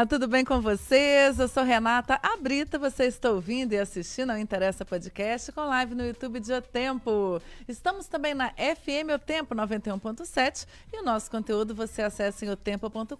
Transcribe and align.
Olá, 0.00 0.06
tudo 0.06 0.26
bem 0.26 0.46
com 0.46 0.62
vocês? 0.62 1.38
Eu 1.38 1.46
sou 1.46 1.62
Renata 1.62 2.18
Abrita, 2.22 2.78
você 2.78 3.04
está 3.04 3.30
ouvindo 3.30 3.74
e 3.74 3.78
assistindo 3.78 4.30
ao 4.30 4.38
Interessa 4.38 4.82
Podcast 4.82 5.52
com 5.52 5.60
live 5.60 5.94
no 5.94 6.06
YouTube 6.06 6.40
de 6.40 6.54
O 6.54 6.62
Tempo. 6.62 7.38
Estamos 7.68 8.06
também 8.06 8.32
na 8.32 8.48
FM 8.48 9.12
O 9.14 9.18
Tempo 9.18 9.54
91.7 9.54 10.66
e 10.90 11.00
o 11.00 11.04
nosso 11.04 11.30
conteúdo 11.30 11.74
você 11.74 12.00
acessa 12.00 12.46
em 12.46 12.48
otempo.com.br 12.48 13.14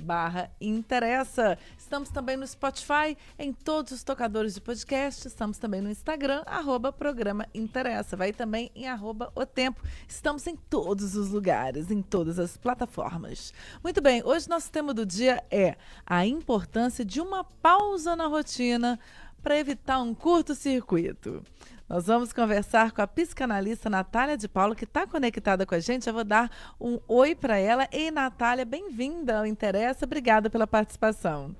barra 0.00 0.50
Interessa. 0.60 1.56
Estamos 1.78 2.08
também 2.08 2.36
no 2.36 2.44
Spotify, 2.44 3.16
em 3.38 3.52
todos 3.52 3.92
os 3.92 4.02
tocadores 4.02 4.54
de 4.54 4.60
podcast. 4.60 5.28
Estamos 5.28 5.58
também 5.58 5.80
no 5.80 5.90
Instagram, 5.92 6.42
arroba 6.44 6.92
programa 6.92 7.46
Interessa. 7.54 8.16
Vai 8.16 8.32
também 8.32 8.72
em 8.74 8.88
arroba 8.88 9.30
O 9.32 9.46
Tempo. 9.46 9.80
Estamos 10.08 10.44
em 10.48 10.56
todos 10.56 11.14
os 11.14 11.30
lugares, 11.30 11.88
em 11.88 12.02
todas 12.02 12.40
as 12.40 12.56
plataformas. 12.56 13.54
Muito 13.80 14.00
bem, 14.00 14.24
hoje 14.24 14.48
nosso 14.48 14.72
tema 14.72 14.92
do 14.92 15.06
dia 15.06 15.40
é 15.52 15.67
a 16.06 16.24
importância 16.24 17.04
de 17.04 17.20
uma 17.20 17.42
pausa 17.42 18.14
na 18.14 18.26
rotina 18.26 18.98
para 19.42 19.58
evitar 19.58 20.00
um 20.00 20.14
curto-circuito. 20.14 21.42
Nós 21.88 22.06
vamos 22.06 22.34
conversar 22.34 22.92
com 22.92 23.00
a 23.00 23.06
psicanalista 23.06 23.88
Natália 23.88 24.36
de 24.36 24.46
Paulo, 24.46 24.74
que 24.74 24.84
está 24.84 25.06
conectada 25.06 25.64
com 25.64 25.74
a 25.74 25.80
gente. 25.80 26.06
Eu 26.06 26.12
vou 26.12 26.24
dar 26.24 26.50
um 26.78 27.00
oi 27.08 27.34
para 27.34 27.56
ela. 27.56 27.88
Ei, 27.90 28.10
Natália, 28.10 28.64
bem-vinda 28.66 29.38
ao 29.38 29.46
Interessa. 29.46 30.04
Obrigada 30.04 30.50
pela 30.50 30.66
participação. 30.66 31.56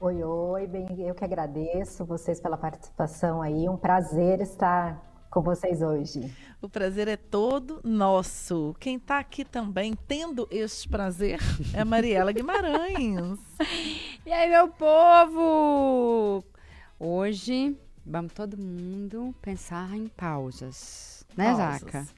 Oi, 0.00 0.22
oi, 0.22 0.66
bem, 0.66 0.86
eu 1.00 1.14
que 1.14 1.24
agradeço 1.24 2.04
vocês 2.04 2.40
pela 2.40 2.56
participação 2.56 3.42
aí. 3.42 3.68
Um 3.68 3.76
prazer 3.76 4.40
estar 4.40 5.07
com 5.30 5.42
vocês 5.42 5.82
hoje. 5.82 6.34
O 6.60 6.68
prazer 6.68 7.08
é 7.08 7.16
todo 7.16 7.80
nosso. 7.84 8.74
Quem 8.80 8.96
está 8.96 9.18
aqui 9.18 9.44
também 9.44 9.94
tendo 10.06 10.48
este 10.50 10.88
prazer 10.88 11.38
é 11.74 11.84
Mariela 11.84 12.32
Guimarães. 12.32 13.38
e 14.26 14.32
aí, 14.32 14.50
meu 14.50 14.68
povo? 14.68 16.44
Hoje 16.98 17.76
vamos 18.04 18.32
todo 18.32 18.56
mundo 18.56 19.34
pensar 19.42 19.94
em 19.94 20.08
pausas, 20.08 21.24
né, 21.36 21.54
pausas. 21.54 21.80
Zaca? 21.80 22.17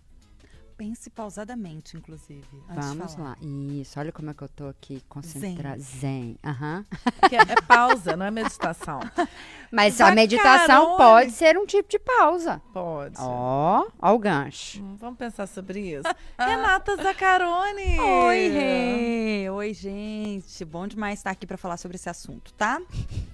Pense 0.81 1.11
pausadamente, 1.11 1.95
inclusive. 1.95 2.43
Vamos 2.71 3.15
lá. 3.17 3.37
Isso, 3.43 4.01
olha 4.01 4.11
como 4.11 4.31
é 4.31 4.35
que 4.35 4.41
eu 4.41 4.49
tô 4.49 4.67
aqui 4.67 5.03
concentrada. 5.11 5.79
Zen. 5.79 6.39
Aham. 6.43 6.87
Uhum. 6.91 7.29
É, 7.31 7.53
é, 7.53 7.61
pausa, 7.69 8.17
não 8.17 8.25
é 8.25 8.31
meditação. 8.31 8.99
Mas 9.71 10.01
a 10.01 10.11
meditação 10.13 10.97
pode 10.97 11.33
ser 11.33 11.59
um 11.59 11.67
tipo 11.67 11.87
de 11.87 11.99
pausa. 11.99 12.63
Pode. 12.73 13.17
Ó, 13.19 13.89
ó 14.01 14.15
o 14.15 14.19
gancho. 14.19 14.83
Hum, 14.83 14.97
vamos 14.99 15.19
pensar 15.19 15.47
sobre 15.47 15.81
isso. 15.81 16.09
Renata 16.41 16.97
Zaccaroni. 16.97 18.01
Oi, 18.01 18.49
Rê. 18.49 19.51
Oi, 19.51 19.75
gente. 19.75 20.65
Bom 20.65 20.87
demais 20.87 21.19
estar 21.19 21.31
aqui 21.31 21.47
para 21.47 21.59
falar 21.59 21.77
sobre 21.77 21.97
esse 21.97 22.09
assunto, 22.09 22.55
tá? 22.55 22.81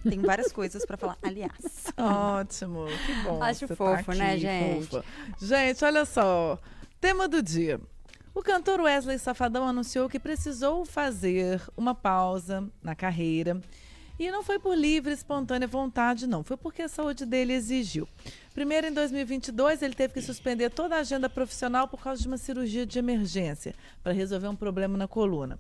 Tem 0.03 0.19
várias 0.19 0.51
coisas 0.51 0.85
para 0.85 0.97
falar, 0.97 1.17
aliás. 1.23 1.53
Ótimo. 1.97 2.87
Que 3.07 3.15
bom. 3.23 3.41
Acho 3.41 3.69
tá 3.69 3.77
fofo, 3.77 4.05
tá 4.07 4.15
né, 4.17 4.37
gente? 4.37 4.89
Fofa. 4.89 5.05
Gente, 5.39 5.85
olha 5.85 6.05
só. 6.05 6.59
Tema 7.01 7.29
do 7.29 7.43
dia. 7.43 7.79
O 8.35 8.43
cantor 8.43 8.81
Wesley 8.81 9.19
Safadão 9.19 9.69
anunciou 9.69 10.09
que 10.09 10.19
precisou 10.19 10.85
fazer 10.87 11.61
uma 11.77 11.95
pausa 11.95 12.67
na 12.83 12.95
carreira. 12.95 13.61
E 14.19 14.31
não 14.31 14.43
foi 14.43 14.59
por 14.59 14.75
livre, 14.75 15.13
espontânea 15.13 15.69
vontade, 15.69 16.27
não. 16.27 16.43
Foi 16.43 16.57
porque 16.57 16.81
a 16.81 16.89
saúde 16.89 17.27
dele 17.27 17.53
exigiu. 17.53 18.09
Primeiro, 18.55 18.87
em 18.87 18.93
2022, 18.93 19.83
ele 19.83 19.95
teve 19.95 20.15
que 20.15 20.23
suspender 20.23 20.71
toda 20.71 20.97
a 20.97 21.01
agenda 21.01 21.29
profissional 21.29 21.87
por 21.87 22.03
causa 22.03 22.23
de 22.23 22.29
uma 22.29 22.39
cirurgia 22.39 22.87
de 22.87 22.99
emergência 22.99 23.75
para 24.03 24.13
resolver 24.13 24.49
um 24.49 24.57
problema 24.57 24.97
na 24.97 25.07
coluna. 25.07 25.59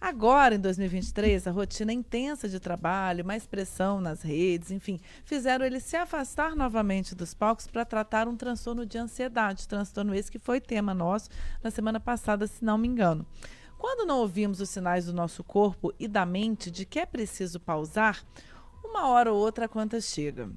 Agora, 0.00 0.54
em 0.54 0.58
2023, 0.58 1.46
a 1.46 1.50
rotina 1.50 1.92
intensa 1.92 2.48
de 2.48 2.58
trabalho, 2.58 3.22
mais 3.22 3.46
pressão 3.46 4.00
nas 4.00 4.22
redes, 4.22 4.70
enfim, 4.70 4.98
fizeram 5.26 5.62
ele 5.62 5.78
se 5.78 5.94
afastar 5.94 6.56
novamente 6.56 7.14
dos 7.14 7.34
palcos 7.34 7.66
para 7.66 7.84
tratar 7.84 8.26
um 8.26 8.34
transtorno 8.34 8.86
de 8.86 8.96
ansiedade, 8.96 9.68
transtorno 9.68 10.14
esse 10.14 10.32
que 10.32 10.38
foi 10.38 10.58
tema 10.58 10.94
nosso 10.94 11.28
na 11.62 11.70
semana 11.70 12.00
passada, 12.00 12.46
se 12.46 12.64
não 12.64 12.78
me 12.78 12.88
engano. 12.88 13.26
Quando 13.78 14.06
não 14.06 14.20
ouvimos 14.20 14.58
os 14.60 14.70
sinais 14.70 15.04
do 15.04 15.12
nosso 15.12 15.44
corpo 15.44 15.92
e 15.98 16.08
da 16.08 16.24
mente 16.24 16.70
de 16.70 16.86
que 16.86 16.98
é 16.98 17.04
preciso 17.04 17.60
pausar, 17.60 18.24
uma 18.82 19.06
hora 19.08 19.30
ou 19.30 19.38
outra 19.38 19.66
a 19.66 19.68
conta 19.68 20.00
chega. 20.00 20.50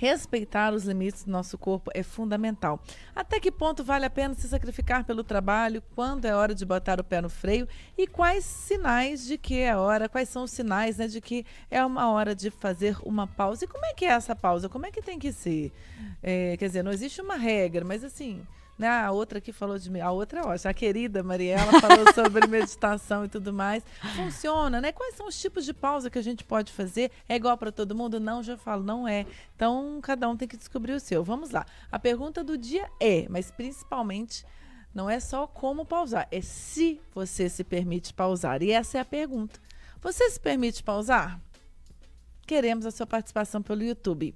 Respeitar 0.00 0.72
os 0.72 0.84
limites 0.84 1.24
do 1.24 1.32
nosso 1.32 1.58
corpo 1.58 1.90
é 1.92 2.04
fundamental. 2.04 2.80
Até 3.16 3.40
que 3.40 3.50
ponto 3.50 3.82
vale 3.82 4.04
a 4.04 4.10
pena 4.10 4.32
se 4.32 4.46
sacrificar 4.46 5.02
pelo 5.02 5.24
trabalho? 5.24 5.82
Quando 5.92 6.24
é 6.24 6.32
hora 6.32 6.54
de 6.54 6.64
botar 6.64 7.00
o 7.00 7.04
pé 7.04 7.20
no 7.20 7.28
freio? 7.28 7.66
E 7.96 8.06
quais 8.06 8.44
sinais 8.44 9.26
de 9.26 9.36
que 9.36 9.58
é 9.58 9.76
hora? 9.76 10.08
Quais 10.08 10.28
são 10.28 10.44
os 10.44 10.52
sinais 10.52 10.98
né, 10.98 11.08
de 11.08 11.20
que 11.20 11.44
é 11.68 11.84
uma 11.84 12.12
hora 12.12 12.32
de 12.32 12.48
fazer 12.48 12.96
uma 13.02 13.26
pausa? 13.26 13.64
E 13.64 13.68
como 13.68 13.84
é 13.86 13.92
que 13.92 14.04
é 14.04 14.10
essa 14.10 14.36
pausa? 14.36 14.68
Como 14.68 14.86
é 14.86 14.92
que 14.92 15.02
tem 15.02 15.18
que 15.18 15.32
ser? 15.32 15.72
É, 16.22 16.56
quer 16.56 16.68
dizer, 16.68 16.84
não 16.84 16.92
existe 16.92 17.20
uma 17.20 17.34
regra, 17.34 17.84
mas 17.84 18.04
assim, 18.04 18.46
né? 18.78 18.88
A 18.88 19.10
outra 19.10 19.40
que 19.40 19.52
falou 19.52 19.78
de 19.78 20.00
a 20.00 20.10
outra, 20.10 20.42
ó, 20.46 20.54
a 20.68 20.74
querida 20.74 21.22
Mariela 21.22 21.80
falou 21.80 22.10
sobre 22.14 22.46
meditação 22.46 23.24
e 23.24 23.28
tudo 23.28 23.52
mais. 23.52 23.82
Funciona, 24.14 24.80
né? 24.80 24.92
Quais 24.92 25.16
são 25.16 25.26
os 25.26 25.38
tipos 25.38 25.64
de 25.64 25.74
pausa 25.74 26.08
que 26.08 26.18
a 26.18 26.22
gente 26.22 26.44
pode 26.44 26.72
fazer? 26.72 27.10
É 27.28 27.34
igual 27.34 27.58
para 27.58 27.72
todo 27.72 27.94
mundo? 27.94 28.20
Não, 28.20 28.42
já 28.42 28.56
falo, 28.56 28.84
não 28.84 29.08
é. 29.08 29.26
Então, 29.56 29.98
cada 30.00 30.28
um 30.28 30.36
tem 30.36 30.46
que 30.46 30.56
descobrir 30.56 30.92
o 30.92 31.00
seu. 31.00 31.24
Vamos 31.24 31.50
lá. 31.50 31.66
A 31.90 31.98
pergunta 31.98 32.44
do 32.44 32.56
dia 32.56 32.88
é, 33.00 33.26
mas 33.28 33.50
principalmente 33.50 34.46
não 34.94 35.10
é 35.10 35.20
só 35.20 35.46
como 35.46 35.84
pausar, 35.84 36.26
é 36.30 36.40
se 36.40 37.00
você 37.14 37.48
se 37.48 37.64
permite 37.64 38.14
pausar. 38.14 38.62
E 38.62 38.70
essa 38.70 38.98
é 38.98 39.00
a 39.00 39.04
pergunta. 39.04 39.60
Você 40.00 40.30
se 40.30 40.38
permite 40.38 40.82
pausar? 40.82 41.40
Queremos 42.46 42.86
a 42.86 42.90
sua 42.90 43.06
participação 43.06 43.60
pelo 43.60 43.82
YouTube. 43.82 44.34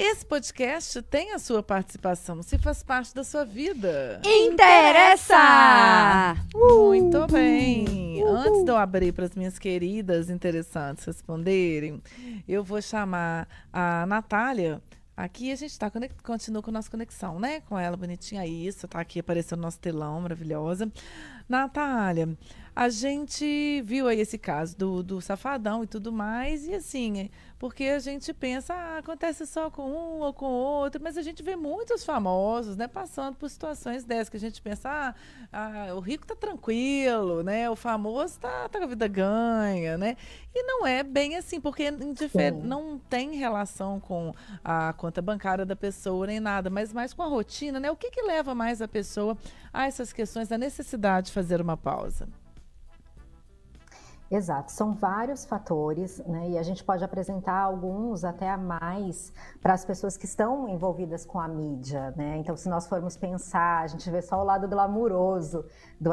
Esse 0.00 0.24
podcast 0.24 1.02
tem 1.02 1.32
a 1.32 1.40
sua 1.40 1.60
participação, 1.60 2.40
se 2.40 2.56
faz 2.56 2.84
parte 2.84 3.12
da 3.12 3.24
sua 3.24 3.44
vida. 3.44 4.22
Interessa! 4.24 5.36
Muito 6.54 7.26
bem. 7.26 8.22
Antes 8.22 8.62
de 8.62 8.70
eu 8.70 8.76
abrir 8.76 9.12
para 9.12 9.24
as 9.24 9.34
minhas 9.34 9.58
queridas 9.58 10.30
interessantes 10.30 11.04
responderem, 11.04 12.00
eu 12.46 12.62
vou 12.62 12.80
chamar 12.80 13.48
a 13.72 14.06
Natália. 14.06 14.80
Aqui 15.16 15.50
a 15.50 15.56
gente 15.56 15.76
tá, 15.76 15.90
continua 16.22 16.62
com 16.62 16.70
a 16.70 16.74
nossa 16.74 16.88
conexão, 16.88 17.40
né? 17.40 17.60
Com 17.62 17.76
ela 17.76 17.96
bonitinha. 17.96 18.46
Isso, 18.46 18.86
tá 18.86 19.00
aqui 19.00 19.18
aparecendo 19.18 19.62
nosso 19.62 19.80
telão 19.80 20.20
maravilhosa. 20.20 20.88
Natália, 21.48 22.38
a 22.78 22.88
gente 22.88 23.82
viu 23.82 24.06
aí 24.06 24.20
esse 24.20 24.38
caso 24.38 24.78
do, 24.78 25.02
do 25.02 25.20
safadão 25.20 25.82
e 25.82 25.86
tudo 25.88 26.12
mais, 26.12 26.64
e 26.68 26.74
assim, 26.76 27.28
porque 27.58 27.82
a 27.82 27.98
gente 27.98 28.32
pensa, 28.32 28.72
ah, 28.72 28.98
acontece 28.98 29.44
só 29.46 29.68
com 29.68 29.82
um 29.82 30.20
ou 30.20 30.32
com 30.32 30.46
outro, 30.46 31.02
mas 31.02 31.16
a 31.16 31.22
gente 31.22 31.42
vê 31.42 31.56
muitos 31.56 32.04
famosos, 32.04 32.76
né, 32.76 32.86
passando 32.86 33.34
por 33.34 33.50
situações 33.50 34.04
dessas, 34.04 34.28
que 34.28 34.36
a 34.36 34.40
gente 34.40 34.62
pensa, 34.62 34.88
ah, 34.88 35.14
ah 35.52 35.94
o 35.96 35.98
rico 35.98 36.24
tá 36.24 36.36
tranquilo, 36.36 37.42
né, 37.42 37.68
o 37.68 37.74
famoso 37.74 38.38
tá, 38.38 38.68
tá 38.68 38.78
com 38.78 38.84
a 38.84 38.88
vida 38.88 39.08
ganha, 39.08 39.98
né, 39.98 40.16
e 40.54 40.62
não 40.62 40.86
é 40.86 41.02
bem 41.02 41.34
assim, 41.34 41.60
porque 41.60 41.90
não. 41.90 43.00
tem 43.10 43.34
relação 43.34 43.98
com 43.98 44.32
a 44.62 44.92
conta 44.92 45.20
bancária 45.20 45.66
da 45.66 45.74
pessoa 45.74 46.28
nem 46.28 46.38
nada, 46.38 46.70
mas 46.70 46.92
mais 46.92 47.12
com 47.12 47.24
a 47.24 47.26
rotina, 47.26 47.80
né, 47.80 47.90
o 47.90 47.96
que 47.96 48.08
que 48.08 48.22
leva 48.22 48.54
mais 48.54 48.80
a 48.80 48.86
pessoa 48.86 49.36
a 49.72 49.88
essas 49.88 50.12
questões 50.12 50.46
da 50.46 50.56
necessidade 50.56 51.26
de 51.26 51.32
fazer 51.32 51.60
uma 51.60 51.76
pausa? 51.76 52.28
Exato, 54.30 54.70
são 54.70 54.92
vários 54.92 55.46
fatores, 55.46 56.18
né? 56.26 56.50
E 56.50 56.58
a 56.58 56.62
gente 56.62 56.84
pode 56.84 57.02
apresentar 57.02 57.60
alguns 57.60 58.24
até 58.24 58.50
a 58.50 58.58
mais 58.58 59.32
para 59.62 59.72
as 59.72 59.86
pessoas 59.86 60.18
que 60.18 60.26
estão 60.26 60.68
envolvidas 60.68 61.24
com 61.24 61.40
a 61.40 61.48
mídia, 61.48 62.10
né? 62.14 62.36
Então, 62.36 62.54
se 62.54 62.68
nós 62.68 62.86
formos 62.86 63.16
pensar, 63.16 63.82
a 63.82 63.86
gente 63.86 64.10
vê 64.10 64.20
só 64.20 64.38
o 64.38 64.44
lado 64.44 64.68
glamuroso 64.68 65.64
do 65.98 66.10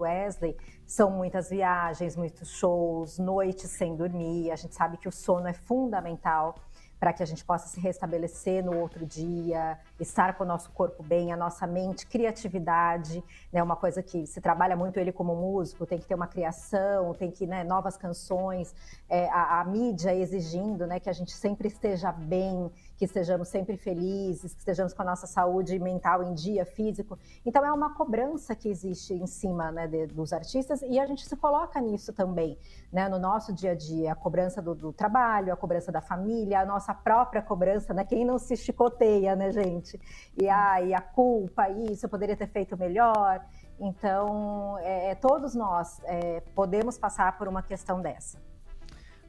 Wesley, 0.00 0.56
são 0.86 1.10
muitas 1.10 1.50
viagens, 1.50 2.16
muitos 2.16 2.48
shows, 2.48 3.18
noites 3.18 3.70
sem 3.70 3.94
dormir. 3.94 4.50
A 4.50 4.56
gente 4.56 4.74
sabe 4.74 4.96
que 4.96 5.08
o 5.08 5.12
sono 5.12 5.46
é 5.46 5.52
fundamental 5.52 6.54
para 7.02 7.12
que 7.12 7.20
a 7.20 7.26
gente 7.26 7.44
possa 7.44 7.66
se 7.66 7.80
restabelecer 7.80 8.64
no 8.64 8.78
outro 8.78 9.04
dia, 9.04 9.76
estar 9.98 10.34
com 10.34 10.44
o 10.44 10.46
nosso 10.46 10.70
corpo 10.70 11.02
bem, 11.02 11.32
a 11.32 11.36
nossa 11.36 11.66
mente, 11.66 12.06
criatividade, 12.06 13.24
né? 13.52 13.60
Uma 13.60 13.74
coisa 13.74 14.00
que 14.04 14.24
se 14.24 14.40
trabalha 14.40 14.76
muito 14.76 15.00
ele 15.00 15.10
como 15.10 15.34
músico, 15.34 15.84
tem 15.84 15.98
que 15.98 16.06
ter 16.06 16.14
uma 16.14 16.28
criação, 16.28 17.12
tem 17.12 17.28
que, 17.28 17.44
né, 17.44 17.64
novas 17.64 17.96
canções, 17.96 18.72
é, 19.08 19.28
a, 19.30 19.62
a, 19.62 19.64
mídia 19.64 20.14
exigindo, 20.14 20.86
né, 20.86 21.00
que 21.00 21.10
a 21.10 21.12
gente 21.12 21.32
sempre 21.32 21.66
esteja 21.66 22.12
bem, 22.12 22.70
que 23.02 23.06
estejamos 23.06 23.48
sempre 23.48 23.76
felizes, 23.76 24.54
que 24.54 24.60
estejamos 24.60 24.94
com 24.94 25.02
a 25.02 25.04
nossa 25.04 25.26
saúde 25.26 25.76
mental 25.80 26.22
em 26.22 26.34
dia, 26.34 26.64
físico. 26.64 27.18
Então 27.44 27.66
é 27.66 27.72
uma 27.72 27.96
cobrança 27.96 28.54
que 28.54 28.68
existe 28.68 29.12
em 29.12 29.26
cima 29.26 29.72
né, 29.72 29.88
de, 29.88 30.06
dos 30.06 30.32
artistas 30.32 30.82
e 30.82 31.00
a 31.00 31.04
gente 31.04 31.26
se 31.26 31.36
coloca 31.36 31.80
nisso 31.80 32.12
também, 32.12 32.56
né, 32.92 33.08
no 33.08 33.18
nosso 33.18 33.52
dia 33.52 33.72
a 33.72 33.74
dia, 33.74 34.12
a 34.12 34.14
cobrança 34.14 34.62
do, 34.62 34.72
do, 34.72 34.92
trabalho, 34.92 35.52
a 35.52 35.56
cobrança 35.56 35.90
da 35.90 36.00
família, 36.00 36.60
a 36.60 36.64
nossa 36.64 36.94
própria 36.94 37.42
cobrança, 37.42 37.92
né, 37.92 38.04
quem 38.04 38.24
não 38.24 38.38
se 38.38 38.56
chicoteia, 38.56 39.34
né, 39.34 39.50
gente? 39.50 40.00
E 40.40 40.48
a, 40.48 40.80
e 40.80 40.94
a 40.94 41.00
culpa, 41.00 41.68
isso, 41.70 42.06
eu 42.06 42.08
poderia 42.08 42.36
ter 42.36 42.46
feito 42.46 42.76
melhor. 42.76 43.44
Então, 43.80 44.78
é, 44.78 45.10
é 45.10 45.14
todos 45.16 45.56
nós 45.56 46.00
é, 46.04 46.40
podemos 46.54 46.96
passar 46.96 47.36
por 47.36 47.48
uma 47.48 47.64
questão 47.64 48.00
dessa. 48.00 48.51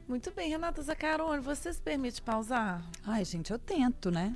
Muito 0.06 0.30
bem, 0.32 0.50
Renata 0.50 0.82
Zacarone, 0.82 1.40
você 1.42 1.72
se 1.72 1.80
permite 1.80 2.20
pausar? 2.20 2.82
Ai, 3.06 3.24
gente, 3.24 3.50
eu 3.50 3.58
tento, 3.58 4.10
né? 4.10 4.34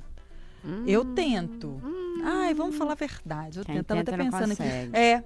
Hum, 0.65 0.83
eu 0.87 1.05
tento. 1.13 1.79
Hum, 1.83 2.21
Ai, 2.23 2.53
vamos 2.53 2.75
falar 2.75 2.93
a 2.93 2.95
verdade. 2.95 3.59
Eu 3.59 3.65
Quem 3.65 3.75
tento. 3.75 3.87
Tenta 3.87 4.01
até 4.13 4.17
não 4.17 4.25
pensando 4.31 4.49
consegue. 4.57 4.87
aqui. 4.87 4.97
É. 4.97 5.23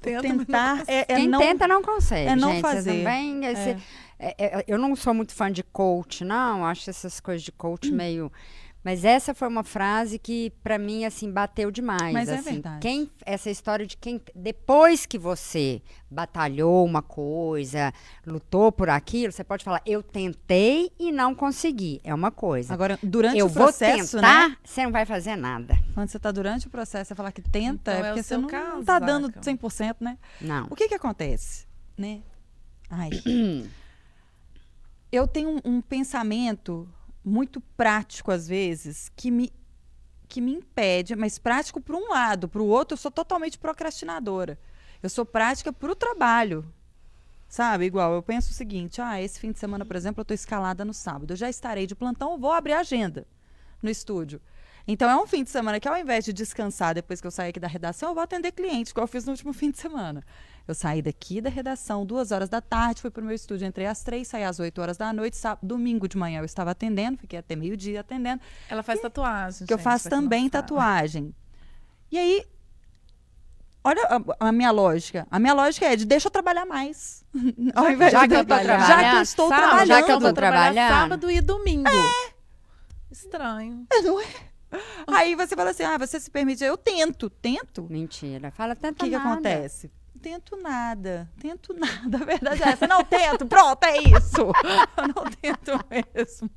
Tenta, 0.00 0.20
tentar 0.22 0.76
mas 0.76 0.88
é, 0.88 1.00
é 1.00 1.04
Quem 1.04 1.28
não. 1.28 1.38
tenta 1.38 1.66
não 1.68 1.82
consegue. 1.82 2.28
é 2.28 2.36
não 2.36 2.50
gente. 2.52 2.60
Fazer. 2.62 2.98
Também, 2.98 3.44
esse- 3.46 3.76
é, 4.18 4.34
é, 4.58 4.64
eu 4.66 4.78
não 4.78 4.94
sou 4.96 5.14
muito 5.14 5.32
fã 5.34 5.50
de 5.50 5.62
coach, 5.62 6.24
não. 6.24 6.64
Acho 6.66 6.90
essas 6.90 7.20
coisas 7.20 7.42
de 7.42 7.52
coach 7.52 7.90
Hum. 7.92 7.96
meio. 7.96 8.32
Mas 8.84 9.02
essa 9.02 9.32
foi 9.32 9.48
uma 9.48 9.64
frase 9.64 10.18
que, 10.18 10.50
pra 10.62 10.78
mim, 10.78 11.06
assim, 11.06 11.32
bateu 11.32 11.70
demais. 11.70 12.12
Mas 12.12 12.28
é 12.28 12.34
assim. 12.34 12.50
verdade. 12.52 12.80
Quem, 12.80 13.10
essa 13.24 13.48
história 13.48 13.86
de 13.86 13.96
quem. 13.96 14.20
Depois 14.34 15.06
que 15.06 15.16
você 15.18 15.80
batalhou 16.10 16.84
uma 16.84 17.00
coisa, 17.00 17.90
lutou 18.26 18.70
por 18.70 18.90
aquilo, 18.90 19.32
você 19.32 19.42
pode 19.42 19.64
falar, 19.64 19.80
eu 19.86 20.02
tentei 20.02 20.92
e 20.98 21.10
não 21.10 21.34
consegui. 21.34 21.98
É 22.04 22.14
uma 22.14 22.30
coisa. 22.30 22.74
Agora, 22.74 22.98
durante 23.02 23.38
eu 23.38 23.46
o 23.46 23.50
processo, 23.50 24.12
vou 24.12 24.20
né? 24.20 24.48
tentar, 24.48 24.58
você 24.62 24.84
não 24.84 24.92
vai 24.92 25.06
fazer 25.06 25.34
nada. 25.34 25.78
Quando 25.94 26.10
você 26.10 26.18
tá 26.18 26.30
durante 26.30 26.66
o 26.66 26.70
processo, 26.70 27.08
você 27.08 27.14
falar 27.14 27.32
que 27.32 27.40
tenta, 27.40 27.90
Então, 27.90 27.94
é 27.94 28.00
é 28.00 28.02
porque 28.08 28.22
você 28.22 28.36
não, 28.36 28.48
caso, 28.48 28.76
não 28.76 28.84
tá 28.84 28.98
dando 28.98 29.28
Zaca. 29.28 29.40
100%, 29.40 29.96
né? 30.00 30.18
Não. 30.42 30.66
O 30.68 30.76
que 30.76 30.88
que 30.88 30.94
acontece, 30.94 31.66
né? 31.96 32.20
Ai. 32.90 33.08
eu 35.10 35.26
tenho 35.26 35.56
um, 35.64 35.76
um 35.76 35.80
pensamento 35.80 36.86
muito 37.24 37.60
prático 37.60 38.30
às 38.30 38.46
vezes 38.46 39.10
que 39.16 39.30
me 39.30 39.52
que 40.26 40.40
me 40.40 40.52
impede, 40.52 41.14
mas 41.14 41.38
prático 41.38 41.80
para 41.80 41.94
um 41.94 42.08
lado, 42.08 42.48
para 42.48 42.60
o 42.60 42.66
outro 42.66 42.94
eu 42.94 42.98
sou 42.98 43.10
totalmente 43.10 43.58
procrastinadora. 43.58 44.58
Eu 45.00 45.08
sou 45.08 45.24
prática 45.24 45.72
para 45.72 45.92
o 45.92 45.94
trabalho. 45.94 46.64
Sabe, 47.46 47.84
igual, 47.84 48.14
eu 48.14 48.22
penso 48.22 48.50
o 48.50 48.54
seguinte, 48.54 49.00
ah, 49.00 49.20
esse 49.22 49.38
fim 49.38 49.52
de 49.52 49.60
semana, 49.60 49.84
por 49.84 49.94
exemplo, 49.94 50.20
eu 50.20 50.22
estou 50.22 50.34
escalada 50.34 50.84
no 50.84 50.92
sábado. 50.92 51.32
Eu 51.32 51.36
já 51.36 51.48
estarei 51.48 51.86
de 51.86 51.94
plantão, 51.94 52.36
vou 52.38 52.50
abrir 52.50 52.72
a 52.72 52.80
agenda 52.80 53.26
no 53.80 53.88
estúdio. 53.88 54.40
Então 54.86 55.08
é 55.08 55.16
um 55.16 55.26
fim 55.26 55.42
de 55.42 55.48
semana 55.50 55.80
que 55.80 55.88
ao 55.88 55.96
invés 55.96 56.24
de 56.26 56.32
descansar 56.32 56.94
depois 56.94 57.20
que 57.20 57.26
eu 57.26 57.30
sair 57.30 57.48
aqui 57.48 57.58
da 57.60 57.66
redação, 57.68 58.10
eu 58.10 58.14
vou 58.14 58.22
atender 58.22 58.52
clientes, 58.52 58.92
igual 58.92 59.04
eu 59.04 59.08
fiz 59.08 59.24
no 59.24 59.30
último 59.32 59.52
fim 59.54 59.70
de 59.70 59.78
semana. 59.78 60.22
Eu 60.68 60.74
saí 60.74 61.00
daqui 61.00 61.40
da 61.40 61.48
redação 61.48 62.04
duas 62.04 62.32
horas 62.32 62.48
da 62.50 62.60
tarde, 62.60 63.00
fui 63.00 63.10
para 63.10 63.22
o 63.22 63.24
meu 63.24 63.34
estúdio, 63.34 63.66
entrei 63.66 63.86
às 63.86 64.02
três, 64.02 64.28
saí 64.28 64.44
às 64.44 64.58
oito 64.60 64.80
horas 64.82 64.96
da 64.98 65.12
noite, 65.12 65.36
sábado, 65.36 65.66
domingo 65.66 66.06
de 66.06 66.16
manhã 66.18 66.40
eu 66.40 66.44
estava 66.44 66.70
atendendo, 66.70 67.16
fiquei 67.18 67.38
até 67.38 67.56
meio-dia 67.56 68.00
atendendo, 68.00 68.42
Ela 68.68 68.82
faz 68.82 69.00
tatuagem. 69.00 69.66
que 69.66 69.72
eu 69.72 69.78
gente, 69.78 69.84
faço 69.84 70.08
quem 70.08 70.16
não 70.18 70.24
também 70.24 70.48
tatuagem. 70.50 71.34
E 72.10 72.18
aí, 72.18 72.46
olha 73.82 74.02
a, 74.38 74.48
a 74.48 74.52
minha 74.52 74.70
lógica. 74.70 75.26
A 75.30 75.38
minha 75.38 75.52
lógica 75.54 75.86
é 75.86 75.96
de 75.96 76.04
deixa 76.04 76.28
eu 76.28 76.30
trabalhar 76.30 76.64
mais. 76.66 77.24
Ao 77.74 77.90
invés 77.90 78.12
já 78.12 78.22
de 78.22 78.28
que 78.28 78.34
eu 78.34 78.38
tô 78.40 78.44
trabalhar. 78.46 78.86
Já 78.86 79.10
que 79.10 79.16
eu 79.16 79.22
estou 79.22 79.48
Sabe, 79.48 79.62
trabalhando. 79.62 79.88
já 79.88 80.02
que 80.02 80.12
eu 80.12 80.18
trabalhar 80.20 80.34
trabalhando. 80.34 81.00
sábado 81.00 81.30
e 81.30 81.40
domingo. 81.40 81.88
Estranho. 83.10 83.86
Não 84.02 84.20
é? 84.20 84.24
Aí 85.06 85.34
você 85.34 85.54
fala 85.54 85.70
assim, 85.70 85.82
ah, 85.82 85.98
você 85.98 86.18
se 86.20 86.30
permite. 86.30 86.64
Eu 86.64 86.76
tento, 86.76 87.28
tento. 87.30 87.86
Mentira. 87.90 88.50
Fala 88.50 88.72
O 88.72 88.76
tenta 88.76 89.04
que, 89.04 89.10
que 89.10 89.16
acontece? 89.16 89.90
Tento 90.20 90.56
nada, 90.56 91.30
tento 91.38 91.74
nada. 91.74 92.16
A 92.22 92.24
verdade 92.24 92.62
é 92.62 92.68
essa. 92.68 92.86
Não 92.86 93.04
tento, 93.04 93.46
pronto, 93.46 93.84
é 93.84 93.98
isso. 93.98 94.40
Eu 94.96 95.08
não 95.08 95.24
tento 95.30 95.72
mesmo. 95.90 96.50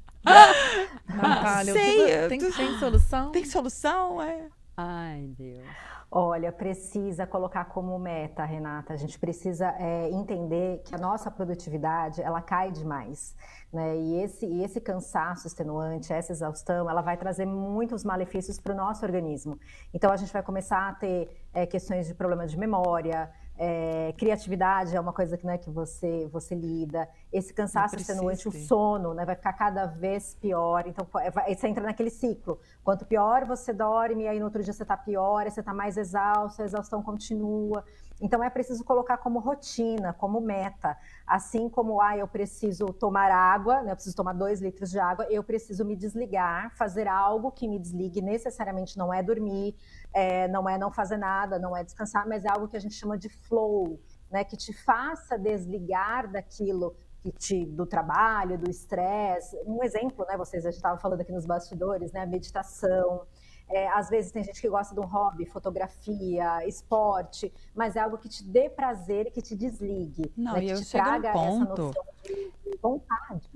Natália, 1.07 1.73
o 1.73 1.77
Sei, 1.77 2.27
tem, 2.27 2.51
tem 2.51 2.79
solução? 2.79 3.31
Tem 3.31 3.45
solução? 3.45 4.21
É. 4.21 4.47
Ai, 4.75 5.27
Deus. 5.37 5.65
Olha, 6.09 6.53
precisa 6.53 7.27
colocar 7.27 7.65
como 7.65 7.99
meta, 7.99 8.45
Renata. 8.45 8.93
A 8.93 8.95
gente 8.95 9.19
precisa 9.19 9.75
é, 9.77 10.09
entender 10.09 10.81
que 10.85 10.95
a 10.95 10.97
nossa 10.97 11.29
produtividade 11.29 12.21
ela 12.21 12.41
cai 12.41 12.71
demais, 12.71 13.35
né? 13.73 13.97
E 13.97 14.21
esse, 14.23 14.45
e 14.45 14.63
esse 14.63 14.79
cansaço 14.79 15.47
extenuante, 15.47 16.13
essa 16.13 16.31
exaustão, 16.31 16.89
ela 16.89 17.01
vai 17.01 17.17
trazer 17.17 17.45
muitos 17.45 18.05
malefícios 18.05 18.57
para 18.57 18.73
o 18.73 18.75
nosso 18.75 19.05
organismo. 19.05 19.59
Então 19.93 20.09
a 20.09 20.15
gente 20.15 20.31
vai 20.31 20.41
começar 20.41 20.87
a 20.87 20.93
ter 20.93 21.29
é, 21.53 21.65
questões 21.65 22.07
de 22.07 22.13
problema 22.13 22.47
de 22.47 22.57
memória. 22.57 23.29
É, 23.57 24.13
criatividade 24.17 24.95
é 24.95 24.99
uma 24.99 25.11
coisa 25.13 25.37
que, 25.37 25.45
né, 25.45 25.57
que 25.57 25.69
você, 25.69 26.27
você 26.31 26.53
lida. 26.55 27.07
Esse 27.33 27.53
cansaço 27.53 27.95
extenuante, 28.13 28.47
o 28.47 28.51
sono, 28.67 29.13
né, 29.13 29.25
vai 29.25 29.35
ficar 29.35 29.53
cada 29.53 29.85
vez 29.85 30.35
pior. 30.35 30.85
Então, 30.87 31.07
é, 31.19 31.31
vai- 31.31 31.53
você 31.55 31.67
entra 31.67 31.83
naquele 31.83 32.09
ciclo. 32.09 32.59
Quanto 32.83 33.05
pior 33.05 33.45
você 33.45 33.73
dorme, 33.73 34.27
aí 34.27 34.39
no 34.39 34.45
outro 34.45 34.63
dia 34.63 34.73
você 34.73 34.83
está 34.83 34.95
pior, 34.95 35.43
aí 35.45 35.51
você 35.51 35.59
está 35.61 35.73
mais 35.73 35.97
exausto, 35.97 36.61
a 36.61 36.65
exaustão 36.65 37.01
continua. 37.01 37.83
Então, 38.19 38.43
é 38.43 38.49
preciso 38.49 38.83
colocar 38.83 39.17
como 39.17 39.39
rotina, 39.39 40.13
como 40.13 40.41
meta. 40.41 40.97
Assim 41.25 41.69
como, 41.69 42.01
ah, 42.01 42.17
eu 42.17 42.27
preciso 42.27 42.87
tomar 42.87 43.31
água, 43.31 43.83
né, 43.83 43.91
eu 43.91 43.95
preciso 43.95 44.15
tomar 44.15 44.33
dois 44.33 44.59
litros 44.59 44.89
de 44.89 44.99
água, 44.99 45.27
eu 45.29 45.43
preciso 45.43 45.85
me 45.85 45.95
desligar, 45.95 46.75
fazer 46.75 47.07
algo 47.07 47.51
que 47.51 47.67
me 47.67 47.77
desligue. 47.79 48.21
Necessariamente 48.21 48.97
não 48.97 49.13
é 49.13 49.21
dormir, 49.21 49.75
é, 50.13 50.47
não 50.47 50.67
é 50.67 50.77
não 50.77 50.91
fazer 50.91 51.17
nada, 51.17 51.59
não 51.59 51.75
é 51.75 51.83
descansar, 51.83 52.27
mas 52.27 52.43
é 52.43 52.49
algo 52.49 52.67
que 52.67 52.77
a 52.77 52.79
gente 52.79 52.95
chama 52.95 53.17
de 53.17 53.29
flow, 53.29 53.99
né, 54.31 54.43
que 54.43 54.57
te 54.57 54.73
faça 54.73 55.37
desligar 55.37 56.31
daquilo 56.31 56.95
que 57.19 57.31
te, 57.31 57.65
do 57.65 57.85
trabalho, 57.85 58.57
do 58.57 58.69
estresse. 58.69 59.57
Um 59.65 59.83
exemplo, 59.83 60.25
né, 60.27 60.37
vocês 60.37 60.63
já 60.63 60.69
estavam 60.69 60.99
falando 60.99 61.21
aqui 61.21 61.31
nos 61.31 61.45
bastidores, 61.45 62.11
né, 62.11 62.21
a 62.21 62.25
meditação. 62.25 63.25
É, 63.69 63.87
às 63.89 64.09
vezes 64.09 64.31
tem 64.31 64.43
gente 64.43 64.61
que 64.61 64.69
gosta 64.69 64.93
de 64.93 64.99
um 65.01 65.05
hobby, 65.05 65.45
fotografia, 65.45 66.65
esporte, 66.65 67.53
mas 67.75 67.95
é 67.95 67.99
algo 67.99 68.17
que 68.17 68.29
te 68.29 68.43
dê 68.43 68.69
prazer 68.69 69.27
e 69.27 69.31
que 69.31 69.41
te 69.41 69.55
desligue, 69.55 70.31
Não, 70.37 70.53
né, 70.53 70.63
e 70.63 70.65
que 70.67 70.71
eu 70.71 70.77
te 70.77 70.85
chego 70.85 71.03
a 71.03 71.17
um 71.17 71.21
traga 71.21 71.33
ponto- 71.33 71.73
essa 71.73 71.81
noção 71.81 72.03
de 72.23 72.77
vontade. 72.81 73.49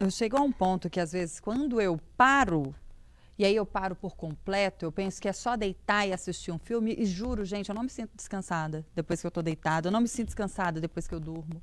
Eu 0.00 0.10
chego 0.10 0.36
a 0.36 0.40
um 0.40 0.50
ponto 0.50 0.90
que, 0.90 0.98
às 0.98 1.12
vezes, 1.12 1.38
quando 1.38 1.80
eu 1.80 2.00
paro, 2.16 2.74
e 3.38 3.44
aí 3.44 3.54
eu 3.54 3.64
paro 3.64 3.94
por 3.94 4.16
completo, 4.16 4.84
eu 4.84 4.90
penso 4.92 5.22
que 5.22 5.28
é 5.28 5.32
só 5.32 5.56
deitar 5.56 6.06
e 6.06 6.12
assistir 6.12 6.50
um 6.50 6.58
filme, 6.58 6.92
e 6.98 7.06
juro, 7.06 7.44
gente, 7.44 7.68
eu 7.68 7.74
não 7.76 7.84
me 7.84 7.90
sinto 7.90 8.10
descansada 8.16 8.84
depois 8.94 9.20
que 9.20 9.26
eu 9.26 9.30
tô 9.30 9.40
deitada, 9.40 9.86
eu 9.88 9.92
não 9.92 10.00
me 10.00 10.08
sinto 10.08 10.26
descansada 10.26 10.80
depois 10.80 11.06
que 11.06 11.14
eu 11.14 11.20
durmo. 11.20 11.62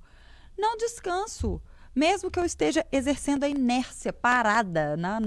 Não 0.58 0.78
descanso. 0.78 1.62
Mesmo 1.94 2.32
que 2.32 2.40
eu 2.40 2.46
esteja 2.46 2.86
exercendo 2.92 3.44
a 3.44 3.50
inércia, 3.50 4.14
parada, 4.14 4.96
na, 4.96 5.20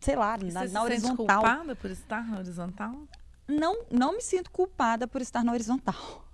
sei 0.00 0.14
lá, 0.16 0.36
E 0.40 0.52
na, 0.52 0.60
você 0.60 0.68
se 0.68 0.74
na 0.74 0.80
sente 0.80 0.92
horizontal. 0.92 1.16
culpada 1.42 1.74
por 1.76 1.90
estar 1.90 2.26
na 2.28 2.38
horizontal? 2.38 2.94
Não, 3.48 3.84
não 3.90 4.12
me 4.14 4.20
sinto 4.22 4.50
culpada 4.50 5.06
por 5.08 5.20
estar 5.22 5.42
na 5.44 5.52
horizontal. 5.52 6.24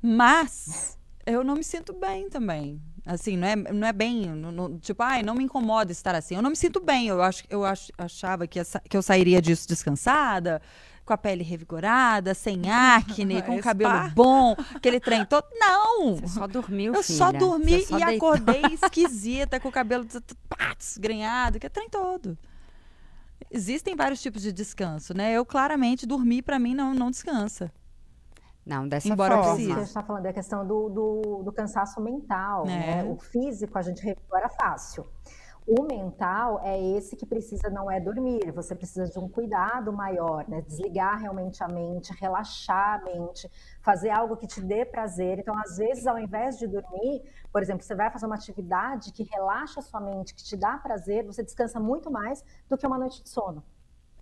Mas 0.00 0.98
eu 1.26 1.42
não 1.42 1.54
me 1.56 1.64
sinto 1.64 1.92
bem 1.92 2.28
também. 2.28 2.80
Assim, 3.06 3.36
não 3.36 3.46
é, 3.48 3.56
não 3.56 3.86
é 3.86 3.92
bem, 3.92 4.26
não- 4.34 4.50
não- 4.52 4.78
tipo, 4.78 5.02
ai, 5.02 5.22
não 5.22 5.34
me 5.34 5.44
incomoda 5.44 5.92
estar 5.92 6.14
assim. 6.14 6.36
Eu 6.36 6.42
não 6.42 6.50
me 6.50 6.56
sinto 6.56 6.80
bem. 6.80 7.06
Eu 7.08 7.22
acho, 7.22 7.44
eu 7.50 7.64
ach, 7.64 7.90
achava 7.98 8.46
que, 8.46 8.58
essa- 8.58 8.80
que 8.80 8.96
eu 8.96 9.02
sairia 9.02 9.42
disso 9.42 9.68
descansada, 9.68 10.62
com 11.04 11.12
a 11.12 11.18
pele 11.18 11.42
revigorada, 11.44 12.34
sem 12.34 12.62
acne, 12.70 13.42
com 13.42 13.52
o 13.52 13.58
Spa. 13.58 13.62
cabelo 13.62 14.10
bom, 14.14 14.56
aquele 14.74 14.98
trem 15.00 15.24
todo. 15.24 15.46
Não! 15.54 16.16
Você 16.16 16.28
só 16.28 16.46
dormiu, 16.46 16.94
Eu 16.94 17.02
filha. 17.02 17.18
só 17.18 17.32
dormi 17.32 17.82
só 17.82 17.98
e 17.98 18.04
deitou. 18.04 18.28
acordei 18.32 18.62
esquisita, 18.74 19.60
com 19.60 19.68
o 19.68 19.72
cabelo 19.72 20.06
desgrenhado, 20.78 21.58
que 21.60 21.66
é 21.66 21.70
trem 21.70 21.88
todo. 21.88 22.36
Existem 23.50 23.94
vários 23.94 24.20
tipos 24.22 24.42
de 24.42 24.52
descanso, 24.52 25.14
né? 25.14 25.32
Eu 25.32 25.44
claramente 25.44 26.06
dormir 26.06 26.42
pra 26.42 26.58
mim 26.58 26.74
não, 26.74 26.94
não 26.94 27.10
descansa. 27.10 27.70
Não, 28.66 28.88
dessa 28.88 29.06
Embora 29.08 29.34
Isso 29.34 29.42
que 29.42 29.48
a 29.48 29.56
forma. 29.56 29.74
gente 29.74 29.88
está 29.88 30.02
falando 30.02 30.26
é 30.26 30.30
a 30.30 30.32
questão 30.32 30.66
do, 30.66 30.88
do, 30.88 31.42
do 31.44 31.52
cansaço 31.52 32.00
mental. 32.00 32.64
É. 32.64 32.68
Né? 32.68 33.04
O 33.04 33.16
físico 33.18 33.76
a 33.76 33.82
gente 33.82 34.02
recupera 34.02 34.48
fácil. 34.48 35.06
O 35.66 35.82
mental 35.82 36.60
é 36.62 36.78
esse 36.78 37.16
que 37.16 37.24
precisa, 37.24 37.70
não 37.70 37.90
é 37.90 37.98
dormir, 37.98 38.52
você 38.52 38.74
precisa 38.74 39.06
de 39.08 39.18
um 39.18 39.26
cuidado 39.26 39.90
maior, 39.94 40.46
né? 40.46 40.60
Desligar 40.60 41.18
realmente 41.18 41.64
a 41.64 41.68
mente, 41.68 42.12
relaxar 42.20 43.00
a 43.00 43.04
mente, 43.04 43.50
fazer 43.80 44.10
algo 44.10 44.36
que 44.36 44.46
te 44.46 44.60
dê 44.60 44.84
prazer. 44.84 45.38
Então, 45.38 45.58
às 45.58 45.78
vezes, 45.78 46.06
ao 46.06 46.18
invés 46.18 46.58
de 46.58 46.66
dormir, 46.66 47.22
por 47.50 47.62
exemplo, 47.62 47.82
você 47.82 47.94
vai 47.94 48.10
fazer 48.10 48.26
uma 48.26 48.34
atividade 48.34 49.10
que 49.10 49.22
relaxa 49.22 49.80
a 49.80 49.82
sua 49.82 50.00
mente, 50.00 50.34
que 50.34 50.44
te 50.44 50.54
dá 50.54 50.76
prazer, 50.76 51.24
você 51.24 51.42
descansa 51.42 51.80
muito 51.80 52.10
mais 52.10 52.44
do 52.68 52.76
que 52.76 52.86
uma 52.86 52.98
noite 52.98 53.22
de 53.22 53.30
sono. 53.30 53.64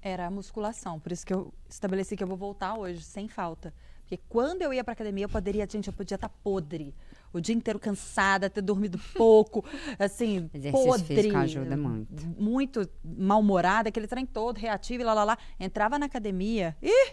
Era 0.00 0.26
a 0.26 0.30
musculação, 0.30 1.00
por 1.00 1.10
isso 1.10 1.26
que 1.26 1.34
eu 1.34 1.52
estabeleci 1.68 2.16
que 2.16 2.22
eu 2.22 2.28
vou 2.28 2.36
voltar 2.36 2.78
hoje, 2.78 3.02
sem 3.02 3.26
falta. 3.26 3.74
Porque 4.02 4.16
quando 4.28 4.62
eu 4.62 4.72
ia 4.72 4.84
pra 4.84 4.92
academia, 4.92 5.24
eu 5.24 5.28
poderia, 5.28 5.66
gente, 5.68 5.88
eu 5.88 5.92
podia 5.92 6.16
estar 6.16 6.28
podre. 6.28 6.94
O 7.32 7.40
dia 7.40 7.54
inteiro 7.54 7.78
cansada, 7.78 8.50
ter 8.50 8.62
dormido 8.62 8.98
pouco, 9.14 9.64
assim, 9.98 10.50
Exercício 10.52 10.86
podre. 10.86 11.16
físico 11.16 11.36
ajuda 11.36 11.76
muito. 11.76 12.26
Muito 12.38 12.88
mal-humorada, 13.04 13.88
aquele 13.88 14.06
trem 14.06 14.26
todo 14.26 14.58
reativo 14.58 15.02
e 15.02 15.04
lá, 15.04 15.14
lá, 15.14 15.24
lá. 15.24 15.38
Entrava 15.58 15.98
na 15.98 16.06
academia, 16.06 16.76
ih, 16.82 17.12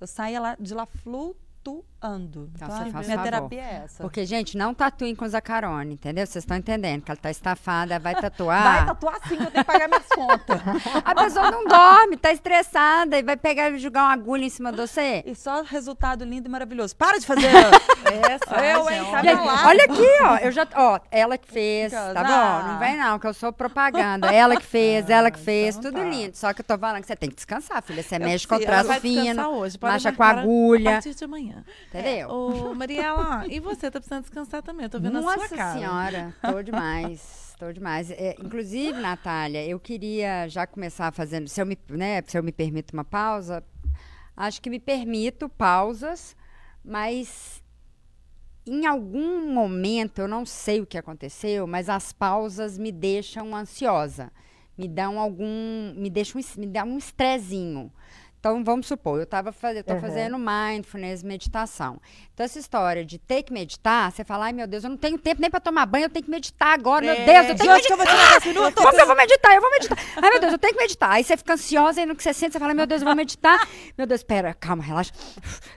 eu 0.00 0.06
saía 0.06 0.40
lá, 0.40 0.56
de 0.58 0.74
lá 0.74 0.86
flutuando. 0.86 1.84
Então, 2.08 2.48
Então, 2.54 2.68
a 2.68 2.70
faz 2.90 3.06
minha 3.06 3.18
favor. 3.18 3.22
terapia 3.24 3.60
é 3.62 3.82
essa. 3.84 4.02
Porque, 4.02 4.26
gente, 4.26 4.56
não 4.58 4.74
tatuem 4.74 5.14
com 5.14 5.26
Zacarone, 5.26 5.94
entendeu? 5.94 6.26
Vocês 6.26 6.42
estão 6.42 6.56
entendendo 6.56 7.02
que 7.02 7.10
ela 7.10 7.18
tá 7.20 7.30
estafada, 7.30 7.98
vai 7.98 8.14
tatuar. 8.14 8.62
Vai 8.76 8.86
tatuar 8.86 9.16
sim, 9.28 9.34
eu 9.34 9.50
tenho 9.50 9.52
que 9.52 9.64
pagar 9.64 9.88
minhas 9.88 10.06
contas. 10.08 10.60
A 11.04 11.14
pessoa 11.14 11.50
não 11.50 11.64
dorme, 11.66 12.16
tá 12.16 12.32
estressada 12.32 13.18
e 13.18 13.22
vai 13.22 13.36
pegar 13.36 13.70
e 13.70 13.78
jogar 13.78 14.02
uma 14.04 14.12
agulha 14.12 14.44
em 14.44 14.50
cima 14.50 14.70
de 14.70 14.78
você. 14.78 15.22
E 15.26 15.34
só 15.34 15.62
resultado 15.62 16.24
lindo 16.24 16.46
e 16.48 16.50
maravilhoso. 16.50 16.94
Para 16.96 17.18
de 17.18 17.26
fazer. 17.26 17.46
Essa, 17.46 18.54
Eu, 18.64 18.84
gente, 18.84 18.92
hein, 18.94 19.06
é 19.08 19.10
sabe 19.10 19.28
Tá 19.34 19.42
lá. 19.44 19.66
Olha 19.68 19.84
aqui, 19.84 20.08
ó. 20.22 20.36
Eu 20.38 20.52
já. 20.52 20.66
Ó, 20.76 21.00
ela 21.10 21.38
que 21.38 21.50
fez, 21.50 21.92
tá 21.92 22.12
Ah. 22.14 22.24
bom? 22.62 22.68
Não 22.72 22.78
vem 22.78 22.96
não, 22.96 23.18
que 23.18 23.26
eu 23.26 23.34
sou 23.34 23.52
propaganda. 23.52 24.32
Ela 24.32 24.56
que 24.56 24.66
fez, 24.66 25.08
ela 25.08 25.30
que 25.30 25.38
fez, 25.38 25.76
então 25.76 25.90
tudo 25.90 26.02
tá. 26.02 26.08
lindo. 26.08 26.36
Só 26.36 26.52
que 26.52 26.60
eu 26.60 26.64
tô 26.64 26.76
falando 26.78 27.00
que 27.00 27.06
você 27.06 27.16
tem 27.16 27.28
que 27.30 27.36
descansar, 27.36 27.82
filha. 27.82 28.02
Você 28.02 28.16
Eu 28.16 28.20
mexe 28.20 28.46
com 28.46 28.56
o 28.56 28.60
traço 28.60 28.92
fino, 29.00 29.48
hoje, 29.50 29.78
pode 29.78 29.92
marcha 29.92 30.12
com 30.12 30.22
marcar 30.22 30.42
agulha. 30.42 30.90
A 30.90 30.92
partir 30.94 31.14
de 31.14 31.24
amanhã. 31.24 31.64
Entendeu? 31.98 32.28
Ô, 32.30 32.74
Mariela, 32.74 33.46
e 33.48 33.60
você 33.60 33.90
tá 33.90 34.00
precisando 34.00 34.22
descansar 34.22 34.62
também? 34.62 34.84
Eu 34.84 34.90
tô 34.90 34.98
vendo 34.98 35.18
a 35.18 35.20
Nossa 35.22 35.48
sua 35.48 35.56
cara. 35.56 35.78
senhora, 35.78 36.34
tô 36.42 36.62
demais, 36.62 37.54
tô 37.58 37.72
demais. 37.72 38.10
É, 38.10 38.34
inclusive, 38.38 39.00
Natália, 39.00 39.64
eu 39.66 39.78
queria 39.78 40.48
já 40.48 40.66
começar 40.66 41.12
fazendo, 41.12 41.48
se 41.48 41.60
eu 41.60 41.66
me, 41.66 41.78
né, 41.90 42.22
se 42.26 42.36
eu 42.36 42.42
me 42.42 42.52
permito 42.52 42.92
uma 42.94 43.04
pausa, 43.04 43.62
acho 44.36 44.60
que 44.60 44.68
me 44.68 44.80
permito 44.80 45.48
pausas, 45.48 46.36
mas 46.84 47.62
em 48.66 48.86
algum 48.86 49.52
momento, 49.52 50.20
eu 50.20 50.28
não 50.28 50.46
sei 50.46 50.80
o 50.80 50.86
que 50.86 50.96
aconteceu, 50.96 51.66
mas 51.66 51.88
as 51.88 52.12
pausas 52.12 52.78
me 52.78 52.90
deixam 52.90 53.54
ansiosa, 53.54 54.32
me 54.76 54.88
dão 54.88 55.20
algum, 55.20 55.92
me 55.96 56.08
deixam, 56.08 56.40
me 56.56 56.66
dá 56.66 56.82
um 56.82 56.96
estrezinho. 56.96 57.92
Então, 58.44 58.62
vamos 58.62 58.86
supor, 58.86 59.18
eu 59.18 59.24
tava 59.24 59.52
faz, 59.52 59.74
eu 59.74 59.82
tô 59.82 59.94
Uhum. 59.94 60.00
fazendo 60.02 60.36
mindfulness, 60.38 61.22
meditação. 61.22 61.98
Então, 62.34 62.44
essa 62.44 62.58
história 62.58 63.02
de 63.02 63.16
ter 63.16 63.42
que 63.42 63.50
meditar, 63.50 64.12
você 64.12 64.22
fala, 64.22 64.44
ai 64.44 64.52
meu 64.52 64.66
Deus, 64.66 64.84
eu 64.84 64.90
não 64.90 64.98
tenho 64.98 65.16
tempo 65.16 65.40
nem 65.40 65.48
para 65.50 65.60
tomar 65.60 65.86
banho, 65.86 66.04
eu 66.04 66.10
tenho 66.10 66.26
que 66.26 66.30
meditar 66.30 66.74
agora, 66.74 67.06
meu 67.06 67.14
É, 67.14 67.24
Deus, 67.24 67.48
eu 67.48 67.56
tenho 67.56 67.58
que 67.58 67.64
Jorge, 67.64 67.86
que 67.86 67.92
eu 67.94 67.96
vou 67.96 68.04
tirar 68.04 68.18
meditar. 68.18 68.40
10 68.42 68.54
minutos. 68.54 68.74
Como 68.74 68.94
que 68.94 69.00
eu 69.00 69.06
vou 69.06 69.16
meditar? 69.16 69.54
Eu 69.54 69.60
vou 69.62 69.70
meditar. 69.70 69.98
Ai, 70.22 70.30
meu 70.30 70.40
Deus, 70.40 70.52
eu 70.52 70.58
tenho 70.58 70.74
que 70.74 70.78
meditar. 70.78 71.10
Aí 71.12 71.24
você 71.24 71.36
fica 71.38 71.54
ansiosa 71.54 72.02
e 72.02 72.04
no 72.06 72.14
que 72.14 72.22
você 72.22 72.34
sente, 72.34 72.52
você 72.52 72.58
fala, 72.58 72.74
meu 72.74 72.86
Deus, 72.86 73.00
eu 73.00 73.06
vou 73.06 73.16
meditar. 73.16 73.66
Meu 73.96 74.06
Deus, 74.06 74.20
espera, 74.20 74.52
calma, 74.52 74.82
relaxa. 74.82 75.12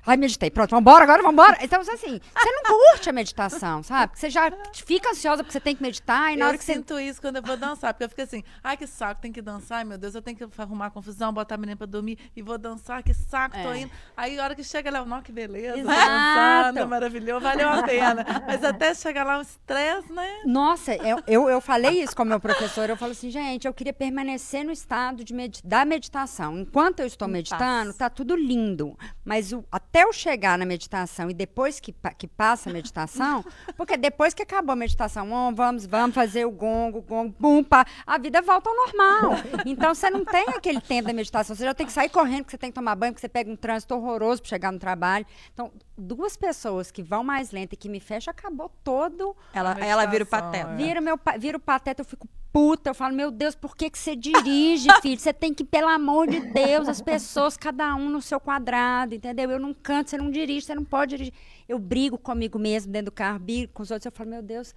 Ai, 0.05 0.17
meditei. 0.17 0.49
Pronto, 0.49 0.71
vambora 0.71 1.03
agora, 1.03 1.21
vambora. 1.23 1.57
Então, 1.61 1.79
assim, 1.79 2.19
você 2.19 2.51
não 2.51 2.63
curte 2.63 3.09
a 3.09 3.13
meditação, 3.13 3.81
sabe? 3.83 4.07
Porque 4.07 4.19
você 4.19 4.29
já 4.29 4.51
fica 4.73 5.11
ansiosa 5.11 5.43
porque 5.43 5.53
você 5.53 5.59
tem 5.59 5.75
que 5.75 5.81
meditar 5.83 6.33
e 6.33 6.35
na 6.35 6.45
eu 6.45 6.47
hora 6.49 6.57
que 6.57 6.63
você. 6.65 6.73
sinto 6.73 6.99
isso 6.99 7.21
quando 7.21 7.35
eu 7.37 7.43
vou 7.43 7.55
dançar, 7.55 7.93
porque 7.93 8.03
eu 8.05 8.09
fico 8.09 8.21
assim, 8.23 8.43
ai 8.63 8.75
que 8.75 8.87
saco, 8.87 9.21
tem 9.21 9.31
que 9.31 9.41
dançar, 9.41 9.77
ai 9.79 9.83
meu 9.85 9.97
Deus, 9.97 10.15
eu 10.15 10.21
tenho 10.21 10.35
que 10.35 10.43
arrumar 10.59 10.89
confusão, 10.89 11.31
botar 11.31 11.55
a 11.55 11.57
menina 11.59 11.77
pra 11.77 11.85
dormir 11.85 12.17
e 12.35 12.41
vou 12.41 12.56
dançar, 12.57 13.03
que 13.03 13.13
saco, 13.13 13.55
tô 13.61 13.71
É. 13.71 13.79
indo. 13.81 13.91
Aí 14.15 14.39
a 14.39 14.43
hora 14.43 14.55
que 14.55 14.63
chega 14.63 14.89
lá, 14.91 15.05
não, 15.05 15.21
que 15.21 15.31
beleza, 15.31 15.73
tô 15.73 15.79
Exato. 15.91 16.73
dançando, 16.73 16.89
maravilhoso, 16.89 17.41
valeu 17.41 17.69
a 17.69 17.83
pena. 17.83 18.25
Mas 18.47 18.63
até 18.63 18.93
chegar 18.93 19.23
lá 19.25 19.37
o 19.37 19.41
estresse, 19.41 20.11
né? 20.11 20.41
Nossa, 20.45 20.95
eu, 20.95 21.21
eu, 21.27 21.49
eu 21.49 21.61
falei 21.61 22.01
isso 22.03 22.15
com 22.15 22.23
o 22.23 22.25
meu 22.25 22.39
professor. 22.39 22.89
Eu 22.89 22.97
falo 22.97 23.11
assim, 23.11 23.29
gente, 23.29 23.67
eu 23.67 23.73
queria 23.73 23.93
permanecer 23.93 24.63
no 24.63 24.71
estado 24.71 25.23
de 25.23 25.33
medi 25.33 25.61
da 25.63 25.85
meditação. 25.85 26.57
Enquanto 26.59 26.99
eu 27.01 27.05
estou 27.07 27.27
meditando, 27.27 27.93
tá 27.93 28.09
tudo 28.09 28.35
lindo. 28.35 28.97
Mas 29.23 29.51
o- 29.53 29.63
até 29.71 30.03
eu 30.03 30.13
chegar 30.13 30.57
na 30.57 30.65
meditação 30.65 31.29
e 31.29 31.33
depois 31.33 31.79
que, 31.79 31.93
que 32.17 32.27
passa 32.27 32.69
a 32.69 32.73
meditação, 32.73 33.43
porque 33.75 33.97
depois 33.97 34.33
que 34.33 34.41
acabou 34.43 34.73
a 34.73 34.75
meditação, 34.75 35.31
ó, 35.31 35.51
vamos, 35.51 35.85
vamos 35.85 36.15
fazer 36.15 36.45
o 36.45 36.51
gongo, 36.51 37.01
gongo, 37.01 37.35
bum, 37.39 37.63
pá, 37.63 37.85
a 38.05 38.17
vida 38.17 38.41
volta 38.41 38.69
ao 38.69 38.75
normal. 38.75 39.37
Então 39.65 39.93
você 39.93 40.09
não 40.09 40.23
tem 40.25 40.45
aquele 40.49 40.81
tempo 40.81 41.07
da 41.07 41.13
meditação. 41.13 41.55
Você 41.55 41.63
já 41.65 41.73
tem 41.73 41.85
que 41.85 41.91
sair 41.91 42.09
correndo, 42.09 42.45
porque 42.47 42.55
você 42.55 42.57
tem 42.57 42.71
que 42.71 42.75
tomar 42.75 42.95
banho, 42.95 43.13
porque 43.13 43.21
você 43.21 43.29
pega 43.29 43.51
um 43.51 43.55
trânsito 43.55 43.93
horroroso 43.93 44.41
para 44.41 44.49
chegar 44.49 44.71
no 44.71 44.79
trabalho. 44.79 45.25
Então, 45.53 45.71
duas 45.97 46.37
pessoas 46.37 46.89
que 46.89 47.03
vão 47.03 47.23
mais 47.23 47.51
lenta 47.51 47.75
e 47.75 47.77
que 47.77 47.89
me 47.89 47.99
fecham, 47.99 48.31
acabou 48.31 48.71
todo 48.83 49.35
Ela, 49.53 49.75
A 49.75 49.85
ela 49.85 50.05
vira 50.05 50.23
o 50.23 50.27
pateta. 50.27 50.71
é. 50.71 50.75
Vira, 50.75 51.01
meu, 51.01 51.19
vira 51.37 51.57
o 51.57 51.59
pateta, 51.59 52.01
eu 52.01 52.05
fico 52.05 52.27
puta. 52.51 52.89
Eu 52.89 52.95
falo, 52.95 53.13
meu 53.13 53.29
Deus, 53.29 53.53
por 53.53 53.75
que, 53.75 53.89
que 53.89 53.99
você 53.99 54.15
dirige, 54.15 54.87
filho? 55.01 55.19
Você 55.19 55.33
tem 55.33 55.53
que, 55.53 55.63
pelo 55.63 55.87
amor 55.89 56.27
de 56.27 56.39
Deus, 56.39 56.87
as 56.87 57.01
pessoas, 57.01 57.57
cada 57.57 57.93
um 57.95 58.09
no 58.09 58.21
seu 58.21 58.39
quadrado, 58.39 59.13
entendeu? 59.13 59.51
Eu 59.51 59.59
não 59.59 59.73
canto, 59.73 60.09
você 60.09 60.17
não 60.17 60.31
dirige, 60.31 60.65
você 60.65 60.73
não 60.73 60.85
pode 60.85 61.17
dirigir. 61.17 61.33
Eu 61.67 61.77
brigo 61.77 62.17
comigo 62.17 62.57
mesmo 62.57 62.91
dentro 62.91 63.11
do 63.11 63.11
carro, 63.11 63.39
brigo 63.39 63.71
com 63.73 63.83
os 63.83 63.91
outros. 63.91 64.05
Eu 64.05 64.11
falo, 64.11 64.29
meu 64.29 64.41
Deus, 64.41 64.73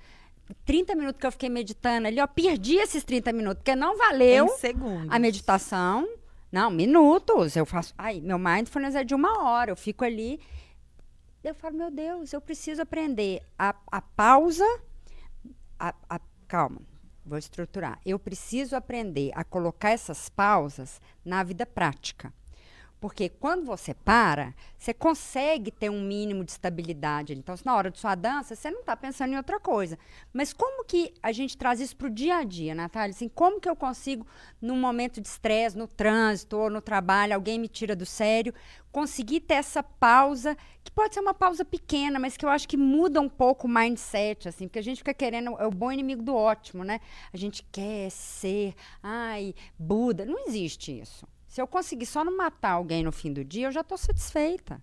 30 0.65 0.95
minutos 0.95 1.21
que 1.21 1.27
eu 1.27 1.33
fiquei 1.33 1.49
meditando 1.49 2.07
ali, 2.07 2.21
ó, 2.21 2.27
perdi 2.27 2.77
esses 2.77 3.05
30 3.05 3.33
minutos, 3.33 3.59
porque 3.59 3.77
não 3.77 3.97
valeu 3.97 4.47
a 5.09 5.19
meditação. 5.19 6.09
Não, 6.51 6.71
minutos. 6.71 7.55
Eu 7.57 7.65
faço. 7.67 7.95
Ai, 7.97 8.21
meu 8.21 8.39
mindfulness 8.39 8.95
é 8.95 9.05
de 9.05 9.15
uma 9.15 9.43
hora. 9.45 9.71
Eu 9.71 9.77
fico 9.77 10.05
ali. 10.05 10.41
Eu 11.43 11.55
falo, 11.55 11.77
meu 11.77 11.91
Deus, 11.91 12.33
eu 12.33 12.41
preciso 12.41 12.83
aprender 12.83 13.43
a, 13.59 13.75
a 13.91 14.01
pausa. 14.03 14.65
a- 15.79 15.95
a- 16.09 16.21
calma, 16.47 16.83
vou 17.25 17.39
estruturar. 17.39 17.99
Eu 18.05 18.19
preciso 18.19 18.77
aprender 18.77 19.31
a 19.35 19.43
colocar 19.45 19.91
essas 19.91 20.29
pausas 20.29 21.01
na 21.25 21.43
vida 21.43 21.65
prática. 21.65 22.33
Porque 23.01 23.31
quando 23.31 23.65
você 23.65 23.95
para, 23.95 24.55
você 24.77 24.93
consegue 24.93 25.71
ter 25.71 25.91
um 25.91 26.03
mínimo 26.03 26.45
de 26.45 26.51
estabilidade. 26.53 27.33
Então, 27.33 27.55
na 27.65 27.75
hora 27.75 27.91
de 27.91 27.99
sua 27.99 28.15
dança, 28.15 28.55
você 28.55 28.71
não 28.71 28.81
está 28.81 28.95
pensando 28.95 29.33
em 29.33 29.37
outra 29.39 29.59
coisa. 29.59 29.99
Mas 30.35 30.53
como 30.53 30.85
que 30.85 31.15
a 31.23 31.33
gente 31.33 31.57
traz 31.57 31.81
isso 31.81 31.97
para 31.97 32.09
o 32.09 32.11
dia 32.11 32.37
a 32.37 32.45
dia, 32.45 32.75
Natália? 32.75 33.15
Assim, 33.15 33.29
como 33.29 33.59
que 33.59 33.69
eu 33.69 33.75
consigo, 33.75 34.27
num 34.61 34.79
momento 34.79 35.19
de 35.19 35.29
estresse, 35.29 35.79
no 35.79 35.89
trânsito 35.89 36.59
ou 36.59 36.69
no 36.69 36.83
trabalho, 36.83 37.35
alguém 37.35 37.59
me 37.59 37.69
tira 37.69 37.97
do 37.97 38.05
sério, 38.05 38.53
conseguir 38.93 39.41
ter 39.41 39.55
essa 39.55 39.83
pausa, 39.83 40.55
que 40.85 40.91
pode 40.91 41.15
ser 41.15 41.21
uma 41.21 41.33
pausa 41.33 41.65
pequena, 41.65 42.19
mas 42.19 42.37
que 42.37 42.45
eu 42.45 42.51
acho 42.51 42.69
que 42.69 42.77
muda 42.77 43.19
um 43.19 43.31
pouco 43.31 43.67
o 43.67 43.71
mindset, 43.71 44.47
assim, 44.47 44.69
porque 44.69 44.79
a 44.79 44.83
gente 44.83 44.99
fica 44.99 45.15
querendo, 45.15 45.57
é 45.59 45.67
o 45.67 45.71
bom 45.71 45.91
inimigo 45.91 46.23
do 46.23 46.35
ótimo, 46.35 46.85
né? 46.85 47.01
A 47.33 47.37
gente 47.37 47.65
quer 47.73 48.11
ser, 48.11 48.75
ai, 49.03 49.55
Buda. 49.79 50.27
Não 50.27 50.47
existe 50.47 51.01
isso. 51.01 51.27
Se 51.51 51.61
eu 51.61 51.67
conseguir 51.67 52.07
só 52.07 52.25
não 52.25 52.37
matar 52.37 52.71
alguém 52.71 53.03
no 53.03 53.11
fim 53.11 53.33
do 53.33 53.45
dia, 53.45 53.67
eu 53.67 53.73
já 53.73 53.81
estou 53.81 53.99
satisfeita. 53.99 54.81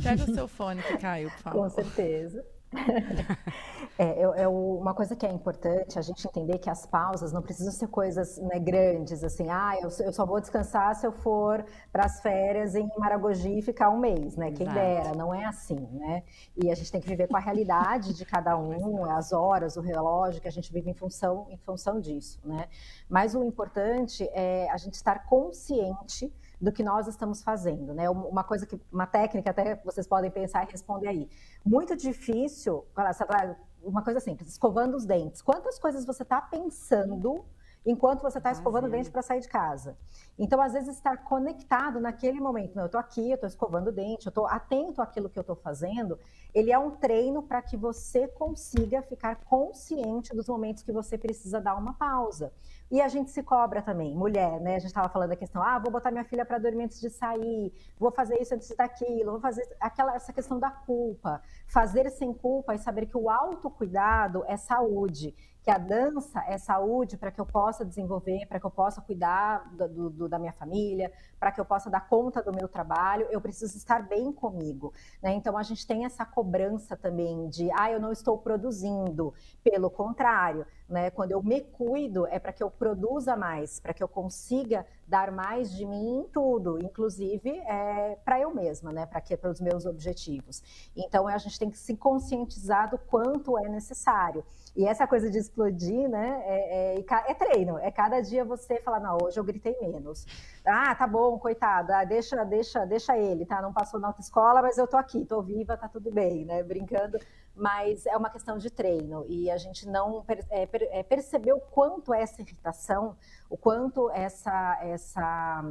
Pega 0.00 0.22
o 0.22 0.32
seu 0.32 0.46
fone 0.46 0.80
que 0.80 0.96
caiu, 0.96 1.28
por 1.28 1.38
favor. 1.40 1.62
Com 1.64 1.70
certeza. 1.70 2.46
É, 3.98 4.22
eu- 4.22 4.52
uma 4.78 4.92
coisa 4.92 5.16
que 5.16 5.24
é 5.24 5.32
importante 5.32 5.98
a 5.98 6.02
gente 6.02 6.26
entender 6.28 6.58
que 6.58 6.68
as 6.68 6.84
pausas 6.84 7.32
não 7.32 7.40
precisam 7.40 7.72
ser 7.72 7.86
coisas 7.86 8.36
né, 8.38 8.58
grandes, 8.58 9.24
assim, 9.24 9.48
ah, 9.48 9.74
eu, 9.80 9.88
eu 10.04 10.12
só 10.12 10.26
vou 10.26 10.38
descansar 10.38 10.94
se 10.94 11.06
eu 11.06 11.12
for 11.12 11.64
para 11.90 12.04
as 12.04 12.20
férias 12.20 12.74
em 12.74 12.86
Maragogi 12.98 13.58
e 13.58 13.62
ficar 13.62 13.88
um 13.88 13.98
mês, 13.98 14.36
né? 14.36 14.52
Quem 14.52 14.66
Exato. 14.66 14.78
dera, 14.78 15.12
não 15.14 15.32
é 15.34 15.46
assim, 15.46 15.80
né? 15.92 16.24
E 16.62 16.70
a 16.70 16.74
gente 16.74 16.92
tem 16.92 17.00
que 17.00 17.08
viver 17.08 17.26
com 17.26 17.38
a 17.38 17.40
realidade 17.40 18.12
de 18.12 18.26
cada 18.26 18.54
um, 18.58 19.10
as 19.10 19.32
horas, 19.32 19.78
o 19.78 19.80
relógio, 19.80 20.42
que 20.42 20.48
a 20.48 20.52
gente 20.52 20.70
vive 20.70 20.90
em 20.90 20.94
função, 20.94 21.46
em 21.48 21.56
função 21.56 21.98
disso, 21.98 22.38
né? 22.44 22.68
Mas 23.08 23.34
o 23.34 23.42
importante 23.42 24.28
é 24.34 24.68
a 24.70 24.76
gente 24.76 24.94
estar 24.94 25.24
consciente 25.24 26.30
do 26.60 26.72
que 26.72 26.82
nós 26.82 27.06
estamos 27.06 27.42
fazendo, 27.42 27.92
né? 27.94 28.08
Um- 28.08 28.28
Uma 28.28 28.44
coisa 28.44 28.66
que, 28.66 28.80
uma 28.90 29.06
técnica 29.06 29.50
até 29.50 29.76
vocês 29.84 30.06
podem 30.06 30.30
pensar 30.30 30.66
e 30.66 30.72
responder 30.72 31.08
aí. 31.08 31.28
Muito 31.64 31.94
difícil, 31.96 32.84
lá, 32.96 33.56
uma 33.82 34.02
coisa 34.02 34.20
simples, 34.20 34.48
escovando 34.48 34.96
os 34.96 35.04
dentes. 35.04 35.42
Quantas 35.42 35.78
coisas 35.78 36.04
você 36.04 36.22
está 36.22 36.40
pensando 36.40 37.44
enquanto 37.84 38.20
você 38.22 38.38
está 38.38 38.50
escovando 38.50 38.86
o 38.86 38.90
dente 38.90 39.10
para 39.10 39.22
sair 39.22 39.40
de 39.40 39.48
casa? 39.48 39.96
Então, 40.38 40.60
às 40.60 40.72
vezes, 40.72 40.96
estar 40.96 41.18
conectado 41.24 42.00
naquele 42.00 42.40
momento, 42.40 42.74
não, 42.74 42.82
eu 42.84 42.86
estou 42.86 43.00
aqui, 43.00 43.30
eu 43.30 43.34
estou 43.36 43.46
escovando 43.48 43.88
o 43.88 43.92
dente, 43.92 44.26
eu 44.26 44.30
estou 44.30 44.46
atento 44.46 45.00
àquilo 45.00 45.28
que 45.30 45.38
eu 45.38 45.42
estou 45.42 45.54
fazendo, 45.56 46.18
ele 46.56 46.72
é 46.72 46.78
um 46.78 46.90
treino 46.92 47.42
para 47.42 47.60
que 47.60 47.76
você 47.76 48.26
consiga 48.26 49.02
ficar 49.02 49.36
consciente 49.44 50.34
dos 50.34 50.48
momentos 50.48 50.82
que 50.82 50.90
você 50.90 51.18
precisa 51.18 51.60
dar 51.60 51.76
uma 51.76 51.92
pausa. 51.92 52.50
E 52.90 52.98
a 52.98 53.08
gente 53.08 53.30
se 53.30 53.42
cobra 53.42 53.82
também, 53.82 54.14
mulher, 54.14 54.58
né? 54.58 54.76
A 54.76 54.78
gente 54.78 54.88
estava 54.88 55.10
falando 55.10 55.28
da 55.28 55.36
questão, 55.36 55.62
ah, 55.62 55.78
vou 55.78 55.92
botar 55.92 56.10
minha 56.10 56.24
filha 56.24 56.46
para 56.46 56.56
dormir 56.56 56.84
antes 56.84 56.98
de 56.98 57.10
sair, 57.10 57.74
vou 57.98 58.10
fazer 58.10 58.40
isso 58.40 58.54
antes 58.54 58.74
daquilo, 58.74 59.32
vou 59.32 59.40
fazer 59.40 59.68
aquela 59.78 60.16
essa 60.16 60.32
questão 60.32 60.58
da 60.58 60.70
culpa, 60.70 61.42
fazer 61.66 62.08
sem 62.08 62.32
culpa 62.32 62.74
e 62.74 62.78
saber 62.78 63.04
que 63.04 63.18
o 63.18 63.28
autocuidado 63.28 64.42
é 64.46 64.56
saúde, 64.56 65.34
que 65.66 65.70
a 65.72 65.78
dança 65.78 66.44
é 66.46 66.56
saúde 66.58 67.16
para 67.16 67.32
que 67.32 67.40
eu 67.40 67.44
possa 67.44 67.84
desenvolver, 67.84 68.46
para 68.46 68.60
que 68.60 68.64
eu 68.66 68.70
possa 68.70 69.00
cuidar 69.00 69.68
do- 69.74 70.08
do- 70.10 70.28
da 70.28 70.38
minha 70.38 70.52
família, 70.52 71.12
para 71.40 71.50
que 71.50 71.60
eu 71.60 71.64
possa 71.64 71.90
dar 71.90 72.08
conta 72.08 72.40
do 72.40 72.52
meu 72.54 72.68
trabalho, 72.68 73.26
eu 73.32 73.40
preciso 73.40 73.76
estar 73.76 74.00
bem 74.06 74.32
comigo. 74.32 74.92
né? 75.20 75.32
Então 75.32 75.58
a 75.58 75.64
gente 75.64 75.84
tem 75.84 76.04
essa 76.04 76.24
cobrança 76.24 76.96
também 76.96 77.48
de, 77.48 77.68
ah, 77.72 77.90
eu 77.90 77.98
não 77.98 78.12
estou 78.12 78.38
produzindo. 78.38 79.34
Pelo 79.64 79.90
contrário, 79.90 80.64
né? 80.88 81.10
Quando 81.10 81.32
eu 81.32 81.42
me 81.42 81.60
cuido, 81.60 82.26
é 82.26 82.38
para 82.38 82.52
que 82.52 82.62
eu 82.62 82.70
produza 82.70 83.36
mais, 83.36 83.80
para 83.80 83.92
que 83.92 84.02
eu 84.02 84.08
consiga 84.08 84.86
dar 85.06 85.30
mais 85.30 85.72
de 85.72 85.84
mim 85.84 86.20
em 86.20 86.24
tudo, 86.28 86.78
inclusive 86.82 87.50
é, 87.50 88.18
para 88.24 88.40
eu 88.40 88.54
mesma, 88.54 88.92
né? 88.92 89.06
Para 89.06 89.20
que 89.20 89.36
para 89.36 89.50
os 89.50 89.60
meus 89.60 89.86
objetivos. 89.86 90.62
Então 90.96 91.26
a 91.26 91.38
gente 91.38 91.58
tem 91.58 91.70
que 91.70 91.78
se 91.78 91.96
conscientizar 91.96 92.90
do 92.90 92.98
quanto 92.98 93.58
é 93.58 93.68
necessário. 93.68 94.44
E 94.76 94.86
essa 94.86 95.06
coisa 95.06 95.30
de 95.30 95.38
explodir, 95.38 96.08
né? 96.08 96.42
É, 96.44 96.98
é, 96.98 97.04
é, 97.30 97.34
treino. 97.34 97.78
É 97.78 97.90
cada 97.90 98.20
dia 98.20 98.44
você 98.44 98.78
falar, 98.80 99.00
não, 99.00 99.16
hoje 99.22 99.40
eu 99.40 99.44
gritei 99.44 99.76
menos. 99.80 100.26
Ah, 100.66 100.94
tá 100.94 101.06
bom, 101.06 101.38
coitado. 101.38 101.92
Ah, 101.92 102.04
deixa, 102.04 102.44
deixa, 102.44 102.84
deixa 102.84 103.16
ele, 103.16 103.46
tá? 103.46 103.62
Não 103.62 103.72
passou 103.72 103.98
na 103.98 104.08
autoescola, 104.08 104.60
mas 104.60 104.76
eu 104.76 104.86
tô 104.86 104.96
aqui, 104.96 105.24
tô 105.24 105.40
viva, 105.40 105.76
tá 105.76 105.88
tudo 105.88 106.10
bem, 106.10 106.44
né? 106.44 106.62
Brincando 106.62 107.18
mas 107.56 108.04
é 108.04 108.14
uma 108.16 108.28
questão 108.28 108.58
de 108.58 108.70
treino 108.70 109.24
e 109.28 109.50
a 109.50 109.56
gente 109.56 109.88
não 109.88 110.22
é, 110.50 110.68
é, 110.98 111.02
percebeu 111.02 111.58
quanto 111.58 112.12
essa 112.12 112.42
irritação, 112.42 113.16
o 113.48 113.56
quanto 113.56 114.10
essa 114.10 114.78
essa 114.82 115.64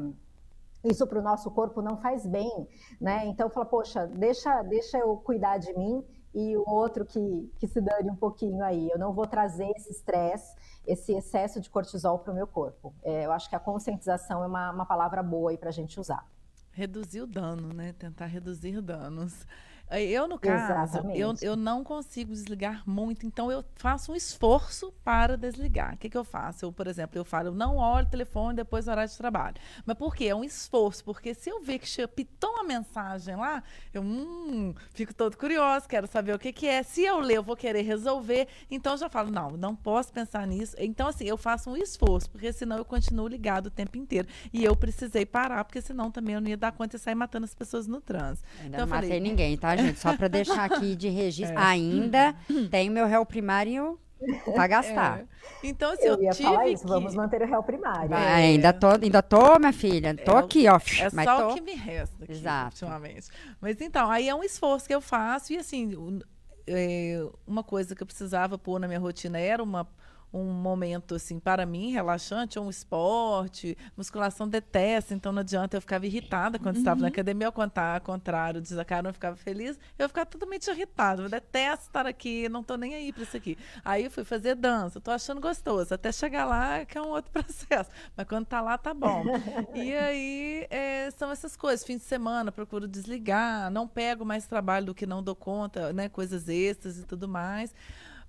isso 0.83 1.05
para 1.07 1.19
o 1.19 1.21
nosso 1.21 1.49
corpo 1.51 1.81
não 1.81 1.97
faz 1.97 2.25
bem, 2.25 2.67
né? 2.99 3.25
Então 3.27 3.49
fala, 3.49 3.65
poxa, 3.65 4.07
deixa 4.07 4.63
deixa 4.63 4.97
eu 4.97 5.15
cuidar 5.17 5.57
de 5.59 5.73
mim 5.73 6.03
e 6.33 6.57
o 6.57 6.67
outro 6.67 7.05
que, 7.05 7.51
que 7.59 7.67
se 7.67 7.79
dane 7.79 8.09
um 8.09 8.15
pouquinho 8.15 8.63
aí. 8.63 8.89
Eu 8.89 8.99
não 8.99 9.13
vou 9.13 9.25
trazer 9.25 9.69
esse 9.77 9.91
estresse, 9.91 10.55
esse 10.85 11.13
excesso 11.13 11.61
de 11.61 11.69
cortisol 11.69 12.19
para 12.19 12.33
o 12.33 12.35
meu 12.35 12.45
corpo. 12.45 12.93
É, 13.03 13.25
eu 13.25 13.31
acho 13.31 13.47
que 13.49 13.55
a 13.55 13.59
conscientização 13.59 14.43
é 14.43 14.47
uma, 14.47 14.71
uma 14.71 14.85
palavra 14.85 15.23
boa 15.23 15.51
aí 15.51 15.57
para 15.57 15.69
a 15.69 15.71
gente 15.71 15.99
usar. 15.99 16.27
Reduzir 16.71 17.21
o 17.21 17.27
dano, 17.27 17.73
né? 17.73 17.93
Tentar 17.93 18.25
reduzir 18.25 18.81
danos. 18.81 19.47
Eu, 19.91 20.27
no 20.27 20.39
caso, 20.39 20.97
eu, 21.13 21.35
eu 21.41 21.55
não 21.55 21.83
consigo 21.83 22.31
desligar 22.31 22.83
muito, 22.89 23.25
então 23.25 23.51
eu 23.51 23.63
faço 23.75 24.11
um 24.11 24.15
esforço 24.15 24.91
para 25.03 25.37
desligar. 25.37 25.93
O 25.93 25.97
que, 25.97 26.09
que 26.09 26.17
eu 26.17 26.23
faço? 26.23 26.65
Eu, 26.65 26.71
por 26.71 26.87
exemplo, 26.87 27.17
eu 27.17 27.23
falo, 27.23 27.49
eu 27.49 27.55
não 27.55 27.77
olho 27.77 28.07
o 28.07 28.09
telefone 28.09 28.55
depois 28.55 28.85
do 28.85 28.91
horário 28.91 29.09
de 29.09 29.17
trabalho. 29.17 29.55
Mas 29.85 29.95
por 29.95 30.15
quê? 30.15 30.25
É 30.25 30.35
um 30.35 30.43
esforço, 30.43 31.03
porque 31.03 31.33
se 31.33 31.49
eu 31.49 31.61
ver 31.61 31.79
que 31.79 32.07
pitou 32.07 32.49
uma 32.51 32.63
mensagem 32.63 33.35
lá, 33.35 33.61
eu 33.93 34.01
hum, 34.01 34.73
fico 34.91 35.13
todo 35.13 35.37
curioso, 35.37 35.87
quero 35.87 36.07
saber 36.07 36.33
o 36.33 36.39
que, 36.39 36.51
que 36.51 36.67
é. 36.67 36.81
Se 36.81 37.03
eu 37.03 37.19
ler, 37.19 37.37
eu 37.37 37.43
vou 37.43 37.55
querer 37.55 37.83
resolver. 37.83 38.47
Então 38.71 38.93
eu 38.93 38.97
já 38.97 39.09
falo, 39.09 39.29
não, 39.29 39.51
não 39.51 39.75
posso 39.75 40.11
pensar 40.11 40.47
nisso. 40.47 40.75
Então, 40.79 41.07
assim, 41.07 41.25
eu 41.25 41.37
faço 41.37 41.69
um 41.69 41.77
esforço, 41.77 42.29
porque 42.29 42.51
senão 42.51 42.77
eu 42.77 42.85
continuo 42.85 43.27
ligado 43.27 43.67
o 43.67 43.71
tempo 43.71 43.97
inteiro. 43.97 44.27
E 44.51 44.63
eu 44.63 44.75
precisei 44.75 45.25
parar, 45.25 45.63
porque 45.63 45.81
senão 45.81 46.09
também 46.09 46.35
eu 46.35 46.41
não 46.41 46.49
ia 46.49 46.57
dar 46.57 46.71
conta 46.71 46.97
de 46.97 47.03
sair 47.03 47.15
matando 47.15 47.45
as 47.45 47.53
pessoas 47.53 47.87
no 47.87 48.01
trânsito. 48.01 48.47
Ainda 48.59 48.77
então, 48.77 48.79
não 48.81 48.87
matei 48.87 49.09
falei, 49.09 49.19
ninguém, 49.19 49.57
tá? 49.57 49.74
Gente? 49.77 49.99
Só 49.99 50.15
para 50.15 50.27
deixar 50.27 50.65
aqui 50.65 50.95
de 50.95 51.09
registro. 51.09 51.55
É. 51.65 51.75
Ainda 51.75 52.35
tem 52.69 52.89
meu 52.89 53.05
réu 53.07 53.25
primário 53.25 53.99
para 54.45 54.67
gastar. 54.67 55.19
É. 55.19 55.25
Então, 55.63 55.91
assim, 55.91 56.05
eu, 56.05 56.15
eu 56.15 56.23
ia 56.23 56.31
tive 56.31 56.49
falar 56.49 56.67
isso, 56.67 56.83
que... 56.83 56.89
vamos 56.89 57.15
manter 57.15 57.41
o 57.41 57.45
réu 57.45 57.63
primário. 57.63 58.13
É. 58.13 58.33
Ainda, 58.33 58.73
tô, 58.73 58.87
ainda 58.87 59.21
tô, 59.21 59.59
minha 59.59 59.73
filha, 59.73 60.15
tô 60.15 60.33
é, 60.33 60.39
aqui, 60.39 60.67
ó. 60.67 60.77
É 60.77 61.09
mas 61.13 61.25
só 61.25 61.37
tô... 61.37 61.51
o 61.51 61.53
que 61.55 61.61
me 61.61 61.75
resta 61.75 62.23
aqui, 62.23 62.31
Exato. 62.31 62.85
ultimamente. 62.85 63.27
Mas 63.59 63.79
então, 63.81 64.09
aí 64.09 64.29
é 64.29 64.35
um 64.35 64.43
esforço 64.43 64.87
que 64.87 64.95
eu 64.95 65.01
faço 65.01 65.53
e, 65.53 65.57
assim, 65.57 66.21
é, 66.67 67.25
uma 67.45 67.63
coisa 67.63 67.95
que 67.95 68.01
eu 68.01 68.07
precisava 68.07 68.57
pôr 68.57 68.79
na 68.79 68.87
minha 68.87 68.99
rotina 68.99 69.39
era 69.39 69.61
uma 69.61 69.87
um 70.33 70.43
momento 70.43 71.15
assim 71.15 71.39
para 71.39 71.65
mim 71.65 71.91
relaxante, 71.91 72.59
um 72.59 72.69
esporte, 72.69 73.77
musculação 73.95 74.47
detesta, 74.47 75.13
então 75.13 75.31
não 75.31 75.39
adianta 75.39 75.77
eu 75.77 75.81
ficava 75.81 76.05
irritada 76.05 76.59
quando 76.59 76.75
uhum. 76.75 76.81
estava 76.81 76.99
na 76.99 77.07
uhum. 77.07 77.13
academia, 77.13 77.47
ao 77.47 77.53
contar, 77.53 77.95
ao 77.95 78.01
contrário, 78.01 78.61
diz 78.61 78.77
a 78.77 78.85
não 79.01 79.13
ficava 79.13 79.35
feliz, 79.35 79.79
eu 79.97 80.07
ficava 80.07 80.25
totalmente 80.25 80.67
irritada, 80.69 81.23
eu 81.23 81.29
detesto 81.29 81.85
estar 81.85 82.05
aqui, 82.05 82.49
não 82.49 82.61
estou 82.61 82.77
nem 82.77 82.95
aí 82.95 83.11
para 83.11 83.23
isso 83.23 83.37
aqui. 83.37 83.57
Aí 83.83 84.05
eu 84.05 84.11
fui 84.11 84.23
fazer 84.23 84.55
dança, 84.55 84.97
estou 84.97 85.13
achando 85.13 85.41
gostoso, 85.41 85.93
até 85.93 86.11
chegar 86.11 86.45
lá 86.45 86.85
que 86.85 86.97
é 86.97 87.01
um 87.01 87.09
outro 87.09 87.31
processo, 87.33 87.89
mas 88.15 88.27
quando 88.27 88.45
tá 88.45 88.61
lá 88.61 88.77
tá 88.77 88.93
bom. 88.93 89.23
e 89.73 89.93
aí 89.93 90.67
é, 90.69 91.09
são 91.11 91.31
essas 91.31 91.55
coisas, 91.55 91.85
fim 91.85 91.97
de 91.97 92.03
semana 92.03 92.51
procuro 92.51 92.87
desligar, 92.87 93.69
não 93.71 93.87
pego 93.87 94.25
mais 94.25 94.45
trabalho 94.45 94.87
do 94.87 94.95
que 94.95 95.05
não 95.05 95.23
dou 95.23 95.35
conta, 95.35 95.93
né, 95.93 96.09
coisas 96.09 96.47
extras 96.49 96.97
e 96.97 97.03
tudo 97.03 97.27
mais 97.27 97.73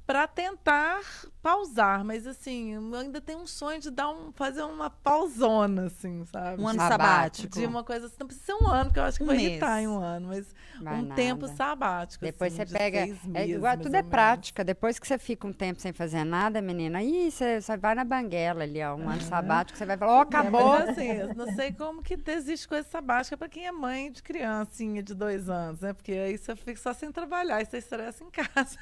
para 0.07 0.29
tentar 0.29 1.01
pausar, 1.43 2.05
mas 2.05 2.27
assim, 2.27 2.75
eu 2.75 2.95
ainda 2.95 3.21
tenho 3.21 3.41
um 3.41 3.47
sonho 3.47 3.81
de 3.81 3.91
dar 3.91 4.09
um, 4.11 4.33
fazer 4.33 4.63
uma 4.63 4.91
pausona, 4.91 5.87
assim, 5.87 6.25
sabe? 6.27 6.61
Um 6.61 6.67
ano 6.67 6.79
sabático. 6.79 7.59
De 7.59 7.67
uma 7.67 7.85
coisa 7.85 8.07
assim, 8.07 8.17
não 8.19 8.27
precisa 8.27 8.47
ser 8.47 8.65
um 8.65 8.69
ano, 8.69 8.87
porque 8.87 9.01
eu 9.01 9.05
acho 9.05 9.19
que 9.19 9.25
um 9.25 9.29
vai 9.29 9.37
irritar 9.37 9.81
em 9.81 9.89
um 9.89 9.99
ano, 9.99 10.29
mas 10.29 10.53
vai 10.81 10.99
um 10.99 11.03
nada. 11.03 11.15
tempo 11.15 11.49
sabático. 11.49 12.25
Depois 12.25 12.53
assim, 12.53 12.67
você 12.67 12.79
pega. 12.79 13.07
Meses, 13.07 13.21
é, 13.35 13.47
igual, 13.49 13.77
tudo 13.79 13.95
é 13.95 14.03
prática. 14.03 14.65
Depois 14.65 14.99
que 14.99 15.07
você 15.07 15.19
fica 15.19 15.47
um 15.47 15.53
tempo 15.53 15.81
sem 15.81 15.93
fazer 15.93 16.25
nada, 16.25 16.61
menina, 16.61 16.99
aí 16.99 17.31
você, 17.31 17.61
você 17.61 17.77
vai 17.77 17.95
na 17.95 18.05
banguela 18.05 18.63
ali, 18.65 18.83
ó, 18.83 18.95
um 18.95 19.09
ano 19.09 19.23
sabático, 19.23 19.79
você 19.79 19.87
vai 19.87 19.97
falar, 19.97 20.13
ó, 20.13 20.19
oh, 20.19 20.23
acabou. 20.23 20.75
É, 20.75 20.91
assim, 20.91 21.07
eu 21.07 21.35
não 21.35 21.53
sei 21.55 21.73
como 21.73 22.03
que 22.03 22.19
existe 22.27 22.67
coisa 22.67 22.87
sabática 22.89 23.37
para 23.37 23.49
quem 23.49 23.67
é 23.67 23.73
mãe 23.73 24.11
de 24.11 24.23
criancinha 24.23 25.03
de 25.03 25.15
dois 25.15 25.49
anos, 25.49 25.81
né? 25.81 25.93
Porque 25.93 26.13
aí 26.13 26.37
você 26.37 26.57
fica 26.57 26.77
só 26.77 26.93
sem 26.93 27.13
trabalhar 27.13 27.61
e 27.61 27.67
você 27.67 27.79
estressa 27.79 28.25
em 28.25 28.31
casa. 28.31 28.79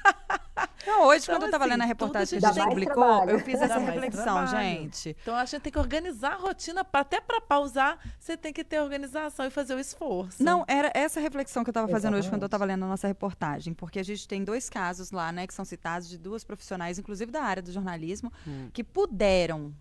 Não, 0.85 1.14
hoje, 1.15 1.23
então, 1.23 1.35
quando 1.35 1.43
eu 1.43 1.47
estava 1.47 1.63
assim, 1.63 1.71
lendo 1.73 1.81
a 1.81 1.85
reportagem 1.85 2.39
que 2.39 2.45
a 2.45 2.51
gente 2.51 2.67
publicou, 2.67 3.03
trabalho. 3.03 3.31
eu 3.31 3.39
fiz 3.39 3.61
essa 3.61 3.77
reflexão, 3.79 4.47
gente. 4.47 5.17
Então, 5.21 5.35
a 5.35 5.45
gente 5.45 5.61
tem 5.61 5.71
que 5.71 5.79
organizar 5.79 6.33
a 6.33 6.37
rotina, 6.37 6.85
até 6.93 7.19
para 7.19 7.41
pausar, 7.41 7.99
você 8.19 8.37
tem 8.37 8.53
que 8.53 8.63
ter 8.63 8.79
organização 8.79 9.45
e 9.45 9.49
fazer 9.49 9.75
o 9.75 9.79
esforço. 9.79 10.43
Não, 10.43 10.65
era 10.67 10.91
essa 10.93 11.19
reflexão 11.19 11.63
que 11.63 11.69
eu 11.69 11.71
estava 11.71 11.87
fazendo 11.87 12.15
hoje 12.17 12.29
quando 12.29 12.43
eu 12.43 12.47
estava 12.47 12.65
lendo 12.65 12.85
a 12.85 12.87
nossa 12.87 13.07
reportagem, 13.07 13.73
porque 13.73 13.99
a 13.99 14.03
gente 14.03 14.27
tem 14.27 14.43
dois 14.43 14.69
casos 14.69 15.11
lá, 15.11 15.31
né, 15.31 15.47
que 15.47 15.53
são 15.53 15.65
citados 15.65 16.07
de 16.07 16.17
duas 16.17 16.43
profissionais, 16.43 16.99
inclusive 16.99 17.31
da 17.31 17.43
área 17.43 17.61
do 17.61 17.71
jornalismo, 17.71 18.31
hum. 18.47 18.69
que 18.73 18.83
puderam, 18.83 19.73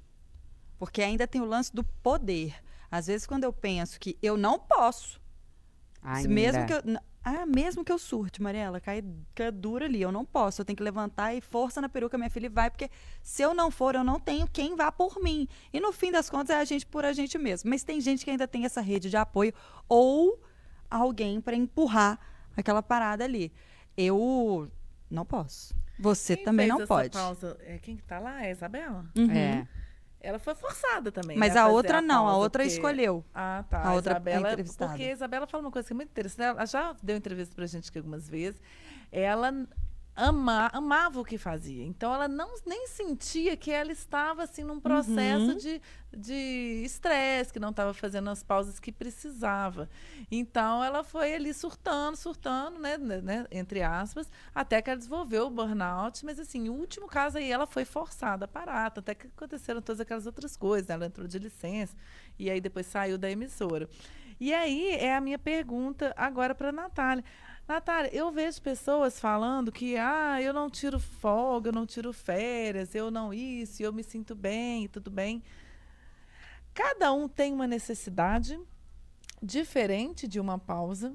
porque 0.78 1.02
ainda 1.02 1.26
tem 1.26 1.40
o 1.40 1.44
lance 1.44 1.74
do 1.74 1.84
poder. 1.84 2.54
Às 2.90 3.06
vezes, 3.08 3.26
quando 3.26 3.44
eu 3.44 3.52
penso 3.52 3.98
que 3.98 4.16
eu 4.22 4.36
não 4.36 4.58
posso, 4.58 5.20
Ainda. 6.02 6.28
mesmo 6.28 6.66
que 6.66 6.72
eu 6.72 6.82
ah, 7.24 7.46
mesmo 7.46 7.82
que 7.82 7.90
eu 7.90 7.98
surte, 7.98 8.42
Mariela, 8.42 8.78
cai, 8.80 9.02
cai 9.34 9.50
dura 9.50 9.86
ali. 9.86 10.02
Eu 10.02 10.12
não 10.12 10.26
posso. 10.26 10.60
Eu 10.60 10.64
tenho 10.64 10.76
que 10.76 10.82
levantar 10.82 11.34
e 11.34 11.40
força 11.40 11.80
na 11.80 11.88
peruca, 11.88 12.18
minha 12.18 12.28
filha, 12.28 12.46
e 12.46 12.50
vai. 12.50 12.68
Porque 12.68 12.90
se 13.22 13.40
eu 13.40 13.54
não 13.54 13.70
for, 13.70 13.94
eu 13.94 14.04
não 14.04 14.20
tenho 14.20 14.46
quem 14.46 14.76
vá 14.76 14.92
por 14.92 15.18
mim. 15.22 15.48
E 15.72 15.80
no 15.80 15.90
fim 15.90 16.12
das 16.12 16.28
contas, 16.28 16.50
é 16.54 16.60
a 16.60 16.64
gente 16.66 16.84
por 16.84 17.02
a 17.02 17.14
gente 17.14 17.38
mesmo. 17.38 17.70
Mas 17.70 17.82
tem 17.82 17.98
gente 17.98 18.26
que 18.26 18.30
ainda 18.30 18.46
tem 18.46 18.66
essa 18.66 18.82
rede 18.82 19.08
de 19.08 19.16
apoio 19.16 19.54
ou 19.88 20.38
alguém 20.90 21.40
para 21.40 21.56
empurrar 21.56 22.20
aquela 22.54 22.82
parada 22.82 23.24
ali. 23.24 23.50
Eu 23.96 24.70
não 25.10 25.24
posso. 25.24 25.74
Você 25.98 26.36
quem 26.36 26.44
também 26.44 26.66
não 26.68 26.86
pode. 26.86 27.16
Pausa? 27.16 27.56
É, 27.60 27.78
quem 27.78 27.96
que 27.96 28.02
tá 28.02 28.18
lá? 28.18 28.42
É 28.42 28.48
a 28.48 28.50
Isabela? 28.50 29.06
Uhum. 29.16 29.30
É. 29.30 29.66
Ela 30.24 30.38
foi 30.38 30.54
forçada 30.54 31.12
também. 31.12 31.36
Mas 31.36 31.54
né, 31.54 31.60
a 31.60 31.68
outra 31.68 31.98
a 31.98 32.00
não, 32.02 32.26
a 32.26 32.36
outra 32.36 32.62
porque... 32.62 32.74
escolheu. 32.74 33.24
Ah, 33.34 33.62
tá. 33.68 33.78
A, 33.78 33.88
a 33.88 33.94
outra 33.94 34.14
Isabela, 34.14 34.52
é 34.52 34.56
porque 34.56 35.02
a 35.02 35.12
Isabela 35.12 35.46
fala 35.46 35.64
uma 35.64 35.70
coisa 35.70 35.86
que 35.86 35.92
é 35.92 35.96
muito 35.96 36.08
interessante. 36.08 36.56
Ela 36.56 36.66
já 36.66 36.96
deu 37.02 37.16
entrevista 37.16 37.54
pra 37.54 37.66
gente 37.66 37.90
aqui 37.90 37.98
algumas 37.98 38.28
vezes. 38.28 38.60
Ela 39.12 39.52
ama, 40.16 40.70
amava 40.72 41.20
o 41.20 41.24
que 41.24 41.38
fazia. 41.38 41.84
Então 41.84 42.14
ela 42.14 42.28
não 42.28 42.54
nem 42.66 42.86
sentia 42.86 43.56
que 43.56 43.70
ela 43.70 43.92
estava 43.92 44.44
assim 44.44 44.62
num 44.62 44.80
processo 44.80 45.52
uhum. 45.52 45.56
de 45.56 45.80
de 46.16 46.82
estresse, 46.84 47.52
que 47.52 47.58
não 47.58 47.70
estava 47.70 47.92
fazendo 47.92 48.30
as 48.30 48.42
pausas 48.42 48.78
que 48.78 48.92
precisava. 48.92 49.88
Então 50.30 50.82
ela 50.82 51.02
foi 51.02 51.34
ali 51.34 51.52
surtando, 51.52 52.16
surtando, 52.16 52.78
né, 52.78 52.96
né, 52.96 53.20
né, 53.20 53.46
entre 53.50 53.82
aspas, 53.82 54.30
até 54.54 54.80
que 54.80 54.90
ela 54.90 54.96
desenvolveu 54.96 55.46
o 55.46 55.50
burnout, 55.50 56.24
mas 56.24 56.38
assim, 56.38 56.68
o 56.68 56.74
último 56.74 57.06
caso 57.06 57.38
aí 57.38 57.50
ela 57.50 57.66
foi 57.66 57.84
forçada 57.84 58.44
a 58.44 58.48
parar, 58.48 58.86
até 58.86 59.14
que 59.14 59.26
aconteceram 59.26 59.82
todas 59.82 60.00
aquelas 60.00 60.26
outras 60.26 60.56
coisas, 60.56 60.88
né? 60.88 60.94
ela 60.94 61.06
entrou 61.06 61.26
de 61.26 61.38
licença 61.38 61.96
e 62.38 62.50
aí 62.50 62.60
depois 62.60 62.86
saiu 62.86 63.18
da 63.18 63.30
emissora. 63.30 63.88
E 64.38 64.52
aí 64.52 64.92
é 64.96 65.14
a 65.14 65.20
minha 65.20 65.38
pergunta 65.38 66.12
agora 66.16 66.54
para 66.54 66.72
Natália. 66.72 67.24
Natália, 67.66 68.14
eu 68.14 68.30
vejo 68.30 68.60
pessoas 68.60 69.18
falando 69.18 69.72
que 69.72 69.96
ah, 69.96 70.40
eu 70.40 70.52
não 70.52 70.68
tiro 70.68 71.00
folga, 71.00 71.70
eu 71.70 71.72
não 71.72 71.86
tiro 71.86 72.12
férias, 72.12 72.94
eu 72.94 73.10
não 73.10 73.32
isso, 73.32 73.82
eu 73.82 73.92
me 73.92 74.02
sinto 74.02 74.34
bem, 74.34 74.86
tudo 74.88 75.10
bem. 75.10 75.42
Cada 76.74 77.12
um 77.12 77.26
tem 77.26 77.54
uma 77.54 77.66
necessidade 77.66 78.60
diferente 79.42 80.28
de 80.28 80.38
uma 80.40 80.58
pausa 80.58 81.14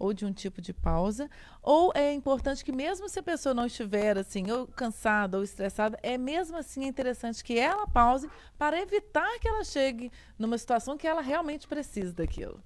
ou 0.00 0.14
de 0.14 0.24
um 0.24 0.32
tipo 0.32 0.62
de 0.62 0.72
pausa, 0.72 1.30
ou 1.62 1.92
é 1.94 2.12
importante 2.12 2.64
que 2.64 2.72
mesmo 2.72 3.08
se 3.08 3.18
a 3.18 3.22
pessoa 3.22 3.54
não 3.54 3.66
estiver 3.66 4.16
assim, 4.18 4.50
ou 4.50 4.66
cansada 4.66 5.36
ou 5.36 5.44
estressada, 5.44 5.98
é 6.02 6.16
mesmo 6.16 6.56
assim 6.56 6.86
interessante 6.86 7.44
que 7.44 7.58
ela 7.58 7.86
pause 7.86 8.28
para 8.58 8.80
evitar 8.80 9.38
que 9.38 9.46
ela 9.46 9.62
chegue 9.62 10.10
numa 10.38 10.56
situação 10.56 10.96
que 10.96 11.06
ela 11.06 11.20
realmente 11.20 11.68
precisa 11.68 12.14
daquilo. 12.14 12.58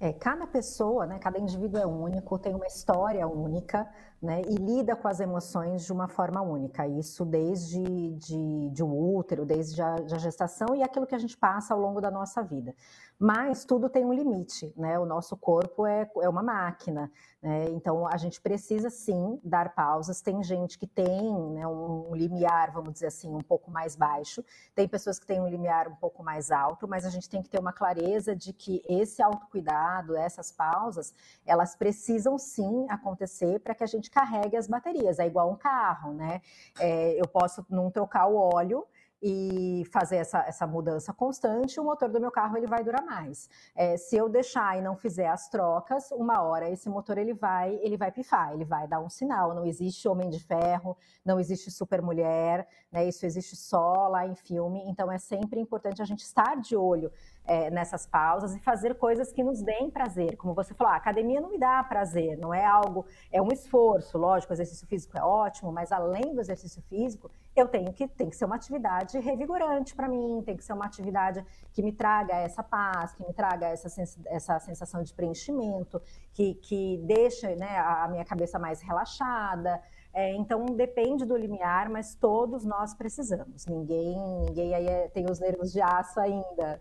É, 0.00 0.12
cada 0.12 0.46
pessoa, 0.46 1.06
né, 1.06 1.18
cada 1.18 1.40
indivíduo 1.40 1.80
é 1.80 1.84
único, 1.86 2.38
tem 2.38 2.54
uma 2.54 2.68
história 2.68 3.26
única, 3.26 3.88
né, 4.20 4.42
e 4.48 4.54
lida 4.56 4.96
com 4.96 5.06
as 5.06 5.20
emoções 5.20 5.84
de 5.84 5.92
uma 5.92 6.08
forma 6.08 6.42
única. 6.42 6.86
Isso 6.86 7.24
desde 7.24 7.80
de, 8.14 8.70
de 8.70 8.82
um 8.82 9.16
útero, 9.16 9.46
desde 9.46 9.80
a, 9.80 9.94
a 9.94 10.18
gestação 10.18 10.74
e 10.74 10.82
aquilo 10.82 11.06
que 11.06 11.14
a 11.14 11.18
gente 11.18 11.36
passa 11.36 11.72
ao 11.72 11.80
longo 11.80 12.00
da 12.00 12.10
nossa 12.10 12.42
vida. 12.42 12.74
mas 13.18 13.64
tudo 13.64 13.88
tem 13.88 14.04
um 14.04 14.12
limite, 14.12 14.72
né? 14.76 14.96
O 14.98 15.04
nosso 15.04 15.36
corpo 15.36 15.84
é, 15.84 16.08
é 16.22 16.28
uma 16.28 16.42
máquina, 16.42 17.10
né? 17.42 17.66
Então 17.70 18.06
a 18.06 18.16
gente 18.16 18.40
precisa 18.40 18.90
sim 18.90 19.40
dar 19.42 19.74
pausas. 19.74 20.20
Tem 20.20 20.40
gente 20.42 20.78
que 20.78 20.86
tem 20.86 21.34
né, 21.50 21.66
um 21.66 22.14
limiar, 22.14 22.72
vamos 22.72 22.92
dizer 22.92 23.08
assim, 23.08 23.34
um 23.34 23.40
pouco 23.40 23.70
mais 23.70 23.96
baixo, 23.96 24.44
tem 24.74 24.86
pessoas 24.86 25.18
que 25.18 25.26
têm 25.26 25.40
um 25.40 25.48
limiar 25.48 25.88
um 25.88 25.96
pouco 25.96 26.22
mais 26.22 26.52
alto, 26.52 26.86
mas 26.86 27.04
a 27.04 27.10
gente 27.10 27.28
tem 27.28 27.42
que 27.42 27.48
ter 27.48 27.58
uma 27.58 27.72
clareza 27.72 28.36
de 28.36 28.52
que 28.52 28.82
esse 28.88 29.20
autocuidado, 29.20 30.16
essas 30.16 30.52
pausas, 30.52 31.12
elas 31.44 31.74
precisam 31.74 32.38
sim 32.38 32.86
acontecer 32.88 33.58
para 33.60 33.74
que 33.74 33.82
a 33.82 33.86
gente 33.86 34.07
carregue 34.10 34.56
as 34.56 34.66
baterias. 34.66 35.18
É 35.18 35.26
igual 35.26 35.50
um 35.50 35.56
carro, 35.56 36.12
né? 36.12 36.40
É, 36.78 37.20
eu 37.20 37.26
posso 37.28 37.64
não 37.68 37.90
trocar 37.90 38.26
o 38.26 38.36
óleo 38.36 38.86
e 39.22 39.84
fazer 39.90 40.16
essa, 40.16 40.38
essa 40.40 40.66
mudança 40.66 41.12
constante, 41.12 41.80
o 41.80 41.84
motor 41.84 42.08
do 42.08 42.20
meu 42.20 42.30
carro 42.30 42.56
ele 42.56 42.66
vai 42.66 42.84
durar 42.84 43.04
mais. 43.04 43.48
É, 43.74 43.96
se 43.96 44.16
eu 44.16 44.28
deixar 44.28 44.78
e 44.78 44.82
não 44.82 44.96
fizer 44.96 45.26
as 45.28 45.48
trocas, 45.48 46.10
uma 46.12 46.42
hora 46.42 46.70
esse 46.70 46.88
motor 46.88 47.18
ele 47.18 47.34
vai 47.34 47.74
ele 47.82 47.96
vai 47.96 48.12
pifar, 48.12 48.52
ele 48.52 48.64
vai 48.64 48.86
dar 48.86 49.00
um 49.00 49.08
sinal. 49.08 49.54
Não 49.54 49.66
existe 49.66 50.08
homem 50.08 50.30
de 50.30 50.38
ferro, 50.40 50.96
não 51.24 51.40
existe 51.40 51.70
super 51.70 52.00
mulher, 52.00 52.66
né? 52.92 53.06
Isso 53.06 53.26
existe 53.26 53.56
só 53.56 54.08
lá 54.08 54.26
em 54.26 54.34
filme. 54.34 54.84
Então 54.86 55.10
é 55.10 55.18
sempre 55.18 55.60
importante 55.60 56.00
a 56.00 56.04
gente 56.04 56.20
estar 56.20 56.56
de 56.56 56.76
olho 56.76 57.10
é, 57.48 57.70
nessas 57.70 58.06
pausas 58.06 58.54
e 58.54 58.60
fazer 58.60 58.94
coisas 58.96 59.32
que 59.32 59.42
nos 59.42 59.62
deem 59.62 59.90
prazer. 59.90 60.36
Como 60.36 60.52
você 60.52 60.74
falou, 60.74 60.92
a 60.92 60.96
academia 60.96 61.40
não 61.40 61.50
me 61.50 61.58
dá 61.58 61.82
prazer, 61.82 62.36
não 62.36 62.52
é 62.52 62.64
algo, 62.64 63.06
é 63.32 63.40
um 63.40 63.48
esforço, 63.48 64.18
lógico, 64.18 64.52
o 64.52 64.54
exercício 64.54 64.86
físico 64.86 65.16
é 65.16 65.22
ótimo, 65.22 65.72
mas 65.72 65.90
além 65.90 66.34
do 66.34 66.40
exercício 66.42 66.82
físico, 66.82 67.30
eu 67.56 67.66
tenho 67.66 67.90
que, 67.92 68.06
tem 68.06 68.28
que 68.28 68.36
ser 68.36 68.44
uma 68.44 68.56
atividade 68.56 69.18
revigorante 69.18 69.94
para 69.94 70.06
mim, 70.06 70.42
tem 70.44 70.56
que 70.56 70.62
ser 70.62 70.74
uma 70.74 70.84
atividade 70.84 71.44
que 71.72 71.82
me 71.82 71.90
traga 71.90 72.34
essa 72.34 72.62
paz, 72.62 73.14
que 73.14 73.26
me 73.26 73.32
traga 73.32 73.66
essa, 73.66 73.88
sens 73.88 74.18
essa 74.26 74.60
sensação 74.60 75.02
de 75.02 75.14
preenchimento, 75.14 76.00
que, 76.34 76.54
que 76.56 76.98
deixa 77.04 77.54
né, 77.56 77.78
a 77.78 78.06
minha 78.08 78.24
cabeça 78.26 78.58
mais 78.58 78.82
relaxada. 78.82 79.80
É, 80.12 80.34
então 80.34 80.64
depende 80.66 81.24
do 81.24 81.36
limiar, 81.36 81.88
mas 81.88 82.14
todos 82.14 82.64
nós 82.64 82.94
precisamos. 82.94 83.66
Ninguém, 83.66 84.18
ninguém 84.46 84.74
aí 84.74 84.86
é, 84.86 85.08
tem 85.08 85.26
os 85.30 85.40
nervos 85.40 85.72
de 85.72 85.80
aço 85.80 86.20
ainda. 86.20 86.80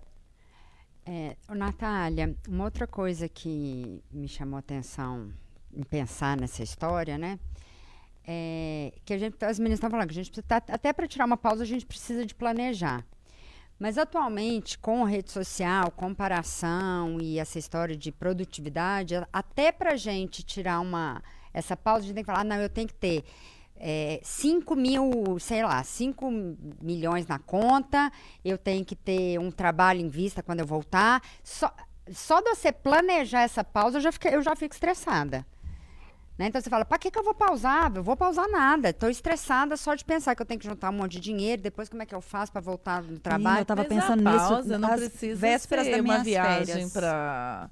É, 1.10 1.38
Natália, 1.56 2.36
uma 2.50 2.65
outra 2.65 2.86
coisa 2.86 3.30
que 3.30 4.04
me 4.12 4.28
chamou 4.28 4.58
a 4.58 4.60
atenção 4.60 5.32
em 5.74 5.82
pensar 5.82 6.36
nessa 6.36 6.62
história, 6.62 7.17
né? 7.17 7.39
É 8.26 8.91
que 9.06 9.13
a 9.13 9.17
gente, 9.17 9.41
as 9.46 9.58
meninas 9.58 9.78
estão 9.78 9.89
falando 9.89 10.08
que 10.08 10.12
a 10.12 10.15
gente 10.15 10.30
precisa, 10.30 10.46
tá, 10.46 10.62
até 10.67 10.91
para 10.91 11.08
tirar 11.08 11.24
uma 11.24 11.38
pausa, 11.38 11.63
a 11.63 11.65
gente 11.65 11.86
precisa 11.86 12.26
de 12.26 12.36
planejar. 12.36 13.06
Mas 13.80 13.98
atualmente, 13.98 14.78
com 14.78 15.06
rede 15.06 15.32
social, 15.32 15.91
comparação 15.91 17.22
e 17.22 17.39
essa 17.39 17.58
história 17.58 17.96
de 17.96 18.12
produtividade, 18.12 19.15
até 19.32 19.72
para 19.72 19.93
a 19.93 19.98
gente 19.98 20.43
tirar 20.43 20.82
uma 20.82 21.24
essa 21.54 21.78
pausa, 21.78 22.04
a 22.04 22.08
gente 22.08 22.15
tem 22.15 22.24
que 22.24 22.28
falar, 22.28 22.41
ah, 22.41 22.43
não, 22.43 22.58
eu 22.58 22.70
tenho 22.70 22.88
que 22.88 22.93
ter 22.93 23.24
é, 23.80 24.20
5 24.24 24.76
mil, 24.76 25.38
sei 25.40 25.63
lá, 25.63 25.84
5 25.84 26.30
milhões 26.82 27.28
na 27.28 27.40
conta, 27.40 28.12
eu 28.44 28.58
tenho 28.58 28.84
que 28.84 28.96
ter 28.96 29.40
um 29.40 29.52
trabalho 29.52 30.00
em 30.00 30.08
vista 30.08 30.44
quando 30.44 30.60
eu 30.60 30.66
voltar. 30.66 31.22
Só, 31.44 31.72
só 32.12 32.42
de 32.42 32.50
você 32.50 32.72
planejar 32.72 33.42
essa 33.42 33.63
pausa, 33.63 33.98
eu 33.98 34.02
já, 34.02 34.12
fiquei, 34.12 34.36
eu 34.36 34.42
já 34.42 34.56
fico 34.56 34.74
estressada. 34.74 35.46
Né? 36.38 36.48
Então 36.48 36.62
você 36.62 36.70
fala, 36.70 36.86
para 36.86 37.00
que, 37.00 37.10
que 37.10 37.18
eu 37.18 37.24
vou 37.24 37.34
pausar? 37.34 37.92
Eu 37.96 38.04
vou 38.04 38.16
pausar 38.16 38.48
nada. 38.48 38.90
Estou 38.90 39.10
estressada 39.10 39.76
só 39.76 39.96
de 39.96 40.06
pensar 40.06 40.36
que 40.36 40.42
eu 40.42 40.46
tenho 40.46 40.60
que 40.60 40.68
juntar 40.68 40.92
um 40.92 40.94
monte 40.94 41.13
de 41.13 41.20
dinheiro, 41.20 41.62
depois 41.62 41.90
como 41.90 42.04
é 42.04 42.06
que 42.06 42.13
eu 42.13 42.22
faço 42.22 42.52
para 42.52 42.62
voltar 42.62 43.02
no 43.02 43.20
trabalho? 43.20 43.56
Sim, 43.56 43.60
eu 43.60 43.62
estava 43.63 43.86
pensando 43.86 44.24
pausa, 44.24 44.58
nisso. 44.58 44.78
Não 44.78 44.90
precisa 44.90 45.42
vésperas 45.42 45.86
ser 45.86 45.96
da 45.96 46.02
minha 46.04 46.24
viagem 46.24 46.90
para 46.90 47.72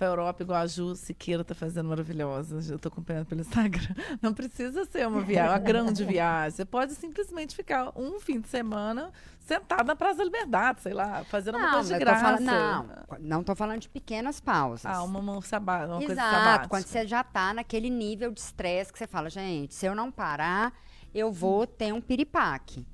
pra 0.00 0.08
Europa, 0.08 0.42
igual 0.42 0.62
a 0.62 0.66
Ju 0.66 0.96
Siqueira 0.96 1.44
tá 1.44 1.54
fazendo 1.54 1.90
maravilhosa. 1.90 2.72
Eu 2.72 2.78
tô 2.78 2.88
acompanhando 2.88 3.26
pelo 3.26 3.42
Instagram. 3.42 3.94
Não 4.22 4.32
precisa 4.32 4.86
ser 4.86 5.06
uma 5.06 5.20
viagem, 5.20 5.50
uma 5.50 5.58
grande 5.58 6.04
viagem. 6.06 6.56
Você 6.56 6.64
pode 6.64 6.94
simplesmente 6.94 7.54
ficar 7.54 7.92
um 7.94 8.18
fim 8.18 8.40
de 8.40 8.48
semana 8.48 9.12
sentado 9.40 9.86
na 9.86 9.94
Praça 9.94 10.16
da 10.18 10.24
Liberdade, 10.24 10.80
sei 10.80 10.94
lá, 10.94 11.22
fazendo 11.24 11.58
não, 11.58 11.66
uma 11.66 11.72
coisa 11.74 11.92
de 11.92 12.00
graça. 12.00 12.24
Falando, 12.24 12.44
não, 12.44 12.86
não 13.20 13.44
tô 13.44 13.54
falando 13.54 13.80
de 13.80 13.90
pequenas 13.90 14.40
pausas. 14.40 14.86
Ah, 14.86 15.02
uma, 15.02 15.20
uma, 15.20 15.42
sabá, 15.42 15.84
uma 15.84 16.02
Exato, 16.02 16.06
coisa 16.06 16.22
sabática. 16.22 16.68
quando 16.68 16.84
você 16.86 17.06
já 17.06 17.22
tá 17.22 17.52
naquele 17.52 17.90
nível 17.90 18.32
de 18.32 18.40
estresse 18.40 18.90
que 18.90 18.98
você 18.98 19.06
fala, 19.06 19.28
gente, 19.28 19.74
se 19.74 19.84
eu 19.84 19.94
não 19.94 20.10
parar, 20.10 20.72
eu 21.14 21.30
vou 21.30 21.66
ter 21.66 21.92
um 21.92 22.00
piripaque. 22.00 22.86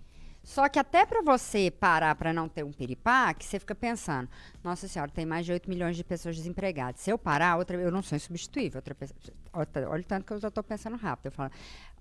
Só 0.47 0.69
que 0.69 0.79
até 0.79 1.05
para 1.05 1.23
você 1.23 1.73
parar 1.73 2.15
para 2.15 2.33
não 2.33 2.49
ter 2.49 2.65
um 2.65 2.71
piripaque, 2.71 3.45
você 3.45 3.59
fica 3.59 3.75
pensando, 3.75 4.29
nossa 4.63 4.87
senhora, 4.87 5.11
tem 5.11 5.27
mais 5.27 5.45
de 5.45 5.51
8 5.51 5.69
milhões 5.69 5.97
de 5.97 6.05
pessoas 6.05 6.37
desempregadas. 6.37 7.01
Se 7.01 7.11
eu 7.11 7.19
parar, 7.19 7.57
outra, 7.57 7.77
eu 7.77 7.91
não 7.91 8.01
sou 8.01 8.15
insubstituível. 8.15 8.79
Outra 8.79 8.95
pessoa, 8.95 9.19
olha 9.53 10.01
o 10.01 10.05
tanto 10.05 10.25
que 10.25 10.33
eu 10.33 10.39
já 10.39 10.47
estou 10.47 10.63
pensando 10.63 10.97
rápido. 10.97 11.27
Eu 11.27 11.33
falo, 11.33 11.51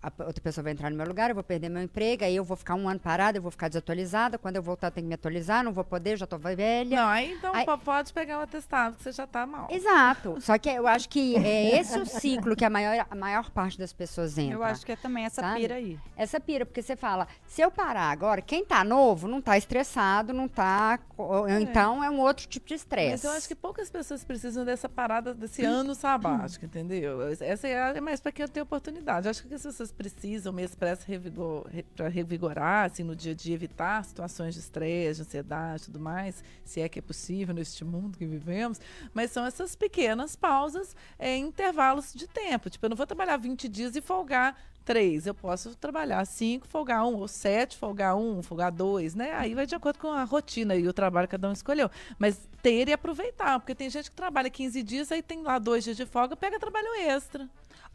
a 0.05 0.25
outra 0.25 0.41
pessoa 0.41 0.63
vai 0.63 0.73
entrar 0.73 0.91
no 0.91 0.95
meu 0.95 1.07
lugar, 1.07 1.29
eu 1.29 1.35
vou 1.35 1.43
perder 1.43 1.67
meu 1.67 1.81
emprego, 1.81 2.23
aí 2.23 2.35
eu 2.35 2.43
vou 2.43 2.55
ficar 2.55 2.75
um 2.75 2.87
ano 2.87 2.99
parada, 2.99 3.37
eu 3.37 3.41
vou 3.41 3.49
ficar 3.49 3.67
desatualizada. 3.67 4.37
Quando 4.37 4.55
eu 4.57 4.61
voltar, 4.61 4.87
eu 4.87 4.91
tenho 4.91 5.05
que 5.05 5.09
me 5.09 5.15
atualizar, 5.15 5.63
não 5.63 5.73
vou 5.73 5.83
poder, 5.83 6.17
já 6.17 6.25
estou 6.25 6.37
velha. 6.37 6.95
Não, 6.95 7.07
aí 7.07 7.33
então 7.33 7.53
aí... 7.55 7.65
pode 7.83 8.13
pegar 8.13 8.37
o 8.37 8.41
atestado, 8.41 8.97
que 8.97 9.03
você 9.03 9.11
já 9.11 9.23
está 9.23 9.47
mal. 9.47 9.67
Exato. 9.71 10.37
Só 10.41 10.57
que 10.57 10.69
eu 10.69 10.87
acho 10.87 11.09
que 11.09 11.35
é 11.37 11.79
esse 11.79 11.97
o 11.97 12.05
ciclo 12.05 12.55
que 12.55 12.63
a 12.63 12.69
maior, 12.69 13.07
a 13.09 13.15
maior 13.15 13.49
parte 13.49 13.79
das 13.79 13.91
pessoas 13.91 14.37
entra. 14.37 14.55
Eu 14.55 14.63
acho 14.63 14.85
que 14.85 14.91
é 14.91 14.95
também 14.95 15.25
essa 15.25 15.41
sabe? 15.41 15.61
pira 15.61 15.75
aí. 15.75 15.99
Essa 16.15 16.39
pira, 16.39 16.65
porque 16.65 16.81
você 16.81 16.95
fala, 16.95 17.27
se 17.47 17.61
eu 17.61 17.71
parar 17.71 18.11
agora, 18.11 18.41
quem 18.41 18.61
está 18.61 18.83
novo 18.83 19.27
não 19.27 19.39
está 19.39 19.57
estressado, 19.57 20.33
não 20.33 20.45
está. 20.45 20.99
É. 21.47 21.59
Então 21.61 22.03
é 22.03 22.09
um 22.09 22.19
outro 22.19 22.47
tipo 22.47 22.67
de 22.67 22.75
estresse. 22.75 23.11
Mas 23.11 23.23
eu 23.23 23.31
acho 23.31 23.47
que 23.47 23.55
poucas 23.55 23.89
pessoas 23.89 24.23
precisam 24.23 24.63
dessa 24.63 24.87
parada, 24.87 25.33
desse 25.33 25.63
ano 25.63 25.95
sabático, 25.95 26.65
entendeu? 26.65 27.21
Essa 27.39 27.67
é 27.67 28.01
mais 28.01 28.19
para 28.19 28.31
quem 28.31 28.47
tem 28.47 28.61
oportunidade. 28.61 29.25
Eu 29.25 29.31
acho 29.31 29.47
que 29.47 29.53
as 29.53 29.63
pessoas 29.63 29.94
precisam 29.95 30.53
mesmo 30.53 30.77
para 30.77 30.97
revigor, 31.05 31.67
revigorar, 32.11 32.85
assim, 32.85 33.03
no 33.03 33.15
dia 33.15 33.31
a 33.31 33.35
dia, 33.35 33.55
evitar 33.55 34.03
situações 34.03 34.53
de 34.53 34.59
estresse, 34.59 35.21
de 35.21 35.27
ansiedade 35.27 35.83
e 35.83 35.85
tudo 35.85 35.99
mais, 35.99 36.43
se 36.63 36.81
é 36.81 36.89
que 36.89 36.99
é 36.99 37.01
possível 37.01 37.53
neste 37.53 37.83
mundo 37.83 38.17
que 38.17 38.25
vivemos, 38.25 38.79
mas 39.13 39.31
são 39.31 39.45
essas 39.45 39.75
pequenas 39.75 40.35
pausas 40.35 40.95
em 41.19 41.45
intervalos 41.45 42.13
de 42.13 42.27
tempo. 42.27 42.69
Tipo, 42.69 42.85
eu 42.85 42.89
não 42.89 42.97
vou 42.97 43.07
trabalhar 43.07 43.37
20 43.37 43.67
dias 43.67 43.95
e 43.95 44.01
folgar 44.01 44.55
três. 44.85 45.25
Eu 45.25 45.33
posso 45.33 45.75
trabalhar 45.75 46.23
cinco, 46.25 46.67
folgar 46.67 47.05
um, 47.05 47.15
ou 47.15 47.27
sete, 47.27 47.75
folgar 47.75 48.15
um, 48.15 48.41
folgar 48.43 48.71
dois, 48.71 49.15
né? 49.15 49.33
Aí 49.33 49.55
vai 49.55 49.65
de 49.65 49.73
acordo 49.73 49.97
com 49.97 50.09
a 50.09 50.23
rotina 50.23 50.75
e 50.75 50.87
o 50.87 50.93
trabalho 50.93 51.27
que 51.27 51.31
cada 51.31 51.49
um 51.49 51.51
escolheu. 51.51 51.89
Mas 52.19 52.47
ter 52.61 52.87
e 52.87 52.93
aproveitar, 52.93 53.59
porque 53.59 53.73
tem 53.73 53.89
gente 53.89 54.11
que 54.11 54.15
trabalha 54.15 54.49
15 54.49 54.83
dias, 54.83 55.11
aí 55.11 55.21
tem 55.21 55.41
lá 55.41 55.57
dois 55.57 55.83
dias 55.83 55.97
de 55.97 56.05
folga, 56.05 56.37
pega 56.37 56.59
trabalho 56.59 56.87
extra. 57.01 57.49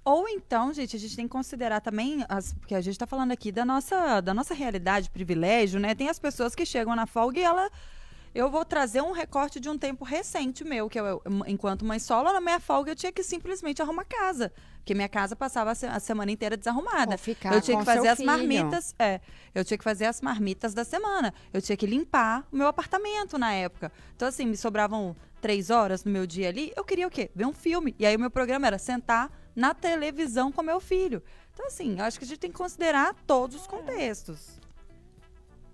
Ou 0.05 0.29
então, 0.29 0.73
gente, 0.73 0.97
a 0.97 0.99
gente 0.99 1.15
tem 1.15 1.27
que 1.27 1.33
considerar 1.33 1.81
também, 1.81 2.25
as, 2.29 2.55
porque 2.55 2.75
a 2.75 2.81
gente 2.81 2.95
está 2.95 3.07
falando 3.07 3.33
aqui 3.33 3.53
da 3.53 3.65
nossa, 3.65 4.21
da 4.21 4.33
nossa 4.33 4.55
realidade, 4.55 5.11
privilégio, 5.11 5.79
né? 5.79 5.95
Tem 5.95 6.09
as 6.09 6.19
pessoas 6.19 6.55
que 6.55 6.65
chegam 6.65 6.95
na 6.97 7.07
folga 7.07 7.39
e 7.39 7.43
ela. 7.43 7.71
Eu 8.33 8.49
vou 8.49 8.65
trazer 8.65 9.03
um 9.03 9.11
recorte 9.11 9.59
de 9.59 9.69
um 9.69 9.77
tempo 9.77 10.05
recente 10.05 10.63
meu, 10.63 10.89
que 10.89 11.01
eu, 11.01 11.21
enquanto 11.49 11.85
mãe 11.85 11.99
solo, 11.99 12.33
na 12.33 12.41
minha 12.41 12.61
folga 12.61 12.93
eu 12.93 12.95
tinha 12.95 13.11
que 13.11 13.25
simplesmente 13.25 13.83
arrumar 13.83 14.05
casa. 14.05 14.53
Porque 14.77 14.95
minha 14.95 15.09
casa 15.09 15.35
passava 15.35 15.73
a 15.73 16.01
semana 16.01 16.31
inteira 16.31 16.57
desarrumada. 16.57 17.15
eu 17.57 17.61
tinha 17.61 17.77
que 17.79 17.85
fazer 17.85 18.09
as 18.09 18.19
filho. 18.19 18.27
marmitas. 18.27 18.95
É, 19.01 19.21
eu 19.53 19.65
tinha 19.65 19.77
que 19.77 19.83
fazer 19.83 20.07
as 20.07 20.21
marmitas 20.21 20.73
da 20.73 20.85
semana. 20.85 21.35
Eu 21.53 21.61
tinha 21.61 21.77
que 21.77 21.87
limpar 21.87 22.47
o 22.53 22.57
meu 22.57 22.69
apartamento 22.69 23.37
na 23.37 23.53
época. 23.53 23.91
Então, 24.15 24.29
assim, 24.29 24.47
me 24.47 24.57
sobravam 24.57 25.17
três 25.41 25.69
horas 25.69 26.05
no 26.05 26.13
meu 26.13 26.25
dia 26.25 26.49
ali. 26.49 26.73
Eu 26.77 26.85
queria 26.85 27.09
o 27.09 27.11
quê? 27.11 27.33
Ver 27.35 27.47
um 27.47 27.53
filme. 27.53 27.97
E 27.99 28.07
aí 28.07 28.15
o 28.15 28.21
meu 28.21 28.31
programa 28.31 28.69
era 28.69 28.79
sentar 28.79 29.29
na 29.61 29.75
televisão 29.75 30.51
com 30.51 30.63
meu 30.63 30.81
filho. 30.81 31.23
Então, 31.53 31.67
assim, 31.67 31.99
eu 31.99 32.05
acho 32.07 32.19
que 32.19 32.25
a 32.25 32.29
gente 32.29 32.41
tem 32.41 32.51
que 32.51 32.57
considerar 32.57 33.15
todos 33.27 33.55
os 33.55 33.67
contextos. 33.67 34.59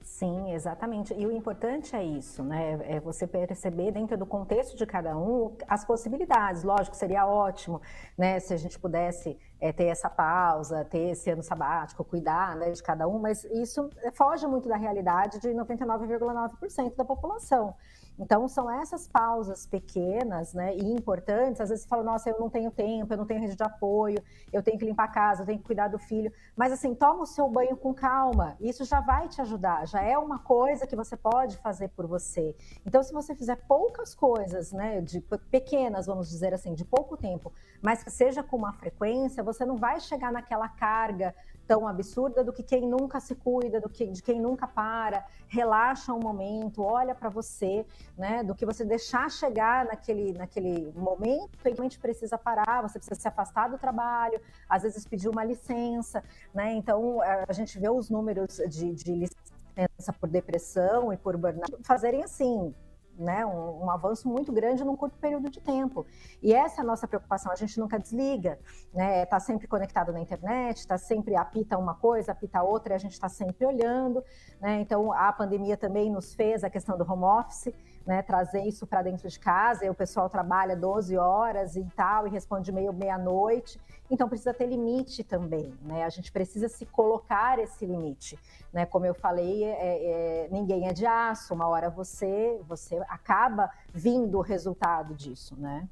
Sim, 0.03 0.53
exatamente. 0.53 1.14
E 1.14 1.25
o 1.27 1.31
importante 1.31 1.94
é 1.94 2.03
isso, 2.03 2.42
né? 2.42 2.79
É 2.85 2.99
você 2.99 3.27
perceber 3.27 3.92
dentro 3.92 4.16
do 4.16 4.27
contexto 4.27 4.77
de 4.77 4.87
cada 4.87 5.16
um 5.16 5.55
as 5.68 5.85
possibilidades. 5.85 6.64
Lógico, 6.64 6.96
seria 6.96 7.27
ótimo, 7.27 7.81
né? 8.18 8.40
Se 8.40 8.55
a 8.55 8.57
gente 8.57 8.79
pudesse 8.79 9.38
é, 9.61 9.73
ter 9.73 9.87
essa 9.87 10.11
pausa, 10.11 10.85
ter 10.85 11.11
esse 11.11 11.31
ano 11.31 11.42
sabático, 11.42 12.05
cuidar 12.05 12.57
né, 12.57 12.71
de 12.71 12.83
cada 12.83 13.09
um, 13.09 13.19
mas 13.19 13.45
isso 13.45 13.88
foge 14.12 14.47
muito 14.47 14.69
da 14.69 14.77
realidade 14.77 15.38
de 15.40 15.49
99,9% 15.49 16.95
da 16.95 17.05
população. 17.05 17.75
Então, 18.19 18.49
são 18.49 18.71
essas 18.71 19.07
pausas 19.07 19.66
pequenas 19.66 20.55
né, 20.55 20.75
e 20.75 20.92
importantes. 20.92 21.61
Às 21.61 21.69
vezes 21.69 21.85
você 21.85 21.88
fala, 21.88 22.03
nossa, 22.03 22.31
eu 22.31 22.38
não 22.38 22.49
tenho 22.49 22.71
tempo, 22.71 23.12
eu 23.12 23.16
não 23.16 23.27
tenho 23.27 23.40
rede 23.40 23.57
de 23.57 23.62
apoio, 23.62 24.23
eu 24.53 24.62
tenho 24.62 24.79
que 24.79 24.87
limpar 24.87 25.05
a 25.05 25.09
casa, 25.09 25.42
eu 25.42 25.47
tenho 25.47 25.59
que 25.59 25.64
cuidar 25.64 25.88
do 25.88 25.99
filho. 25.99 26.33
Mas, 26.57 26.73
assim, 26.73 26.95
toma 26.95 27.23
o 27.23 27.27
seu 27.27 27.49
banho 27.49 27.77
com 27.77 27.92
calma. 27.92 28.57
Isso 28.59 28.85
já 28.85 29.01
vai 29.01 29.29
te 29.29 29.40
ajudar, 29.42 29.87
já 29.87 30.01
é 30.01 30.16
uma 30.16 30.38
coisa 30.38 30.87
que 30.87 30.97
você 30.97 31.16
pode 31.16 31.59
fazer 31.59 31.88
por 31.88 32.07
você. 32.07 32.57
Então, 32.87 33.03
se 33.03 33.12
você 33.12 33.35
fizer 33.35 33.57
poucas 33.69 34.14
coisas, 34.14 34.73
né, 34.73 35.01
de 35.01 35.21
pequenas, 35.51 36.07
vamos 36.07 36.31
dizer 36.31 36.55
assim, 36.55 36.73
de 36.73 36.85
pouco 36.85 37.16
tempo, 37.16 37.53
mas 37.83 38.03
que 38.03 38.11
seja 38.11 38.42
com 38.42 38.57
uma 38.57 38.73
frequência, 38.73 39.45
você 39.46 39.64
não 39.64 39.76
vai 39.76 40.00
chegar 40.00 40.30
naquela 40.32 40.68
carga 40.68 41.35
tão 41.66 41.87
absurda 41.87 42.44
do 42.44 42.52
que 42.52 42.62
quem 42.62 42.87
nunca 42.88 43.18
se 43.18 43.35
cuida, 43.35 43.80
do 43.80 43.88
que 43.88 44.06
de 44.06 44.22
quem 44.22 44.40
nunca 44.40 44.66
para, 44.66 45.26
relaxa 45.48 46.12
um 46.12 46.20
momento, 46.20 46.82
olha 46.82 47.14
para 47.14 47.28
você, 47.28 47.85
né? 48.16 48.42
Do 48.44 48.54
que 48.54 48.64
você 48.64 48.85
deixar 48.85 49.30
chegar 49.30 49.85
naquele, 49.85 50.32
naquele 50.32 50.92
momento 50.96 51.59
que 51.59 51.68
realmente 51.68 51.98
precisa 51.98 52.38
parar, 52.38 52.82
você 52.82 52.98
precisa 52.98 53.20
se 53.20 53.28
afastar 53.28 53.68
do 53.68 53.78
trabalho, 53.78 54.40
às 54.68 54.82
vezes 54.82 55.06
pedir 55.06 55.28
uma 55.28 55.44
licença, 55.44 56.22
né? 56.54 56.72
Então 56.72 57.20
a 57.48 57.52
gente 57.52 57.78
vê 57.78 57.88
os 57.88 58.11
números 58.11 58.61
de, 58.68 58.94
de 58.94 59.12
licença 59.12 60.12
por 60.20 60.28
depressão 60.28 61.12
e 61.12 61.16
por 61.16 61.37
burnout 61.37 61.82
fazerem 61.82 62.22
assim, 62.22 62.74
né, 63.18 63.44
um, 63.46 63.85
um, 63.85 63.90
avanço 63.90 64.29
muito 64.29 64.52
grande 64.52 64.85
num 64.85 64.96
curto 64.96 65.18
período 65.18 65.50
de 65.50 65.61
tempo. 65.61 66.07
E 66.42 66.52
essa 66.52 66.81
é 66.81 66.83
a 66.83 66.87
nossa 66.87 67.09
preocupação, 67.09 67.50
a 67.50 67.57
gente 67.57 67.79
nunca 67.79 67.98
desliga, 67.98 68.59
né? 68.92 69.22
Está 69.22 69.40
sempre 69.40 69.66
conectado 69.66 70.12
na 70.12 70.20
internet, 70.20 70.79
está 70.79 70.98
sempre 70.98 71.35
apita 71.35 71.79
uma 71.79 71.94
coisa, 71.94 72.33
apita 72.33 72.62
outra, 72.62 72.94
e 72.94 72.96
a 72.96 72.98
gente 72.98 73.12
está 73.12 73.29
sempre 73.29 73.66
olhando, 73.66 74.22
né? 74.61 74.81
Então 74.81 75.12
a 75.12 75.33
pandemia 75.33 75.76
também 75.76 76.11
nos 76.11 76.35
fez 76.35 76.62
a 76.62 76.70
questão 76.70 76.96
do 76.96 77.11
home 77.11 77.24
office, 77.24 77.72
né, 78.07 78.23
trazer 78.23 78.62
isso 78.62 78.87
para 78.87 79.03
dentro 79.03 79.29
de 79.29 79.38
casa, 79.38 79.85
e 79.85 79.90
o 79.90 79.95
pessoal 79.95 80.31
trabalha 80.31 80.77
12 80.77 81.16
horas 81.16 81.75
e 81.75 81.85
tal, 81.97 82.27
e 82.27 82.31
responde 82.31 82.71
meio 82.71 82.92
meia-noite. 82.92 83.81
Então 84.09 84.29
precisa 84.29 84.55
ter 84.55 84.66
limite 84.66 85.25
também, 85.25 85.75
né? 85.83 86.05
A 86.05 86.09
gente 86.09 86.31
precisa 86.31 86.69
se 86.69 86.87
colocar 86.87 87.59
esse 87.59 87.85
limite, 87.85 88.38
né? 88.73 88.87
Como 88.87 89.05
eu 89.05 89.14
falei, 89.14 89.64
é, 89.64 90.45
é, 90.45 90.49
ninguém 90.53 90.87
é 90.88 90.92
de 90.92 91.05
aço. 91.05 91.53
Uma 91.53 91.66
hora 91.66 91.90
você 91.90 92.61
você 92.69 92.97
acaba 93.09 93.69
vindo 93.92 94.38
o 94.38 94.42
resultado 94.42 95.12
disso, 95.12 95.57
né? 95.59 95.88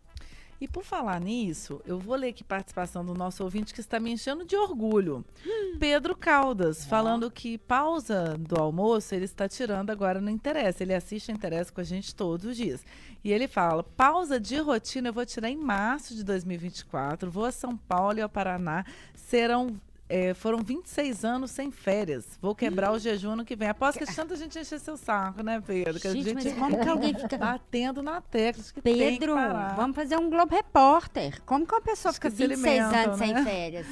E 0.61 0.69
por 0.69 0.85
falar 0.85 1.21
nisso, 1.21 1.81
eu 1.85 1.99
vou 1.99 2.17
ler 2.17 2.29
aqui 2.29 2.45
participação 2.45 3.05
do 3.05 3.15
nosso 3.15 3.43
ouvinte 3.43 3.75
que 3.75 3.81
está 3.81 3.99
me 3.99 4.13
enchendo 4.13 4.45
de 4.45 4.57
orgulho. 4.57 5.25
Hum. 5.47 5.77
Pedro 5.79 6.17
Caldas, 6.17 6.85
falando 6.85 7.31
que 7.31 7.59
pausa 7.59 8.37
do 8.39 8.57
almoço 8.57 9.15
ele 9.15 9.25
está 9.25 9.49
tirando 9.49 9.91
agora 9.91 10.21
no 10.21 10.31
Interessa. 10.31 10.83
Ele 10.83 10.95
assiste 10.95 11.31
a 11.31 11.35
Interessa 11.35 11.73
com 11.73 11.81
a 11.81 11.85
gente 11.85 12.15
todos 12.15 12.47
os 12.47 12.57
dias. 12.57 12.85
E 13.23 13.33
ele 13.33 13.49
fala: 13.49 13.83
pausa 13.83 14.39
de 14.39 14.57
rotina 14.59 15.09
eu 15.09 15.13
vou 15.13 15.27
tirar 15.27 15.51
em 15.51 15.57
março 15.57 16.15
de 16.15 16.23
2024. 16.23 17.31
Vou 17.31 17.45
a 17.45 17.53
São 17.53 17.77
Paulo 17.77 18.19
e 18.19 18.23
ao 18.23 18.29
Paraná. 18.29 18.85
Serão 19.15 19.81
é, 20.15 20.33
foram 20.33 20.63
26 20.63 21.25
anos 21.25 21.51
sem 21.51 21.73
férias. 21.73 22.39
Vou 22.41 22.55
quebrar 22.55 22.93
o 22.93 23.01
jejum 23.01 23.33
ano 23.33 23.45
que 23.45 23.57
vem. 23.57 23.69
Aposto 23.69 23.99
que 23.99 24.15
tanta 24.15 24.37
gente 24.37 24.57
encher 24.57 24.79
seu 24.79 24.97
saco, 24.97 25.43
né, 25.43 25.61
Pedro? 25.61 25.99
Que 25.99 26.09
gente, 26.13 26.21
a 26.21 26.41
gente 26.41 26.45
mas 26.45 26.55
como 26.57 26.81
que 26.81 26.89
alguém 26.89 27.19
fica 27.19 27.37
batendo 27.37 28.01
na 28.01 28.21
tecla? 28.21 28.63
Pedro, 28.81 29.35
vamos 29.75 29.97
fazer 29.97 30.17
um 30.17 30.31
Globo 30.31 30.55
Repórter. 30.55 31.43
Como 31.43 31.67
que 31.67 31.75
uma 31.75 31.81
pessoa 31.81 32.15
fica 32.15 32.31
26 32.31 32.81
anos 32.81 33.19
né? 33.19 33.27
sem 33.27 33.45
férias? 33.45 33.87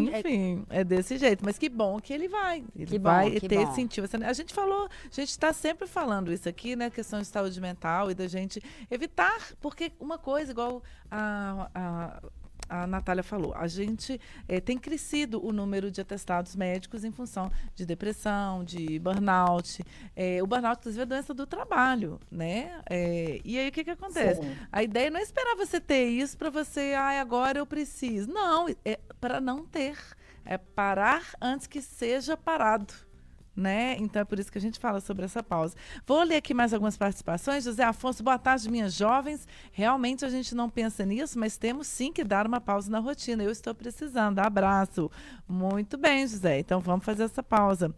Enfim, 0.00 0.66
é 0.68 0.82
desse 0.82 1.16
jeito. 1.16 1.44
Mas 1.44 1.56
que 1.56 1.68
bom 1.68 2.00
que 2.00 2.12
ele 2.12 2.26
vai. 2.26 2.64
Ele 2.74 2.86
que 2.86 2.98
vai 2.98 3.30
bom, 3.30 3.46
ter 3.46 3.64
bom. 3.64 3.72
sentido. 3.72 4.08
A 4.26 4.32
gente 4.32 4.52
falou, 4.52 4.86
a 4.86 5.14
gente 5.14 5.30
está 5.30 5.52
sempre 5.52 5.86
falando 5.86 6.32
isso 6.32 6.48
aqui, 6.48 6.74
né? 6.74 6.90
Questão 6.90 7.20
de 7.20 7.26
saúde 7.26 7.60
mental 7.60 8.10
e 8.10 8.14
da 8.14 8.26
gente 8.26 8.60
evitar, 8.90 9.52
porque 9.60 9.92
uma 10.00 10.18
coisa, 10.18 10.50
igual 10.50 10.82
a, 11.08 11.70
a 11.72 12.22
a 12.68 12.86
Natália 12.86 13.22
falou, 13.22 13.54
a 13.54 13.66
gente 13.66 14.20
é, 14.46 14.60
tem 14.60 14.76
crescido 14.76 15.44
o 15.44 15.52
número 15.52 15.90
de 15.90 16.00
atestados 16.00 16.54
médicos 16.54 17.04
em 17.04 17.10
função 17.10 17.50
de 17.74 17.86
depressão, 17.86 18.62
de 18.62 18.98
burnout. 18.98 19.82
É, 20.14 20.42
o 20.42 20.46
burnout, 20.46 20.80
inclusive, 20.80 21.02
é 21.02 21.06
doença 21.06 21.32
do 21.32 21.46
trabalho, 21.46 22.20
né? 22.30 22.80
É, 22.88 23.40
e 23.44 23.58
aí 23.58 23.68
o 23.68 23.72
que, 23.72 23.84
que 23.84 23.90
acontece? 23.90 24.42
Sim. 24.42 24.56
A 24.70 24.82
ideia 24.82 25.10
não 25.10 25.18
é 25.18 25.22
esperar 25.22 25.56
você 25.56 25.80
ter 25.80 26.06
isso 26.06 26.36
para 26.36 26.50
você, 26.50 26.94
ah, 26.96 27.20
agora 27.20 27.58
eu 27.58 27.66
preciso. 27.66 28.30
Não, 28.30 28.68
é 28.84 28.98
para 29.20 29.40
não 29.40 29.64
ter. 29.64 29.96
É 30.44 30.56
parar 30.56 31.22
antes 31.42 31.66
que 31.66 31.82
seja 31.82 32.36
parado 32.36 33.07
né? 33.58 33.96
Então 33.98 34.22
é 34.22 34.24
por 34.24 34.38
isso 34.38 34.50
que 34.50 34.58
a 34.58 34.60
gente 34.60 34.78
fala 34.78 35.00
sobre 35.00 35.24
essa 35.24 35.42
pausa. 35.42 35.74
Vou 36.06 36.22
ler 36.22 36.36
aqui 36.36 36.54
mais 36.54 36.72
algumas 36.72 36.96
participações. 36.96 37.64
José 37.64 37.82
Afonso, 37.82 38.22
boa 38.22 38.38
tarde, 38.38 38.70
minhas 38.70 38.94
jovens. 38.94 39.46
Realmente 39.72 40.24
a 40.24 40.28
gente 40.28 40.54
não 40.54 40.70
pensa 40.70 41.04
nisso, 41.04 41.38
mas 41.38 41.56
temos 41.56 41.88
sim 41.88 42.12
que 42.12 42.22
dar 42.22 42.46
uma 42.46 42.60
pausa 42.60 42.90
na 42.90 43.00
rotina. 43.00 43.42
Eu 43.42 43.50
estou 43.50 43.74
precisando. 43.74 44.38
Abraço. 44.38 45.10
Muito 45.48 45.98
bem, 45.98 46.26
José. 46.26 46.60
Então 46.60 46.80
vamos 46.80 47.04
fazer 47.04 47.24
essa 47.24 47.42
pausa. 47.42 47.92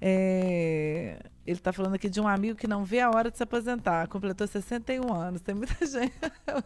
É... 0.00 1.18
Ele 1.46 1.58
está 1.58 1.72
falando 1.72 1.94
aqui 1.94 2.08
de 2.08 2.20
um 2.20 2.26
amigo 2.26 2.58
que 2.58 2.66
não 2.66 2.84
vê 2.84 3.00
a 3.00 3.08
hora 3.08 3.30
de 3.30 3.36
se 3.36 3.42
aposentar. 3.42 4.08
Completou 4.08 4.46
61 4.46 5.12
anos. 5.14 5.40
Tem 5.40 5.54
muita 5.54 5.74
gente. 5.86 6.12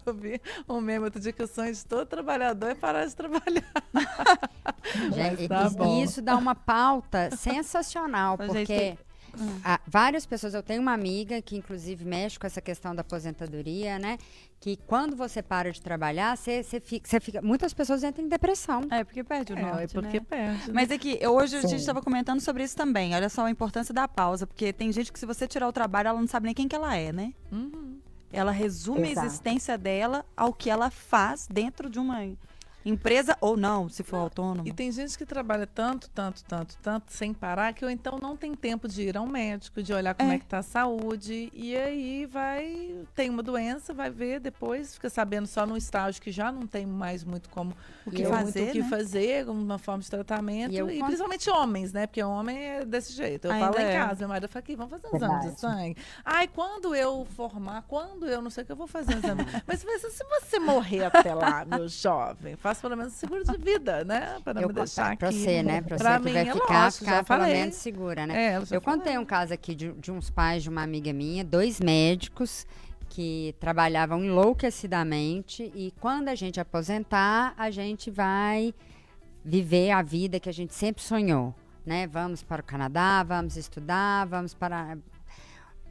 Eu 0.07 0.15
vi 0.15 0.41
um 0.67 0.81
meme 0.81 1.05
outro 1.05 1.21
dia 1.21 1.33
que 1.33 1.43
o 1.43 1.47
sonho 1.47 1.73
de 1.73 1.85
todo 1.85 2.07
trabalhador 2.07 2.71
é 2.71 2.75
parar 2.75 3.05
de 3.05 3.15
trabalhar. 3.15 3.71
Gente, 5.15 5.47
tá 5.47 5.67
isso, 5.67 6.03
isso 6.03 6.23
dá 6.23 6.37
uma 6.37 6.55
pauta 6.55 7.31
sensacional, 7.37 8.37
porque 8.37 8.97
Hum. 9.39 9.61
Ah, 9.65 9.81
várias 9.87 10.27
pessoas, 10.27 10.55
eu 10.55 10.63
tenho 10.63 10.81
uma 10.81 10.93
amiga 10.93 11.41
que 11.43 11.57
inclusive 11.57 12.05
mexe 12.05 12.39
com 12.39 12.47
essa 12.47 12.61
questão 12.61 12.95
da 12.95 13.03
aposentadoria, 13.03 13.99
né? 13.99 14.19
Que 14.59 14.77
quando 14.87 15.17
você 15.17 15.43
para 15.43 15.73
de 15.73 15.81
trabalhar, 15.81 16.37
você, 16.37 16.63
fica, 16.63 17.21
fica. 17.21 17.43
Muitas 17.43 17.73
pessoas 17.73 18.05
entram 18.05 18.25
em 18.25 18.29
depressão. 18.29 18.83
É 18.91 19.03
porque 19.05 19.25
perde 19.25 19.53
o 19.53 19.59
é, 19.59 19.63
norte, 19.63 19.97
É 19.97 20.01
porque 20.01 20.21
né? 20.21 20.27
perde. 20.29 20.73
Mas 20.73 20.91
é 20.91 20.99
que 20.99 21.27
hoje 21.27 21.57
a 21.57 21.63
gente 21.63 21.81
estava 21.81 22.03
comentando 22.03 22.41
sobre 22.41 22.63
isso 22.63 22.77
também. 22.77 23.15
Olha 23.15 23.29
só 23.29 23.47
a 23.47 23.51
importância 23.51 23.95
da 23.95 24.07
pausa, 24.07 24.47
porque 24.47 24.73
tem 24.73 24.93
gente 24.93 25.13
que 25.13 25.19
se 25.19 25.27
você 25.27 25.47
tirar 25.47 25.67
o 25.67 25.73
trabalho, 25.73 26.09
ela 26.09 26.21
não 26.21 26.29
sabe 26.29 26.47
nem 26.47 26.55
quem 26.55 26.69
que 26.69 26.77
ela 26.77 26.95
é, 26.95 27.13
né? 27.13 27.33
Uhum. 27.51 27.99
Ela 28.33 28.53
resume 28.53 29.11
Exato. 29.11 29.21
a 29.21 29.27
existência 29.27 29.79
dela 29.79 30.25
ao 30.37 30.53
que 30.53 30.71
ela 30.71 30.91
faz 30.91 31.49
dentro 31.51 31.91
de 31.91 31.99
uma 31.99 32.25
Empresa 32.85 33.37
ou 33.41 33.57
não, 33.57 33.89
se 33.89 34.03
for 34.03 34.17
autônomo. 34.17 34.67
E 34.67 34.73
tem 34.73 34.91
gente 34.91 35.17
que 35.17 35.27
trabalha 35.27 35.67
tanto, 35.67 36.09
tanto, 36.11 36.43
tanto, 36.45 36.77
tanto, 36.83 37.13
sem 37.13 37.35
parar, 37.35 37.75
que 37.75 37.85
ou 37.85 37.91
então 37.91 38.19
não 38.21 38.37
tem 38.37 38.55
tempo 38.55 38.89
de 38.89 39.03
ir 39.03 39.17
ao 39.17 39.27
médico, 39.27 39.83
de 39.83 39.93
olhar 39.93 40.15
como 40.15 40.33
é, 40.33 40.37
é 40.37 40.39
que 40.39 40.47
tá 40.47 40.59
a 40.59 40.63
saúde. 40.63 41.51
E 41.53 41.77
aí 41.77 42.27
vai, 42.27 43.05
tem 43.15 43.29
uma 43.29 43.43
doença, 43.43 43.93
vai 43.93 44.11
ver 44.11 44.41
depois, 44.41 44.95
fica 44.95 45.11
sabendo 45.11 45.47
só 45.47 45.67
no 45.67 45.77
estágio 45.77 46.23
que 46.23 46.33
já 46.33 46.51
não 46.51 46.67
tem 46.67 46.87
mais 46.87 47.23
muito 47.23 47.49
como 47.51 47.75
o 48.07 48.11
que 48.11 48.25
fazer, 48.25 48.69
o 48.69 48.73
que 48.73 48.83
né? 48.83 48.89
fazer, 48.89 49.49
uma 49.49 49.79
forma 49.79 50.03
de 50.03 50.11
tratamento. 50.11 50.73
E, 50.73 50.99
e 50.99 51.05
principalmente 51.05 51.51
homens, 51.51 51.93
né? 51.93 52.07
Porque 52.07 52.23
homem 52.23 52.57
é 52.59 52.85
desse 52.85 53.13
jeito. 53.13 53.47
Eu 53.47 53.59
falo 53.59 53.79
é. 53.79 53.91
em 53.91 53.99
casa, 53.99 54.21
meu 54.21 54.29
marido 54.29 54.49
fala 54.49 54.61
aqui, 54.61 54.75
vamos 54.75 54.91
fazer 54.91 55.07
um 55.13 55.17
exame 55.17 55.51
de 55.51 55.61
sangue. 55.61 55.97
Ai, 56.25 56.49
quando 56.49 56.95
eu 56.95 57.27
formar, 57.37 57.83
quando 57.83 58.27
eu 58.27 58.41
não 58.41 58.51
sei 58.51 58.63
o 58.63 58.67
que 58.67 58.73
eu 58.73 58.77
vou 58.77 58.87
fazer 58.87 59.15
um 59.15 59.19
exame. 59.19 59.47
Mas 59.67 59.81
se 59.81 60.25
você 60.25 60.59
morrer 60.59 61.05
até 61.05 61.35
lá, 61.35 61.65
meu 61.65 61.87
jovem, 61.89 62.57
faço 62.71 62.81
pelo 62.83 62.97
menos 62.97 63.13
seguro 63.15 63.45
de 63.45 63.59
vida, 63.59 64.05
né? 64.05 64.39
Para 64.45 64.63
eu 64.63 64.69
me 64.69 64.75
deixar 64.75 65.17
pra 65.17 65.29
aqui. 65.29 65.39
você, 65.39 65.63
né? 65.63 65.83
Pra 65.83 65.99
você 65.99 66.19
mim, 66.25 66.33
vai 66.33 66.49
é 66.49 66.53
ficar, 66.53 66.85
lógico, 66.85 67.05
ficar 67.05 67.25
pelo 67.25 67.43
menos 67.45 67.75
segura, 67.75 68.27
né? 68.27 68.53
É, 68.53 68.57
eu, 68.57 68.63
eu 68.71 68.81
contei 68.81 69.19
um 69.19 69.25
caso 69.25 69.53
aqui 69.53 69.75
de, 69.75 69.93
de 69.93 70.13
uns 70.13 70.31
pais 70.31 70.63
de 70.63 70.69
uma 70.69 70.83
amiga 70.83 71.13
minha, 71.13 71.45
dois 71.45 71.81
médicos 71.81 72.67
que 73.09 73.55
trabalhavam 73.59 74.25
enlouquecidamente 74.25 75.71
e 75.75 75.93
quando 76.01 76.29
a 76.29 76.35
gente 76.35 76.61
aposentar, 76.61 77.55
a 77.57 77.71
gente 77.71 78.09
vai 78.09 78.73
viver 79.45 79.91
a 79.91 80.01
vida 80.01 80.39
que 80.39 80.49
a 80.49 80.53
gente 80.53 80.73
sempre 80.73 81.03
sonhou, 81.03 81.53
né? 81.85 82.07
Vamos 82.07 82.43
para 82.43 82.61
o 82.61 82.65
Canadá, 82.65 83.25
vamos 83.25 83.57
estudar, 83.57 84.27
vamos 84.27 84.55
para 84.55 84.97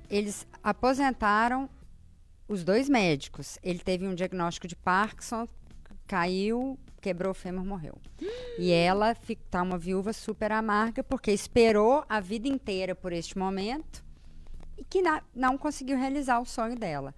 eles 0.10 0.48
aposentaram 0.64 1.70
os 2.48 2.64
dois 2.64 2.90
médicos. 2.90 3.60
Ele 3.62 3.80
teve 3.80 4.08
um 4.08 4.16
diagnóstico 4.16 4.68
de 4.68 4.76
Parkinson, 4.76 5.48
caiu, 6.10 6.76
quebrou 7.00 7.32
o 7.32 7.36
fêmur, 7.36 7.64
morreu. 7.64 7.96
E 8.58 8.72
ela 8.72 9.16
está 9.30 9.62
uma 9.62 9.78
viúva 9.78 10.12
super 10.12 10.52
amarga 10.52 11.04
porque 11.04 11.32
esperou 11.32 12.04
a 12.10 12.20
vida 12.20 12.48
inteira 12.48 12.96
por 12.96 13.14
este 13.14 13.38
momento 13.38 14.04
e 14.76 14.84
que 14.84 15.04
na, 15.04 15.22
não 15.36 15.56
conseguiu 15.56 15.96
realizar 15.98 16.40
o 16.40 16.46
sonho 16.46 16.76
dela. 16.76 17.14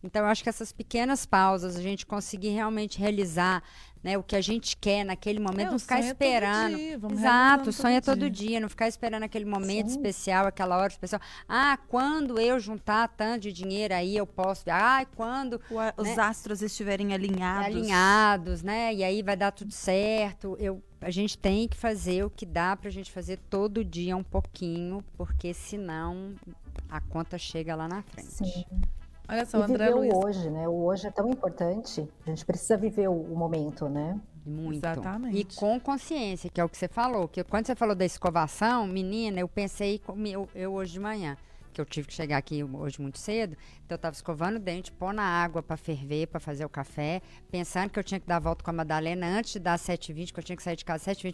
Então, 0.00 0.22
eu 0.22 0.28
acho 0.28 0.44
que 0.44 0.48
essas 0.48 0.72
pequenas 0.72 1.26
pausas, 1.26 1.74
a 1.74 1.82
gente 1.82 2.06
conseguir 2.06 2.50
realmente 2.50 3.00
realizar 3.00 3.64
né, 4.06 4.16
o 4.16 4.22
que 4.22 4.36
a 4.36 4.40
gente 4.40 4.76
quer 4.76 5.02
naquele 5.04 5.40
momento, 5.40 5.66
é, 5.66 5.70
não 5.72 5.80
ficar 5.80 5.98
esperando. 5.98 6.78
É 6.78 6.94
Exato, 7.12 7.70
o 7.70 7.72
sonho 7.72 7.96
é 7.96 8.00
todo 8.00 8.30
dia. 8.30 8.50
dia, 8.50 8.60
não 8.60 8.68
ficar 8.68 8.86
esperando 8.86 9.24
aquele 9.24 9.44
momento 9.44 9.88
Sim. 9.88 9.96
especial, 9.96 10.46
aquela 10.46 10.76
hora 10.76 10.92
especial. 10.92 11.20
Ah, 11.48 11.76
quando 11.88 12.38
eu 12.38 12.60
juntar 12.60 13.08
tanto 13.08 13.42
de 13.42 13.52
dinheiro 13.52 13.92
aí 13.92 14.16
eu 14.16 14.24
posso. 14.24 14.62
Ah, 14.70 15.04
quando. 15.16 15.60
Né? 15.68 15.92
Os 15.96 16.16
astros 16.16 16.62
estiverem 16.62 17.14
alinhados. 17.14 17.66
Alinhados, 17.66 18.62
né? 18.62 18.94
E 18.94 19.02
aí 19.02 19.24
vai 19.24 19.36
dar 19.36 19.50
tudo 19.50 19.72
certo. 19.72 20.56
Eu, 20.60 20.80
a 21.00 21.10
gente 21.10 21.36
tem 21.36 21.66
que 21.66 21.76
fazer 21.76 22.24
o 22.24 22.30
que 22.30 22.46
dá 22.46 22.76
pra 22.76 22.88
gente 22.90 23.10
fazer 23.10 23.40
todo 23.50 23.84
dia 23.84 24.16
um 24.16 24.22
pouquinho, 24.22 25.02
porque 25.16 25.52
senão 25.52 26.36
a 26.88 27.00
conta 27.00 27.36
chega 27.38 27.74
lá 27.74 27.88
na 27.88 28.02
frente. 28.02 28.30
Sim. 28.30 28.64
Olha 29.28 29.44
só, 29.44 29.58
e 29.58 29.62
André 29.62 29.86
viver 29.86 29.94
Luiz. 29.94 30.14
o 30.14 30.24
hoje, 30.24 30.50
né? 30.50 30.68
O 30.68 30.84
hoje 30.84 31.06
é 31.06 31.10
tão 31.10 31.28
importante. 31.28 32.08
A 32.24 32.30
gente 32.30 32.44
precisa 32.44 32.76
viver 32.76 33.08
o, 33.08 33.14
o 33.14 33.36
momento, 33.36 33.88
né? 33.88 34.20
Muito. 34.44 34.78
Exatamente. 34.78 35.38
E 35.38 35.56
com 35.56 35.78
consciência, 35.80 36.48
que 36.48 36.60
é 36.60 36.64
o 36.64 36.68
que 36.68 36.76
você 36.76 36.86
falou. 36.86 37.26
Que 37.26 37.42
quando 37.42 37.66
você 37.66 37.74
falou 37.74 37.94
da 37.94 38.04
escovação, 38.04 38.86
menina, 38.86 39.40
eu 39.40 39.48
pensei 39.48 40.00
eu, 40.32 40.48
eu 40.54 40.72
hoje 40.72 40.92
de 40.92 41.00
manhã 41.00 41.36
que 41.76 41.80
eu 41.80 41.84
tive 41.84 42.08
que 42.08 42.14
chegar 42.14 42.38
aqui 42.38 42.64
hoje 42.64 43.02
muito 43.02 43.18
cedo. 43.18 43.54
Então 43.86 43.94
eu 43.94 44.00
tava 44.00 44.14
escovando 44.16 44.56
o 44.56 44.58
dente, 44.58 44.90
pondo 44.90 45.20
a 45.20 45.24
água 45.24 45.62
para 45.62 45.76
ferver, 45.76 46.26
para 46.26 46.40
fazer 46.40 46.64
o 46.64 46.68
café, 46.68 47.22
pensando 47.52 47.88
que 47.88 47.96
eu 47.96 48.02
tinha 48.02 48.18
que 48.18 48.26
dar 48.26 48.36
a 48.36 48.40
volta 48.40 48.64
com 48.64 48.70
a 48.70 48.72
Madalena 48.72 49.24
antes 49.28 49.52
de 49.52 49.58
dar 49.60 49.78
7h20, 49.78 50.32
que 50.32 50.40
eu 50.40 50.42
tinha 50.42 50.56
que 50.56 50.62
sair 50.62 50.74
de 50.74 50.84
casa 50.84 51.04
7h20. 51.12 51.26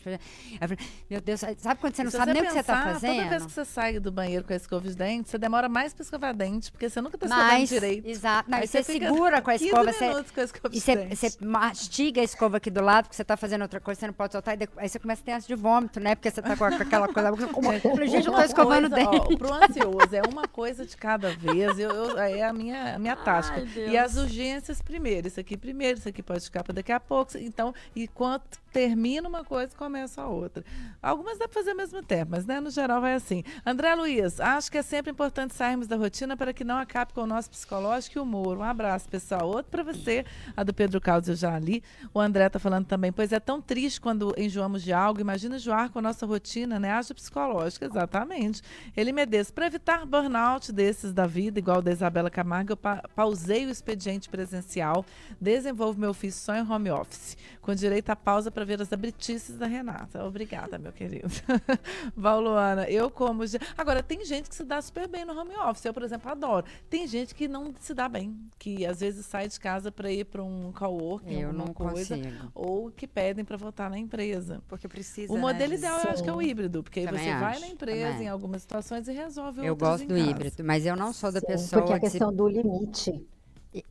Eu 0.61 0.69
falei, 0.69 0.79
meu 1.09 1.21
Deus, 1.23 1.41
sabe 1.57 1.81
quando 1.81 1.97
você 1.97 2.05
não 2.05 2.11
sabe 2.11 2.27
você 2.27 2.33
nem 2.35 2.43
o 2.43 2.47
que 2.47 2.53
você 2.53 2.63
tá 2.63 2.77
pensar, 2.77 2.93
fazendo? 2.93 3.17
Toda 3.17 3.29
vez 3.31 3.47
que 3.47 3.53
você 3.53 3.65
sai 3.65 3.99
do 3.99 4.13
banheiro 4.13 4.45
com 4.45 4.53
a 4.53 4.57
escova 4.57 4.87
de 4.87 4.95
dente, 4.95 5.31
você 5.31 5.39
demora 5.39 5.67
mais 5.67 5.95
pra 5.95 6.03
escovar 6.03 6.35
dente, 6.35 6.71
porque 6.71 6.91
você 6.91 7.01
nunca 7.01 7.17
tá 7.17 7.25
escovando 7.25 7.67
direito. 7.67 8.07
exato. 8.07 8.51
Não, 8.51 8.59
Aí 8.59 8.67
você 8.67 8.83
fica 8.83 9.07
segura 9.07 9.41
com 9.41 9.51
a 9.51 9.55
15 9.55 9.65
escova, 9.65 9.93
você- 9.93 10.11
com 10.35 10.41
a 10.41 10.45
escova 10.45 10.75
E 10.77 10.81
você, 10.81 11.07
você 11.09 11.45
mastiga 11.45 12.21
a 12.21 12.25
escova 12.25 12.57
aqui 12.59 12.71
do 12.71 12.83
lado, 12.83 13.05
porque 13.05 13.17
você 13.17 13.25
tá 13.25 13.35
fazendo 13.37 13.63
outra 13.63 13.81
coisa, 13.81 13.99
você 14.01 14.07
não 14.09 14.15
pode 14.15 14.33
soltar, 14.33 14.61
e 14.61 14.69
aí 14.77 14.89
você 14.91 14.99
começa 14.99 15.23
a 15.23 15.25
ter 15.25 15.33
ânsia 15.33 15.57
de 15.57 15.61
vômito, 15.63 15.99
né? 16.01 16.15
Porque 16.15 16.31
você 16.31 16.43
tá 16.43 16.55
com, 16.55 16.65
aquela 16.65 17.09
coisa. 17.09 17.33
Falei, 17.81 18.09
gente, 18.09 18.27
eu 18.27 18.33
tô 18.33 18.39
Uma 18.39 18.45
escovando 18.45 18.87
o 18.87 18.89
dente. 18.91 19.09
Ó, 19.17 19.37
pro 19.39 19.55
ansioso, 19.55 20.15
é 20.15 20.23
uma 20.31 20.47
coisa 20.47 20.85
de 20.85 20.97
cada 20.99 21.31
vez. 21.35 21.79
Eu, 21.79 21.91
eu- 21.91 22.19
é 22.19 22.42
a 22.43 22.53
minha, 22.53 22.97
a 22.97 22.99
minha 22.99 23.17
tática. 23.17 23.61
e 23.79 23.97
as 23.97 24.17
urgências 24.17 24.81
primeiro. 24.81 25.27
Isso 25.27 25.41
aqui 25.41 25.57
primeiro, 25.57 25.99
isso 25.99 26.09
aqui 26.09 26.23
pode 26.23 26.45
ficar 26.45 26.63
para 26.63 26.75
daqui 26.75 26.93
a 26.93 27.01
pouco. 27.01 27.37
Então, 27.39 27.75
enquanto 27.95 28.62
termina 28.73 29.29
uma 29.29 29.45
coisa, 29.45 29.77
começa 29.77 30.23
a 30.23 30.27
outra. 30.27 30.65
Algumas 31.03 31.39
dá 31.39 31.47
para 31.47 31.55
fazer 31.55 31.71
ao 31.71 31.77
mesmo 31.77 32.03
tempo, 32.03 32.31
mas 32.31 32.47
né, 32.47 32.61
no 32.61 32.71
geral 32.71 33.01
vai 33.01 33.15
assim. 33.15 33.45
André 33.65 33.95
Luiz, 33.95 34.41
acho 34.41 34.71
que 34.71 34.79
é 34.79 34.83
sempre 34.83 35.13
importante 35.13 35.55
sairmos 35.55 35.87
da 35.87 35.97
rotina 35.97 36.37
para 36.37 36.53
que 36.53 36.65
não 36.65 36.79
acabe 36.79 37.13
com 37.13 37.23
o 37.23 37.27
nosso 37.27 37.51
psicológico 37.51 38.19
e 38.19 38.21
humor. 38.21 38.57
Um 38.57 38.63
abraço, 38.63 39.09
pessoal. 39.09 39.47
Outro 39.47 39.71
para 39.71 39.83
você, 39.83 40.25
a 40.57 40.63
do 40.63 40.73
Pedro 40.73 41.01
Caldas 41.01 41.29
eu 41.29 41.37
já 41.37 41.59
li. 41.59 41.83
O 42.15 42.21
André 42.21 42.49
tá 42.49 42.59
falando 42.59 42.87
também, 42.87 43.13
pois 43.13 43.33
é 43.33 43.41
tão 43.41 43.61
triste 43.61 44.01
quando 44.01 44.35
enjoamos 44.39 44.83
de 44.83 44.93
algo. 44.93 45.21
Imagina 45.21 45.57
enjoar 45.57 45.91
com 45.91 45.99
a 45.99 46.03
nossa 46.03 46.25
rotina, 46.25 46.79
né? 46.79 46.93
Haja 46.93 47.15
psicológica, 47.15 47.87
exatamente. 47.87 48.63
Ele 48.97 49.13
Medeiros, 49.13 49.51
para 49.51 49.67
evitar 49.67 50.07
burnout 50.07 50.73
desses 50.73 51.13
da 51.13 51.27
vida, 51.27 51.59
igual 51.59 51.83
da 51.83 51.93
Isabela 51.93 52.31
Camargo, 52.31 52.73
eu 52.73 52.77
pa 52.77 53.03
pausei 53.15 53.67
o 53.67 53.71
expediente 53.71 54.29
presencial, 54.29 55.05
desenvolvo 55.41 56.01
meu 56.01 56.11
ofício 56.11 56.41
só 56.41 56.55
em 56.55 56.69
home 56.69 56.91
office, 56.91 57.37
com 57.61 57.75
direito 57.75 58.11
a 58.11 58.17
pausa 58.17 58.51
para 58.51 58.62
ver 58.65 58.81
as 58.81 58.93
abritices 58.93 59.57
da 59.57 59.67
Renata. 59.67 60.25
Obrigada, 60.25 60.79
meu 60.79 60.93
querido. 60.93 61.29
Vauluana, 62.17 62.89
eu 62.89 63.11
como. 63.11 63.43
Agora, 63.77 64.03
tem 64.03 64.25
gente 64.25 64.49
que 64.49 64.55
se 64.55 64.65
dá 64.65 64.81
super 64.81 65.09
bem 65.09 65.25
no 65.25 65.39
home 65.39 65.57
office. 65.57 65.85
Eu, 65.85 65.93
por 65.95 66.03
exemplo, 66.03 66.31
adoro. 66.31 66.67
Tem 66.89 67.07
gente 67.07 67.35
que 67.35 67.49
não 67.49 67.73
se 67.81 67.95
dá 67.95 68.09
bem, 68.09 68.37
que 68.59 68.85
às 68.87 69.01
vezes 69.01 69.27
sai 69.27 69.49
de 69.49 69.59
casa 69.59 69.91
para 69.91 70.11
ir 70.11 70.25
para 70.27 70.43
um 70.43 70.73
coworking, 70.73 71.41
Eu 71.41 71.49
alguma 71.49 71.67
não 71.67 71.75
coisa, 71.75 72.17
consigo. 72.17 72.51
ou 72.55 72.91
que 72.91 73.07
pedem 73.07 73.45
para 73.45 73.57
voltar 73.57 73.91
na 73.91 73.99
empresa. 73.99 74.63
Porque 74.69 74.89
precisa. 74.89 75.33
O 75.33 75.37
né, 75.37 75.41
modelo 75.43 75.71
de- 75.71 75.77
ideal 75.79 76.01
eu 76.01 76.11
acho 76.11 76.23
que 76.23 76.31
é 76.31 76.33
o 76.33 76.43
híbrido, 76.43 76.83
porque 76.83 77.01
aí 77.01 77.07
Também 77.07 77.25
você 77.25 77.31
vai 77.39 77.53
acho, 77.53 77.61
na 77.61 77.69
empresa 77.69 78.11
também. 78.13 78.27
em 78.27 78.29
algumas 78.29 78.63
situações 78.63 79.09
e 79.09 79.13
resolve 79.13 79.65
Eu 79.67 79.77
gosto 79.77 80.07
do 80.07 80.15
casa. 80.15 80.31
híbrido, 80.31 80.65
mas 80.65 80.87
eu 80.87 80.97
não 80.97 81.13
sou 81.13 81.33
da 81.33 81.41
Sim, 81.41 81.47
pessoa 81.47 81.83
porque 81.83 81.93
a 81.95 81.97
se- 81.97 82.03
questão 82.19 82.33
do 82.33 82.49
limite. 82.49 83.25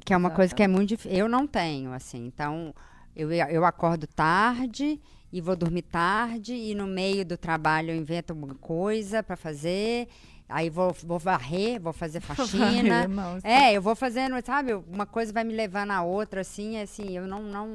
que 0.05 0.13
é 0.13 0.17
uma 0.17 0.29
coisa 0.31 0.53
que 0.53 0.61
é 0.63 0.67
muito 0.67 0.89
difícil. 0.89 1.17
Eu 1.17 1.27
não 1.29 1.47
tenho, 1.47 1.91
assim. 1.91 2.25
Então, 2.25 2.73
eu, 3.15 3.31
eu 3.31 3.65
acordo 3.65 4.07
tarde 4.07 4.99
e 5.31 5.39
vou 5.41 5.55
dormir 5.55 5.83
tarde 5.83 6.53
e 6.53 6.75
no 6.75 6.85
meio 6.87 7.25
do 7.25 7.37
trabalho 7.37 7.91
eu 7.91 7.95
invento 7.95 8.33
alguma 8.33 8.55
coisa 8.55 9.21
para 9.23 9.35
fazer. 9.37 10.07
Aí 10.49 10.69
vou, 10.69 10.93
vou 11.05 11.17
varrer, 11.17 11.79
vou 11.79 11.93
fazer 11.93 12.19
faxina. 12.21 13.05
Isso 13.37 13.47
É, 13.47 13.71
eu 13.73 13.81
vou 13.81 13.95
fazendo, 13.95 14.35
sabe? 14.45 14.73
Uma 14.73 15.05
coisa 15.05 15.31
vai 15.31 15.43
me 15.45 15.53
levando 15.53 15.91
a 15.91 16.01
outra, 16.03 16.41
assim, 16.41 16.77
assim, 16.77 17.15
eu 17.15 17.25
não, 17.25 17.41
não, 17.43 17.67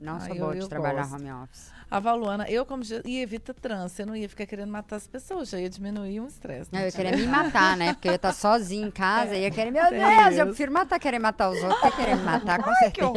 não 0.00 0.16
Ah, 0.16 0.20
sou 0.20 0.34
boa 0.34 0.56
de 0.56 0.68
trabalhar 0.68 1.02
gosto. 1.02 1.14
home 1.16 1.30
office. 1.32 1.70
A 1.90 1.98
Valuana, 2.00 2.44
eu 2.50 2.66
como 2.66 2.82
e 3.04 3.20
evita 3.20 3.54
trânsito, 3.54 4.02
eu 4.02 4.06
não 4.06 4.14
ia 4.14 4.28
ficar 4.28 4.44
querendo 4.44 4.70
matar 4.70 4.96
as 4.96 5.06
pessoas, 5.06 5.48
já 5.48 5.58
ia 5.58 5.70
diminuir 5.70 6.20
um 6.20 6.26
estresse. 6.26 6.70
Não, 6.70 6.80
eu 6.80 6.86
mentira. 6.86 7.10
queria 7.10 7.24
me 7.24 7.26
matar, 7.26 7.76
né? 7.78 7.94
Porque 7.94 8.08
eu 8.08 8.12
ia 8.12 8.16
estar 8.16 8.32
sozinha 8.34 8.86
em 8.86 8.90
casa 8.90 9.34
e 9.34 9.42
ia 9.42 9.50
querer, 9.50 9.70
meu 9.70 9.88
Deus, 9.88 10.32
isso. 10.32 10.40
eu 10.40 10.46
prefiro 10.46 10.72
matar, 10.72 10.98
querer 10.98 11.18
matar 11.18 11.50
os 11.50 11.62
outros, 11.62 11.80
que 11.80 11.96
querer 11.96 12.16
me 12.16 12.22
matar, 12.24 12.62
com 12.62 12.74
certeza. 12.74 13.08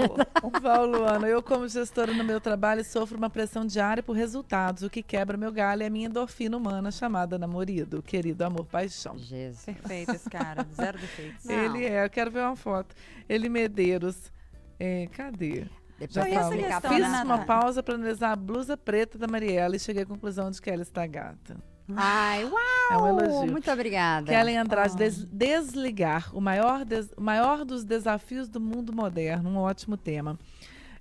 Valuana, 0.62 1.28
eu 1.28 1.44
como 1.44 1.68
gestora 1.68 2.14
no 2.14 2.24
meu 2.24 2.40
trabalho 2.40 2.84
sofro 2.86 3.18
uma 3.18 3.30
pressão 3.30 3.66
diária 3.66 4.02
por 4.02 4.14
resultados. 4.16 4.84
O 4.84 4.90
que 4.90 5.04
quebra 5.04 5.36
meu 5.36 5.52
galho 5.52 5.84
é 5.84 5.88
a 5.88 5.90
minha 5.90 6.08
endorfina 6.08 6.56
humana 6.56 6.92
chamada 6.92 7.38
namorido, 7.38 8.02
querido 8.02 8.46
amor, 8.46 8.66
paixão. 8.66 9.18
Jesus. 9.18 9.66
Perfeito 9.66 10.12
esse 10.12 10.30
cara, 10.30 10.66
zero 10.74 10.98
defeitos. 10.98 11.44
Não. 11.44 11.56
Ele 11.56 11.86
é, 11.86 12.06
eu 12.06 12.10
quero 12.10 12.32
ver 12.32 12.42
uma 12.42 12.56
foto. 12.56 12.96
Ele 13.28 13.50
Medeiros. 13.50 14.32
É, 14.80 15.08
cadê? 15.12 15.66
Depois 16.08 16.14
Já 16.14 16.24
Não, 16.24 16.54
eu 16.54 16.66
essa 16.66 16.82
questão, 16.82 16.92
Fiz 16.94 17.10
né, 17.12 17.24
uma 17.24 17.40
pausa 17.46 17.84
para 17.84 17.96
analisar 17.96 18.32
a 18.32 18.36
blusa 18.36 18.76
preta 18.76 19.18
da 19.18 19.28
Mariela 19.28 19.76
e 19.76 19.80
cheguei 19.80 20.04
à 20.04 20.06
conclusão 20.06 20.50
de 20.50 20.62
que 20.62 20.70
ela 20.70 20.82
está 20.82 21.06
gata. 21.06 21.58
Ai, 21.96 22.46
uau! 22.46 22.54
É 22.92 22.98
um 22.98 23.08
elogio. 23.20 23.52
Muito 23.52 23.70
obrigada. 23.70 24.28
Kellen 24.32 24.58
Andrade, 24.58 24.94
Ah. 24.94 24.98
des- 24.98 25.26
desligar, 25.26 26.30
o 26.36 26.40
maior, 26.40 26.86
des- 26.86 27.12
o 27.18 27.22
maior 27.22 27.66
dos 27.66 27.84
desafios 27.84 28.48
do 28.48 28.60
mundo 28.62 28.94
moderno. 28.94 29.50
Um 29.50 29.58
ótimo 29.58 29.98
tema. 29.98 30.38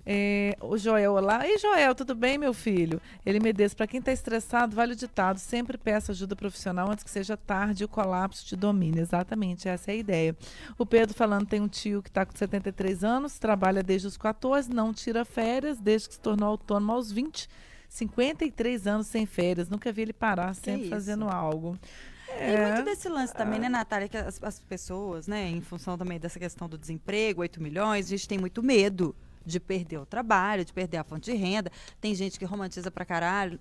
É, 0.05 0.55
o 0.61 0.77
Joel, 0.77 1.13
olá. 1.13 1.47
Ei, 1.47 1.57
Joel, 1.59 1.93
tudo 1.93 2.15
bem, 2.15 2.37
meu 2.37 2.53
filho? 2.53 2.99
Ele 3.25 3.39
me 3.39 3.53
diz, 3.53 3.73
para 3.73 3.85
quem 3.87 3.99
está 3.99 4.11
estressado, 4.11 4.75
vale 4.75 4.93
o 4.93 4.95
ditado, 4.95 5.37
sempre 5.37 5.77
peça 5.77 6.11
ajuda 6.11 6.35
profissional 6.35 6.89
antes 6.89 7.03
que 7.03 7.09
seja 7.11 7.37
tarde 7.37 7.83
e 7.83 7.85
o 7.85 7.87
colapso 7.87 8.45
te 8.45 8.55
domine. 8.55 8.99
Exatamente, 8.99 9.67
essa 9.69 9.91
é 9.91 9.93
a 9.93 9.97
ideia. 9.97 10.35
O 10.77 10.85
Pedro 10.85 11.13
falando, 11.15 11.45
tem 11.45 11.61
um 11.61 11.67
tio 11.67 12.01
que 12.01 12.09
está 12.09 12.25
com 12.25 12.35
73 12.35 13.03
anos, 13.03 13.37
trabalha 13.37 13.83
desde 13.83 14.07
os 14.07 14.17
14, 14.17 14.69
não 14.73 14.93
tira 14.93 15.23
férias, 15.23 15.77
desde 15.79 16.07
que 16.09 16.15
se 16.15 16.19
tornou 16.19 16.49
autônomo 16.49 16.91
aos 16.93 17.11
20. 17.11 17.47
53 17.87 18.87
anos 18.87 19.07
sem 19.07 19.25
férias, 19.25 19.67
nunca 19.69 19.91
vi 19.91 20.03
ele 20.03 20.13
parar, 20.13 20.55
sempre 20.55 20.87
fazendo 20.87 21.27
algo. 21.27 21.77
Tem 22.25 22.37
É. 22.37 22.71
muito 22.71 22.85
desse 22.85 23.09
lance 23.09 23.33
também, 23.33 23.59
né, 23.59 23.67
Natália? 23.67 24.07
Que 24.07 24.15
as, 24.15 24.41
as 24.41 24.59
pessoas, 24.61 25.27
né, 25.27 25.49
em 25.49 25.59
função 25.59 25.97
também 25.97 26.17
dessa 26.17 26.39
questão 26.39 26.69
do 26.69 26.77
desemprego, 26.77 27.41
8 27.41 27.61
milhões, 27.61 28.05
a 28.05 28.09
gente 28.09 28.27
tem 28.29 28.37
muito 28.37 28.63
medo 28.63 29.13
de 29.45 29.59
perder 29.59 29.97
o 29.97 30.05
trabalho, 30.05 30.65
de 30.65 30.73
perder 30.73 30.97
a 30.97 31.03
fonte 31.03 31.31
de 31.31 31.37
renda. 31.37 31.71
Tem 31.99 32.13
gente 32.15 32.37
que 32.37 32.45
romantiza 32.45 32.91
pra 32.91 33.05
caralho. 33.05 33.59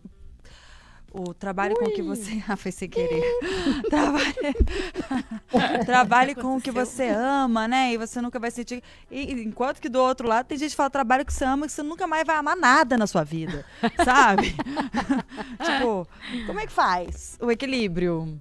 O 1.12 1.34
trabalho 1.34 1.74
com 1.74 1.90
que 1.90 2.02
você. 2.02 2.40
Ah, 2.48 2.56
foi 2.56 2.72
sem 2.72 2.88
querer. 2.88 3.22
Trabalhe, 3.88 4.54
Trabalhe 5.84 6.34
com 6.34 6.56
o 6.56 6.60
que 6.60 6.70
você 6.70 7.08
ama, 7.08 7.66
né? 7.66 7.92
E 7.92 7.98
você 7.98 8.20
nunca 8.20 8.38
vai 8.38 8.50
sentir. 8.50 8.82
E, 9.10 9.32
e 9.32 9.44
enquanto 9.44 9.80
que 9.80 9.88
do 9.88 10.00
outro 10.00 10.26
lado 10.28 10.46
tem 10.46 10.56
gente 10.58 10.70
que 10.70 10.76
fala 10.76 10.90
trabalho 10.90 11.24
que 11.24 11.32
você 11.32 11.44
ama, 11.44 11.66
que 11.66 11.72
você 11.72 11.82
nunca 11.82 12.06
mais 12.06 12.24
vai 12.24 12.36
amar 12.36 12.56
nada 12.56 12.96
na 12.96 13.06
sua 13.06 13.24
vida. 13.24 13.64
Sabe? 14.04 14.54
tipo, 15.64 16.06
como 16.46 16.60
é 16.60 16.66
que 16.66 16.72
faz 16.72 17.36
o 17.40 17.50
equilíbrio? 17.50 18.38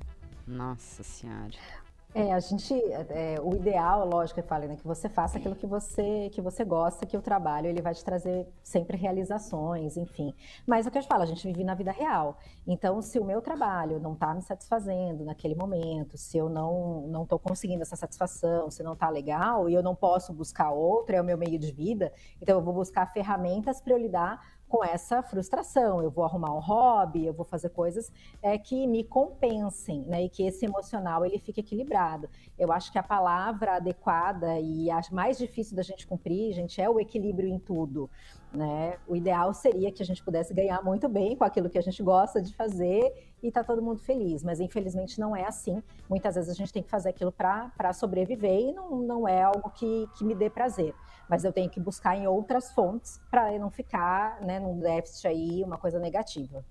Nossa 0.47 1.03
Senhora. 1.03 1.78
É, 2.11 2.33
a 2.33 2.39
gente, 2.39 2.73
é, 3.09 3.39
o 3.39 3.55
ideal, 3.55 4.03
lógico, 4.07 4.39
eu 4.39 4.43
falei, 4.43 4.67
né, 4.67 4.75
que 4.75 4.85
você 4.85 5.07
faça 5.07 5.37
aquilo 5.37 5.55
que 5.55 5.67
você, 5.67 6.27
que 6.31 6.41
você 6.41 6.65
gosta, 6.65 7.05
que 7.05 7.15
o 7.15 7.21
trabalho 7.21 7.67
ele 7.67 7.83
vai 7.83 7.93
te 7.93 8.03
trazer 8.03 8.47
sempre 8.63 8.97
realizações, 8.97 9.95
enfim. 9.95 10.33
Mas 10.65 10.87
é 10.87 10.89
o 10.89 10.91
que 10.91 10.97
eu 10.97 11.03
te 11.03 11.07
falo, 11.07 11.21
a 11.21 11.27
gente 11.27 11.45
vive 11.45 11.63
na 11.63 11.75
vida 11.75 11.91
real. 11.91 12.39
Então, 12.65 12.99
se 12.99 13.19
o 13.19 13.23
meu 13.23 13.43
trabalho 13.43 13.99
não 13.99 14.13
está 14.13 14.33
me 14.33 14.41
satisfazendo 14.41 15.23
naquele 15.23 15.53
momento, 15.53 16.17
se 16.17 16.35
eu 16.35 16.49
não 16.49 17.07
não 17.07 17.23
estou 17.23 17.37
conseguindo 17.37 17.83
essa 17.83 17.95
satisfação, 17.95 18.71
se 18.71 18.81
não 18.81 18.93
está 18.93 19.07
legal 19.09 19.69
e 19.69 19.75
eu 19.75 19.83
não 19.83 19.95
posso 19.95 20.33
buscar 20.33 20.71
outra, 20.71 21.17
é 21.17 21.21
o 21.21 21.23
meu 21.23 21.37
meio 21.37 21.59
de 21.59 21.71
vida, 21.71 22.11
então 22.41 22.57
eu 22.57 22.63
vou 22.63 22.73
buscar 22.73 23.05
ferramentas 23.13 23.81
para 23.81 23.93
eu 23.93 23.97
lidar 23.99 24.41
com 24.69 24.85
essa 24.85 25.21
frustração. 25.23 26.01
Eu 26.01 26.11
vou 26.11 26.23
arrumar 26.23 26.55
um 26.55 26.59
hobby, 26.59 27.25
eu 27.25 27.33
vou 27.33 27.45
fazer 27.45 27.69
coisas 27.69 28.11
é, 28.41 28.57
que 28.57 28.85
me 28.87 29.03
compensem, 29.03 30.03
né? 30.03 30.23
E 30.23 30.29
que 30.29 30.43
esse 30.43 30.65
emocional 30.65 31.25
ele 31.25 31.39
fique 31.39 31.59
equilibrado. 31.59 32.29
Eu 32.57 32.71
acho 32.71 32.91
que 32.91 32.99
a 32.99 33.03
palavra 33.03 33.77
adequada 33.77 34.59
e 34.59 34.89
a 34.91 35.01
mais 35.11 35.37
difícil 35.37 35.75
da 35.75 35.81
gente 35.81 36.05
cumprir, 36.05 36.53
gente, 36.53 36.79
é 36.79 36.89
o 36.89 36.99
equilíbrio 36.99 37.49
em 37.49 37.57
tudo. 37.57 38.09
Né? 38.51 38.97
O 39.07 39.15
ideal 39.15 39.53
seria 39.53 39.91
que 39.91 40.01
a 40.01 40.05
gente 40.05 40.23
pudesse 40.23 40.53
ganhar 40.55 40.83
muito 40.83 41.07
bem 41.07 41.35
com 41.35 41.43
aquilo 41.43 41.69
que 41.69 41.77
a 41.77 41.81
gente 41.81 42.01
gosta 42.01 42.41
de 42.41 42.53
fazer 42.55 43.29
e 43.43 43.51
tá 43.51 43.63
todo 43.63 43.81
mundo 43.81 43.99
feliz, 43.99 44.43
mas 44.43 44.59
infelizmente 44.59 45.19
não 45.19 45.35
é 45.35 45.45
assim. 45.45 45.83
Muitas 46.09 46.33
vezes 46.33 46.49
a 46.49 46.53
gente 46.53 46.73
tem 46.73 46.81
que 46.81 46.89
fazer 46.89 47.09
aquilo 47.09 47.31
para 47.31 47.93
sobreviver 47.93 48.59
e 48.59 48.73
não, 48.73 49.01
não 49.01 49.27
é 49.27 49.43
algo 49.43 49.69
que, 49.69 50.07
que 50.17 50.25
me 50.25 50.33
dê 50.33 50.49
prazer. 50.49 50.95
Mas 51.29 51.43
eu 51.43 51.53
tenho 51.53 51.69
que 51.69 51.79
buscar 51.79 52.17
em 52.17 52.25
outras 52.25 52.71
fontes 52.73 53.21
para 53.29 53.57
não 53.59 53.69
ficar 53.69 54.41
né, 54.41 54.59
num 54.59 54.79
déficit 54.79 55.27
aí, 55.27 55.63
uma 55.63 55.77
coisa 55.77 55.99
negativa. 55.99 56.65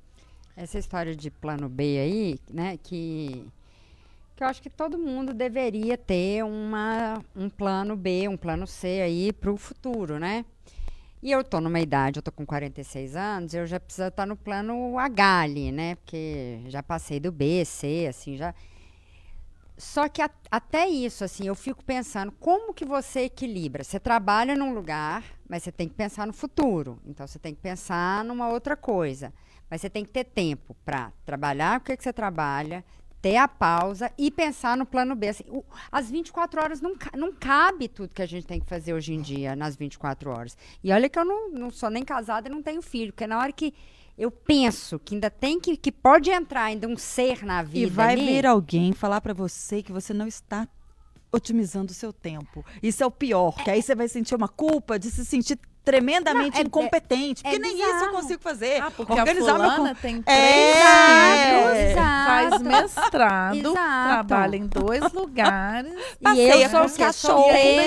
Essa 0.56 0.78
história 0.78 1.14
de 1.14 1.30
plano 1.30 1.68
B 1.68 1.98
aí, 2.00 2.38
né, 2.52 2.76
que, 2.76 3.48
que 4.34 4.42
eu 4.42 4.48
acho 4.48 4.60
que 4.60 4.68
todo 4.68 4.98
mundo 4.98 5.32
deveria 5.32 5.96
ter 5.96 6.44
uma, 6.44 7.22
um 7.36 7.48
plano 7.48 7.96
B, 7.96 8.26
um 8.26 8.36
plano 8.36 8.66
C 8.66 9.00
aí 9.00 9.32
para 9.32 9.52
o 9.52 9.56
futuro, 9.56 10.18
né? 10.18 10.44
E 11.22 11.32
eu 11.32 11.42
tô 11.42 11.60
numa 11.60 11.80
idade, 11.80 12.18
eu 12.18 12.22
tô 12.22 12.30
com 12.30 12.46
46 12.46 13.16
anos, 13.16 13.52
eu 13.52 13.66
já 13.66 13.80
preciso 13.80 14.06
estar 14.08 14.24
no 14.26 14.36
plano 14.36 14.98
H 14.98 15.40
ali, 15.40 15.72
né? 15.72 15.96
Porque 15.96 16.60
já 16.68 16.82
passei 16.82 17.18
do 17.18 17.32
B, 17.32 17.64
C, 17.64 18.06
assim, 18.08 18.36
já. 18.36 18.54
Só 19.76 20.08
que 20.08 20.20
a- 20.20 20.30
até 20.50 20.88
isso, 20.88 21.22
assim, 21.22 21.46
eu 21.46 21.54
fico 21.54 21.84
pensando, 21.84 22.32
como 22.32 22.74
que 22.74 22.84
você 22.84 23.20
equilibra? 23.22 23.84
Você 23.84 24.00
trabalha 24.00 24.56
num 24.56 24.74
lugar, 24.74 25.22
mas 25.48 25.62
você 25.62 25.70
tem 25.70 25.88
que 25.88 25.94
pensar 25.94 26.26
no 26.26 26.32
futuro. 26.32 26.98
Então, 27.06 27.26
você 27.26 27.38
tem 27.38 27.54
que 27.54 27.60
pensar 27.60 28.24
numa 28.24 28.48
outra 28.48 28.76
coisa. 28.76 29.32
Mas 29.70 29.80
você 29.80 29.88
tem 29.90 30.04
que 30.04 30.10
ter 30.10 30.24
tempo 30.24 30.74
para 30.84 31.12
trabalhar 31.24 31.78
o 31.78 31.84
que, 31.84 31.96
que 31.96 32.02
você 32.02 32.12
trabalha, 32.12 32.84
ter 33.20 33.36
a 33.36 33.48
pausa 33.48 34.10
e 34.16 34.30
pensar 34.30 34.76
no 34.76 34.86
plano 34.86 35.14
B. 35.16 35.28
Assim, 35.28 35.44
o- 35.48 35.64
as 35.90 36.10
24 36.10 36.60
horas 36.60 36.80
não, 36.80 36.94
não 37.16 37.32
cabe 37.32 37.88
tudo 37.88 38.14
que 38.14 38.22
a 38.22 38.26
gente 38.26 38.46
tem 38.46 38.60
que 38.60 38.66
fazer 38.66 38.94
hoje 38.94 39.12
em 39.12 39.20
dia 39.20 39.56
nas 39.56 39.76
24 39.76 40.30
horas. 40.30 40.56
E 40.82 40.92
olha 40.92 41.08
que 41.08 41.18
eu 41.18 41.24
não, 41.24 41.50
não 41.50 41.70
sou 41.70 41.90
nem 41.90 42.04
casada 42.04 42.48
e 42.48 42.52
não 42.52 42.62
tenho 42.62 42.80
filho, 42.82 43.12
porque 43.12 43.26
na 43.26 43.38
hora 43.38 43.52
que 43.52 43.74
eu 44.16 44.30
penso 44.30 44.98
que 44.98 45.14
ainda 45.14 45.30
tem 45.30 45.60
que, 45.60 45.76
que 45.76 45.92
pode 45.92 46.30
entrar 46.30 46.64
ainda 46.64 46.88
um 46.88 46.96
ser 46.96 47.44
na 47.44 47.62
vida. 47.62 47.78
E 47.78 47.86
vai 47.86 48.12
ali, 48.14 48.26
vir 48.26 48.46
alguém 48.46 48.92
falar 48.92 49.20
pra 49.20 49.32
você 49.32 49.82
que 49.82 49.92
você 49.92 50.12
não 50.12 50.26
está 50.26 50.66
otimizando 51.30 51.92
o 51.92 51.94
seu 51.94 52.12
tempo. 52.12 52.64
Isso 52.82 53.02
é 53.02 53.06
o 53.06 53.10
pior, 53.10 53.52
que 53.62 53.70
aí 53.70 53.82
você 53.82 53.94
vai 53.94 54.08
sentir 54.08 54.34
uma 54.34 54.48
culpa 54.48 54.98
de 54.98 55.10
se 55.10 55.24
sentir 55.24 55.58
tremendamente 55.88 56.54
Não, 56.56 56.60
é- 56.60 56.66
incompetente. 56.66 57.42
é 57.46 57.50
porque 57.50 57.58
nem 57.58 57.74
isso 57.74 57.82
eu 57.86 57.94
bizarro. 57.94 58.12
consigo 58.12 58.42
fazer. 58.42 58.82
Ah, 58.82 58.90
porque 58.94 59.12
Organizar 59.12 59.54
a 59.54 59.58
meu 59.58 59.70
fulana 59.70 59.94
con- 59.94 60.00
tem 60.02 60.22
três 60.22 60.38
É. 60.38 61.94
faz 61.94 62.60
mestrado, 62.62 63.56
Exato. 63.56 63.72
trabalha 64.08 64.56
em 64.56 64.66
dois 64.66 65.12
lugares. 65.12 65.92
E 66.36 66.40
eu 66.40 66.68
sou 66.68 66.84
os 66.84 66.98
é 66.98 67.08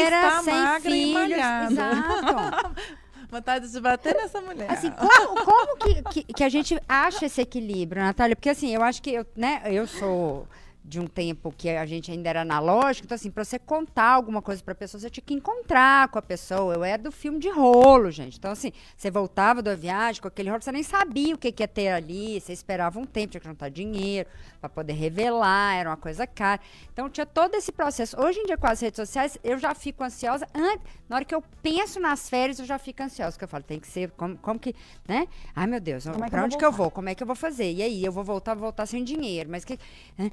está 0.03 0.41
sem 0.41 0.53
magra 0.53 0.79
filhos. 0.91 1.37
Exato. 1.71 2.75
Vontade 3.29 3.69
de 3.71 3.79
bater 3.79 4.13
nessa 4.15 4.41
mulher. 4.41 4.69
Assim, 4.69 4.91
como, 4.91 5.45
como 5.45 5.77
que, 5.77 6.01
que, 6.23 6.33
que 6.33 6.43
a 6.43 6.49
gente 6.49 6.77
acha 6.89 7.25
esse 7.27 7.39
equilíbrio, 7.39 8.01
Natália? 8.03 8.35
Porque 8.35 8.49
assim, 8.49 8.73
eu 8.75 8.83
acho 8.83 9.01
que 9.01 9.09
eu, 9.13 9.25
né, 9.37 9.61
eu 9.67 9.87
sou 9.87 10.45
de 10.83 10.99
um 10.99 11.07
tempo 11.07 11.53
que 11.55 11.69
a 11.69 11.85
gente 11.85 12.11
ainda 12.11 12.29
era 12.29 12.41
analógico, 12.41 13.05
então 13.05 13.15
assim, 13.15 13.29
pra 13.29 13.43
você 13.43 13.59
contar 13.59 14.09
alguma 14.09 14.41
coisa 14.41 14.63
pra 14.63 14.73
pessoa, 14.73 14.99
você 14.99 15.09
tinha 15.09 15.23
que 15.23 15.33
encontrar 15.33 16.07
com 16.09 16.17
a 16.17 16.21
pessoa. 16.21 16.73
Eu 16.73 16.83
era 16.83 17.01
do 17.01 17.11
filme 17.11 17.39
de 17.39 17.49
rolo, 17.49 18.09
gente. 18.09 18.37
Então 18.37 18.51
assim, 18.51 18.71
você 18.97 19.11
voltava 19.11 19.61
da 19.61 19.75
viagem 19.75 20.21
com 20.21 20.27
aquele 20.27 20.49
rolo, 20.49 20.61
você 20.61 20.71
nem 20.71 20.83
sabia 20.83 21.35
o 21.35 21.37
que, 21.37 21.51
que 21.51 21.61
ia 21.61 21.67
ter 21.67 21.89
ali, 21.89 22.41
você 22.41 22.51
esperava 22.51 22.99
um 22.99 23.05
tempo, 23.05 23.31
tinha 23.31 23.41
que 23.41 23.47
juntar 23.47 23.69
dinheiro 23.69 24.27
pra 24.59 24.69
poder 24.69 24.93
revelar, 24.93 25.75
era 25.75 25.89
uma 25.89 25.97
coisa 25.97 26.25
cara. 26.25 26.59
Então 26.91 27.09
tinha 27.09 27.25
todo 27.25 27.55
esse 27.55 27.71
processo. 27.71 28.19
Hoje 28.19 28.39
em 28.39 28.45
dia 28.45 28.57
com 28.57 28.67
as 28.67 28.79
redes 28.79 28.97
sociais, 28.97 29.37
eu 29.43 29.59
já 29.59 29.75
fico 29.75 30.03
ansiosa 30.03 30.47
antes, 30.53 30.85
na 31.07 31.17
hora 31.17 31.25
que 31.25 31.35
eu 31.35 31.43
penso 31.61 31.99
nas 31.99 32.27
férias, 32.27 32.59
eu 32.59 32.65
já 32.65 32.79
fico 32.79 33.03
ansiosa, 33.03 33.31
porque 33.33 33.45
eu 33.45 33.49
falo, 33.49 33.63
tem 33.63 33.79
que 33.79 33.87
ser 33.87 34.11
como, 34.11 34.35
como 34.37 34.59
que, 34.59 34.75
né? 35.07 35.27
Ai, 35.55 35.67
meu 35.67 35.79
Deus, 35.79 36.07
é 36.07 36.09
eu 36.09 36.15
onde 36.15 36.31
vou 36.31 36.57
que 36.57 36.65
eu 36.65 36.71
vou? 36.71 36.89
Como 36.89 37.07
é 37.09 37.15
que 37.15 37.21
eu 37.21 37.27
vou 37.27 37.35
fazer? 37.35 37.71
E 37.71 37.83
aí, 37.83 38.03
eu 38.03 38.11
vou 38.11 38.23
voltar, 38.23 38.55
vou 38.55 38.63
voltar 38.63 38.85
sem 38.85 39.03
dinheiro, 39.03 39.49
mas 39.49 39.63
que 39.63 39.77
né? 40.17 40.31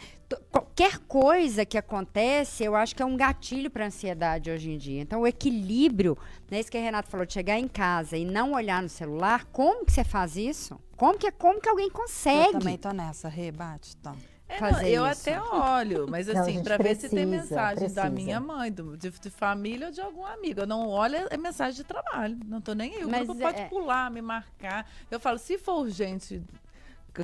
Qualquer 0.50 0.98
coisa 1.00 1.64
que 1.64 1.76
acontece, 1.78 2.64
eu 2.64 2.74
acho 2.76 2.94
que 2.94 3.02
é 3.02 3.04
um 3.06 3.16
gatilho 3.16 3.70
para 3.70 3.86
ansiedade 3.86 4.50
hoje 4.50 4.70
em 4.70 4.78
dia. 4.78 5.00
Então, 5.02 5.20
o 5.22 5.26
equilíbrio, 5.26 6.16
né, 6.50 6.60
isso 6.60 6.70
que 6.70 6.78
a 6.78 6.80
Renata 6.80 7.10
falou, 7.10 7.26
de 7.26 7.32
chegar 7.32 7.58
em 7.58 7.68
casa 7.68 8.16
e 8.16 8.24
não 8.24 8.52
olhar 8.52 8.82
no 8.82 8.88
celular, 8.88 9.44
como 9.52 9.84
que 9.84 9.92
você 9.92 10.04
faz 10.04 10.36
isso? 10.36 10.78
Como 10.96 11.18
que, 11.18 11.30
como 11.32 11.60
que 11.60 11.68
alguém 11.68 11.86
Eu 11.86 11.92
consegue? 11.92 12.52
também 12.52 12.76
tô 12.78 12.90
nessa, 12.92 13.28
rebate, 13.28 13.96
tá. 13.98 14.14
É, 14.50 14.56
fazer 14.56 14.96
não, 14.96 15.04
eu 15.04 15.06
isso. 15.12 15.20
até 15.28 15.42
olho, 15.42 16.06
mas 16.08 16.26
assim, 16.26 16.62
pra 16.62 16.78
ver 16.78 16.94
se 16.96 17.10
tem 17.10 17.28
precisa, 17.28 17.42
mensagem 17.54 17.92
da 17.92 18.02
precisa. 18.02 18.08
minha 18.10 18.40
mãe, 18.40 18.72
do- 18.72 18.96
de, 18.96 19.10
de 19.10 19.28
família 19.28 19.88
ou 19.88 19.92
de 19.92 20.00
algum 20.00 20.24
amigo. 20.24 20.60
Eu 20.60 20.66
não 20.66 20.88
olho, 20.88 21.16
é 21.28 21.36
mensagem 21.36 21.74
de 21.76 21.84
trabalho. 21.84 22.38
Não 22.46 22.58
tô 22.58 22.72
nem 22.72 22.94
aí. 22.94 23.04
O 23.04 23.10
Mas 23.10 23.26
grupo 23.26 23.42
pode 23.42 23.60
é- 23.60 23.68
pular, 23.68 24.10
me 24.10 24.22
marcar. 24.22 24.88
Eu 25.10 25.20
falo, 25.20 25.38
se 25.38 25.58
for 25.58 25.80
urgente 25.82 26.42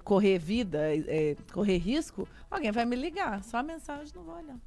correr 0.01 0.38
vida, 0.38 0.78
é, 0.97 1.36
correr 1.53 1.78
risco, 1.78 2.28
alguém 2.51 2.72
vai 2.72 2.84
me 2.84 2.97
ligar. 2.97 3.42
Só 3.45 3.59
a 3.59 3.62
mensagem 3.62 4.12
não 4.14 4.22
vou 4.22 4.36
olhar. 4.36 4.59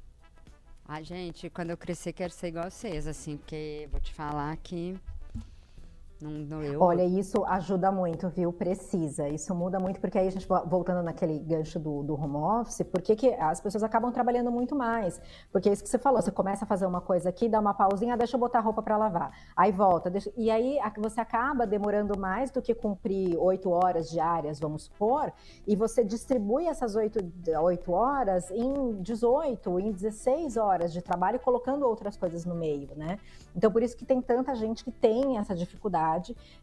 Ah, 0.86 1.02
gente, 1.02 1.50
quando 1.50 1.70
eu 1.70 1.76
crescer, 1.76 2.14
quero 2.14 2.32
ser 2.32 2.48
igual 2.48 2.66
a 2.66 2.70
vocês, 2.70 3.06
assim, 3.06 3.36
porque 3.36 3.86
vou 3.90 4.00
te 4.00 4.12
falar 4.12 4.56
que. 4.56 4.96
Não, 6.20 6.30
não, 6.32 6.62
eu, 6.62 6.82
Olha, 6.82 7.04
isso 7.04 7.44
ajuda 7.44 7.92
muito, 7.92 8.28
viu? 8.28 8.52
Precisa. 8.52 9.28
Isso 9.28 9.54
muda 9.54 9.78
muito, 9.78 10.00
porque 10.00 10.18
aí 10.18 10.26
a 10.26 10.30
gente, 10.30 10.48
vo- 10.48 10.64
voltando 10.66 11.00
naquele 11.00 11.38
gancho 11.38 11.78
do, 11.78 12.02
do 12.02 12.14
home 12.20 12.34
office, 12.36 12.82
por 12.82 13.00
que 13.00 13.32
as 13.34 13.60
pessoas 13.60 13.84
acabam 13.84 14.10
trabalhando 14.10 14.50
muito 14.50 14.74
mais? 14.74 15.20
Porque 15.52 15.68
é 15.68 15.72
isso 15.72 15.80
que 15.82 15.88
você 15.88 15.96
falou, 15.96 16.20
você 16.20 16.32
começa 16.32 16.64
a 16.64 16.66
fazer 16.66 16.86
uma 16.86 17.00
coisa 17.00 17.28
aqui, 17.28 17.48
dá 17.48 17.60
uma 17.60 17.72
pausinha, 17.72 18.16
deixa 18.16 18.34
eu 18.34 18.40
botar 18.40 18.58
a 18.58 18.62
roupa 18.62 18.82
para 18.82 18.96
lavar. 18.96 19.30
Aí 19.56 19.70
volta, 19.70 20.10
deixa- 20.10 20.32
e 20.36 20.50
aí 20.50 20.78
você 20.98 21.20
acaba 21.20 21.64
demorando 21.64 22.18
mais 22.18 22.50
do 22.50 22.60
que 22.60 22.74
cumprir 22.74 23.36
oito 23.38 23.70
horas 23.70 24.10
diárias, 24.10 24.58
vamos 24.58 24.84
supor, 24.84 25.32
e 25.68 25.76
você 25.76 26.02
distribui 26.02 26.66
essas 26.66 26.96
oito 26.96 27.92
horas 27.92 28.50
em 28.50 29.00
18, 29.02 29.78
em 29.78 29.92
16 29.92 30.56
horas 30.56 30.92
de 30.92 31.00
trabalho, 31.00 31.38
colocando 31.38 31.86
outras 31.86 32.16
coisas 32.16 32.44
no 32.44 32.56
meio, 32.56 32.88
né? 32.96 33.18
Então, 33.54 33.70
por 33.70 33.84
isso 33.84 33.96
que 33.96 34.04
tem 34.04 34.20
tanta 34.20 34.52
gente 34.56 34.82
que 34.84 34.90
tem 34.90 35.38
essa 35.38 35.54
dificuldade 35.54 36.07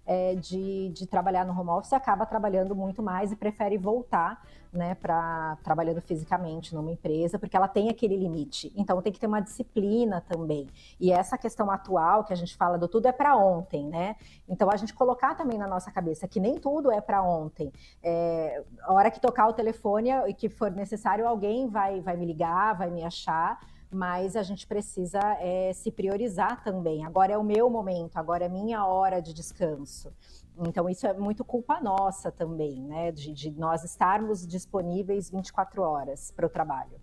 é, 0.05 0.35
de, 0.35 0.89
de 0.89 1.07
trabalhar 1.07 1.45
no 1.45 1.59
home 1.59 1.69
office 1.69 1.93
acaba 1.93 2.25
trabalhando 2.25 2.75
muito 2.75 3.01
mais 3.01 3.31
e 3.31 3.35
prefere 3.35 3.77
voltar 3.77 4.41
né, 4.75 4.95
para 4.95 5.57
trabalhando 5.63 6.01
fisicamente 6.01 6.75
numa 6.75 6.91
empresa, 6.91 7.39
porque 7.39 7.55
ela 7.55 7.67
tem 7.67 7.89
aquele 7.89 8.15
limite. 8.17 8.71
Então, 8.75 9.01
tem 9.01 9.11
que 9.11 9.19
ter 9.19 9.27
uma 9.27 9.39
disciplina 9.39 10.21
também. 10.21 10.67
E 10.99 11.11
essa 11.11 11.37
questão 11.37 11.71
atual 11.71 12.23
que 12.23 12.33
a 12.33 12.35
gente 12.35 12.55
fala 12.55 12.77
do 12.77 12.87
tudo 12.87 13.07
é 13.07 13.11
para 13.11 13.35
ontem, 13.35 13.87
né? 13.87 14.15
Então, 14.47 14.69
a 14.69 14.75
gente 14.75 14.93
colocar 14.93 15.35
também 15.35 15.57
na 15.57 15.67
nossa 15.67 15.91
cabeça 15.91 16.27
que 16.27 16.39
nem 16.39 16.59
tudo 16.59 16.91
é 16.91 16.99
para 16.99 17.23
ontem. 17.23 17.71
É, 18.03 18.63
a 18.83 18.93
hora 18.93 19.09
que 19.09 19.19
tocar 19.19 19.47
o 19.47 19.53
telefone 19.53 20.09
e 20.27 20.33
que 20.33 20.49
for 20.49 20.69
necessário, 20.71 21.27
alguém 21.27 21.67
vai, 21.67 22.01
vai 22.01 22.17
me 22.17 22.25
ligar, 22.25 22.73
vai 22.73 22.89
me 22.89 23.03
achar 23.03 23.59
mas 23.95 24.35
a 24.35 24.43
gente 24.43 24.67
precisa 24.67 25.19
é, 25.39 25.71
se 25.73 25.89
priorizar 25.89 26.63
também. 26.63 27.05
Agora 27.05 27.31
é 27.31 27.37
o 27.37 27.43
meu 27.43 27.69
momento, 27.69 28.17
agora 28.17 28.45
é 28.45 28.49
minha 28.49 28.85
hora 28.85 29.21
de 29.21 29.33
descanso. 29.33 30.13
Então, 30.59 30.89
isso 30.89 31.07
é 31.07 31.13
muito 31.13 31.43
culpa 31.43 31.79
nossa 31.81 32.31
também, 32.31 32.81
né? 32.81 33.11
De, 33.11 33.33
de 33.33 33.51
nós 33.51 33.83
estarmos 33.83 34.45
disponíveis 34.45 35.29
24 35.29 35.81
horas 35.81 36.31
para 36.31 36.45
o 36.45 36.49
trabalho. 36.49 36.99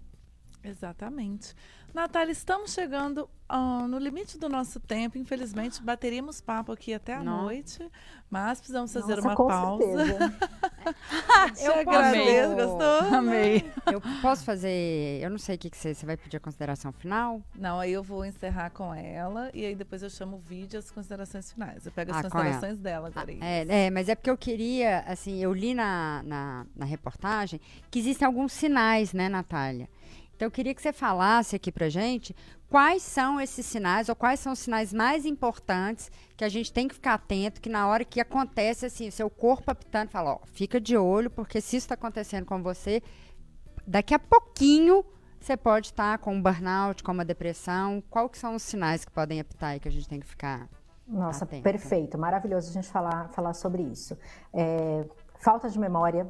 Exatamente. 0.63 1.55
Natália, 1.95 2.33
estamos 2.33 2.73
chegando 2.73 3.29
ah, 3.47 3.87
no 3.87 3.99
limite 3.99 4.39
do 4.39 4.49
nosso 4.49 4.81
tempo. 4.81 5.19
Infelizmente, 5.19 5.83
bateríamos 5.83 6.41
papo 6.41 6.73
aqui 6.73 6.95
até 6.95 7.15
a 7.15 7.23
Não. 7.23 7.43
noite, 7.43 7.87
mas 8.31 8.59
precisamos 8.59 8.91
fazer 8.91 9.17
Nossa, 9.17 9.29
uma 9.29 9.37
com 9.37 9.47
pausa. 9.47 10.35
Te 11.55 11.67
agradeço, 11.69 12.55
gostou? 12.55 13.15
Amei. 13.19 13.71
eu 13.93 14.01
posso 14.23 14.43
fazer. 14.43 15.21
Eu 15.23 15.29
não 15.29 15.37
sei 15.37 15.57
o 15.57 15.59
que, 15.59 15.69
que 15.69 15.77
você, 15.77 15.95
você 15.95 16.07
vai 16.07 16.17
pedir 16.17 16.39
a 16.39 16.41
consideração 16.41 16.93
final? 16.93 17.43
Não, 17.55 17.79
aí 17.79 17.93
eu 17.93 18.03
vou 18.03 18.25
encerrar 18.25 18.71
com 18.71 18.95
ela 18.95 19.51
e 19.53 19.67
aí 19.67 19.75
depois 19.75 20.03
eu 20.03 20.09
chamo 20.09 20.37
o 20.37 20.41
vídeo 20.41 20.77
e 20.77 20.79
as 20.79 20.91
considerações 20.91 21.53
finais. 21.53 21.85
Eu 21.85 21.93
pego 21.93 22.11
as 22.11 22.17
Ah, 22.17 22.23
considerações 22.23 22.81
dela 22.81 23.09
agora. 23.09 23.31
Iris. 23.31 23.43
É, 23.45 23.87
é, 23.87 23.91
mas 23.91 24.09
é 24.09 24.15
porque 24.15 24.31
eu 24.31 24.39
queria, 24.39 25.01
assim, 25.01 25.43
eu 25.43 25.53
li 25.53 25.75
na, 25.75 26.23
na, 26.25 26.67
na 26.75 26.87
reportagem 26.87 27.61
que 27.91 27.99
existem 27.99 28.25
alguns 28.25 28.53
sinais, 28.53 29.13
né, 29.13 29.29
Natália? 29.29 29.91
Então 30.43 30.49
eu 30.49 30.51
queria 30.51 30.75
que 30.75 30.83
você 30.83 30.93
falasse 30.93 31.55
aqui 31.55 31.71
pra 31.71 31.89
gente 31.89 32.35
quais 32.69 33.01
são 33.05 33.41
esses 33.41 33.65
sinais, 33.65 34.09
ou 34.09 34.17
quais 34.17 34.41
são 34.41 34.55
os 34.55 34.59
sinais 34.59 34.93
mais 34.93 35.25
importantes 35.25 36.11
que 36.37 36.43
a 36.43 36.49
gente 36.49 36.73
tem 36.73 36.89
que 36.89 36.97
ficar 36.97 37.15
atento, 37.15 37.61
que 37.61 37.69
na 37.69 37.87
hora 37.87 38.05
que 38.05 38.21
acontece, 38.21 38.87
assim, 38.87 39.07
o 39.07 39.13
seu 39.13 39.31
corpo 39.31 39.71
apitando, 39.71 40.09
fala, 40.09 40.33
ó, 40.33 40.39
fica 40.47 40.81
de 40.81 40.97
olho, 40.97 41.31
porque 41.31 41.61
se 41.61 41.77
isso 41.77 41.85
está 41.85 41.95
acontecendo 41.95 42.45
com 42.45 42.61
você, 42.61 43.01
daqui 43.87 44.15
a 44.15 44.19
pouquinho 44.19 45.05
você 45.39 45.57
pode 45.57 45.87
estar 45.87 46.19
com 46.19 46.35
um 46.35 46.43
burnout, 46.43 47.05
com 47.05 47.13
uma 47.13 47.25
depressão. 47.25 48.03
Qual 48.11 48.29
que 48.29 48.37
são 48.37 48.57
os 48.57 48.65
sinais 48.65 49.05
que 49.05 49.13
podem 49.13 49.39
apitar 49.39 49.71
aí 49.71 49.79
que 49.79 49.87
a 49.87 49.93
gente 49.93 50.09
tem 50.09 50.19
que 50.19 50.27
ficar 50.27 50.69
Nossa, 51.07 51.45
Atenta. 51.45 51.63
perfeito, 51.63 52.19
maravilhoso 52.19 52.69
a 52.69 52.73
gente 52.73 52.89
falar, 52.89 53.29
falar 53.29 53.55
sobre 53.55 53.85
isso. 53.85 54.19
É, 54.53 55.05
falta 55.39 55.71
de 55.71 55.79
memória, 55.79 56.29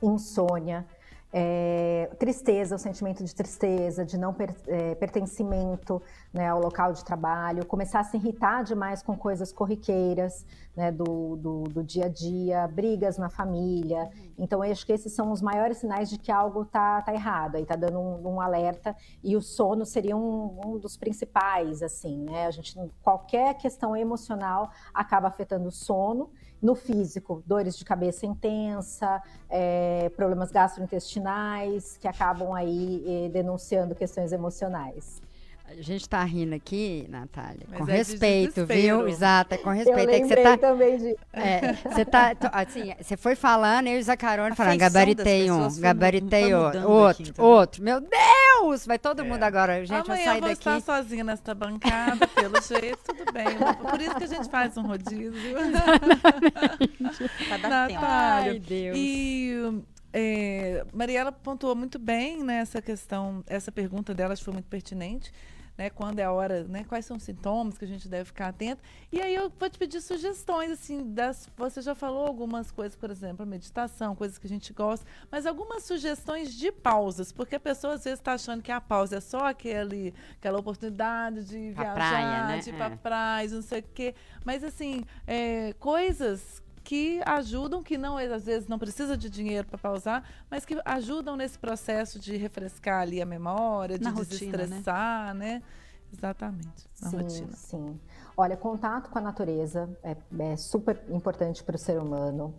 insônia, 0.00 0.86
é, 1.32 2.10
tristeza, 2.18 2.76
o 2.76 2.78
sentimento 2.78 3.22
de 3.22 3.34
tristeza, 3.34 4.04
de 4.04 4.16
não 4.16 4.32
per- 4.32 4.54
é, 4.66 4.94
pertencimento 4.94 6.00
né, 6.32 6.48
ao 6.48 6.60
local 6.60 6.92
de 6.92 7.04
trabalho, 7.04 7.66
começar 7.66 8.00
a 8.00 8.04
se 8.04 8.16
irritar 8.16 8.64
demais 8.64 9.02
com 9.02 9.16
coisas 9.16 9.52
corriqueiras 9.52 10.46
né, 10.74 10.90
do, 10.90 11.36
do, 11.36 11.62
do 11.64 11.84
dia 11.84 12.06
a 12.06 12.08
dia, 12.08 12.66
brigas 12.68 13.18
na 13.18 13.28
família. 13.28 14.08
Então, 14.38 14.64
eu 14.64 14.70
acho 14.70 14.86
que 14.86 14.92
esses 14.92 15.12
são 15.12 15.30
os 15.30 15.42
maiores 15.42 15.78
sinais 15.78 16.08
de 16.08 16.18
que 16.18 16.32
algo 16.32 16.64
tá, 16.64 17.02
tá 17.02 17.12
errado, 17.12 17.56
aí 17.56 17.66
tá 17.66 17.76
dando 17.76 17.98
um, 17.98 18.34
um 18.34 18.40
alerta, 18.40 18.96
e 19.22 19.36
o 19.36 19.42
sono 19.42 19.84
seria 19.84 20.16
um, 20.16 20.60
um 20.64 20.78
dos 20.78 20.96
principais, 20.96 21.82
assim, 21.82 22.24
né? 22.24 22.46
A 22.46 22.50
gente, 22.50 22.78
qualquer 23.02 23.54
questão 23.54 23.96
emocional 23.96 24.70
acaba 24.94 25.28
afetando 25.28 25.68
o 25.68 25.72
sono. 25.72 26.30
No 26.60 26.74
físico, 26.74 27.42
dores 27.46 27.76
de 27.78 27.84
cabeça 27.84 28.26
intensa, 28.26 29.22
é, 29.48 30.10
problemas 30.16 30.50
gastrointestinais, 30.50 31.96
que 31.98 32.08
acabam 32.08 32.52
aí 32.52 33.04
eh, 33.06 33.28
denunciando 33.28 33.94
questões 33.94 34.32
emocionais. 34.32 35.22
A 35.70 35.82
gente 35.82 36.08
tá 36.08 36.24
rindo 36.24 36.54
aqui, 36.54 37.06
Natália, 37.10 37.60
Mas 37.68 37.78
com 37.78 37.88
é 37.90 37.96
respeito, 37.96 38.64
viu? 38.64 39.06
Exato, 39.06 39.54
é 39.54 39.58
com 39.58 39.68
Eu 39.68 39.76
respeito. 39.76 40.10
É 40.10 40.20
que 40.20 40.26
você 40.26 40.42
tá. 40.42 40.56
também 40.56 40.96
de... 40.96 41.16
é, 41.30 41.72
você 41.74 42.04
tá, 42.06 42.34
assim, 42.52 42.94
você 42.98 43.16
foi 43.18 43.34
falando, 43.34 43.86
eu 43.86 43.98
e 43.98 44.00
o 44.00 44.02
Zacarone 44.02 44.56
falando, 44.56 44.78
gabaritei 44.78 45.50
um, 45.50 45.68
gabaritei 45.78 46.54
outro, 46.54 46.90
outro, 46.90 47.44
outro. 47.44 47.82
Meu 47.82 48.00
Deus! 48.00 48.37
Vai 48.86 48.98
todo 48.98 49.24
mundo 49.24 49.42
agora. 49.42 49.84
Gente, 49.84 50.08
eu 50.08 50.14
Amanhã 50.14 50.24
sair 50.24 50.36
eu 50.36 50.40
vou 50.40 50.48
daqui. 50.48 50.68
estar 50.68 50.80
sozinha 50.80 51.24
nesta 51.24 51.54
bancada, 51.54 52.26
pelo 52.28 52.60
jeito, 52.60 52.98
tudo 53.04 53.32
bem. 53.32 53.46
Por 53.90 54.00
isso 54.00 54.14
que 54.16 54.24
a 54.24 54.26
gente 54.26 54.48
faz 54.48 54.76
um 54.76 54.82
rodízio. 54.82 55.32
Natália. 57.50 57.98
Ai, 58.00 58.58
Deus. 58.58 58.96
E 58.98 59.82
é, 60.12 60.84
Mariela 60.92 61.30
pontuou 61.30 61.76
muito 61.76 61.98
bem 61.98 62.42
nessa 62.42 62.78
né, 62.78 62.82
questão, 62.82 63.44
essa 63.46 63.70
pergunta 63.70 64.14
dela 64.14 64.36
foi 64.36 64.52
muito 64.52 64.66
pertinente. 64.66 65.32
Né, 65.78 65.90
quando 65.90 66.18
é 66.18 66.24
a 66.24 66.32
hora, 66.32 66.64
né, 66.64 66.82
quais 66.82 67.06
são 67.06 67.16
os 67.16 67.22
sintomas 67.22 67.78
que 67.78 67.84
a 67.84 67.88
gente 67.88 68.08
deve 68.08 68.24
ficar 68.24 68.48
atento. 68.48 68.82
E 69.12 69.20
aí 69.20 69.32
eu 69.32 69.48
vou 69.48 69.70
te 69.70 69.78
pedir 69.78 70.00
sugestões, 70.00 70.72
assim, 70.72 71.14
das, 71.14 71.48
você 71.56 71.80
já 71.80 71.94
falou 71.94 72.26
algumas 72.26 72.72
coisas, 72.72 72.96
por 72.96 73.12
exemplo, 73.12 73.46
meditação, 73.46 74.16
coisas 74.16 74.38
que 74.38 74.46
a 74.48 74.50
gente 74.50 74.72
gosta, 74.72 75.06
mas 75.30 75.46
algumas 75.46 75.84
sugestões 75.84 76.52
de 76.52 76.72
pausas, 76.72 77.30
porque 77.30 77.54
a 77.54 77.60
pessoa 77.60 77.94
às 77.94 78.02
vezes 78.02 78.18
está 78.18 78.32
achando 78.32 78.60
que 78.60 78.72
a 78.72 78.80
pausa 78.80 79.18
é 79.18 79.20
só 79.20 79.46
aquele, 79.46 80.12
aquela 80.36 80.58
oportunidade 80.58 81.44
de 81.44 81.70
viajar, 81.70 81.94
praia, 81.94 82.46
né? 82.48 82.58
de 82.58 82.70
ir 82.70 82.72
para 82.72 82.86
é. 82.86 82.96
praia, 82.96 83.48
não 83.48 83.62
sei 83.62 83.78
o 83.78 83.84
quê, 83.94 84.16
mas 84.44 84.64
assim, 84.64 85.04
é, 85.28 85.74
coisas 85.74 86.60
que 86.88 87.20
ajudam, 87.26 87.82
que 87.82 87.98
não 87.98 88.16
às 88.16 88.46
vezes 88.46 88.66
não 88.66 88.78
precisa 88.78 89.14
de 89.14 89.28
dinheiro 89.28 89.68
para 89.68 89.76
pausar, 89.76 90.24
mas 90.50 90.64
que 90.64 90.74
ajudam 90.86 91.36
nesse 91.36 91.58
processo 91.58 92.18
de 92.18 92.34
refrescar 92.38 93.02
ali 93.02 93.20
a 93.20 93.26
memória, 93.26 93.98
de 93.98 94.04
na 94.04 94.12
desestressar, 94.12 95.34
né? 95.34 95.56
né? 95.56 95.62
Exatamente, 96.10 96.88
na 97.02 97.10
sim, 97.10 97.16
rotina. 97.18 97.52
Sim. 97.52 98.00
Olha, 98.34 98.56
contato 98.56 99.10
com 99.10 99.18
a 99.18 99.20
natureza 99.20 99.86
é, 100.02 100.16
é 100.38 100.56
super 100.56 100.98
importante 101.10 101.62
para 101.62 101.76
o 101.76 101.78
ser 101.78 102.00
humano. 102.00 102.54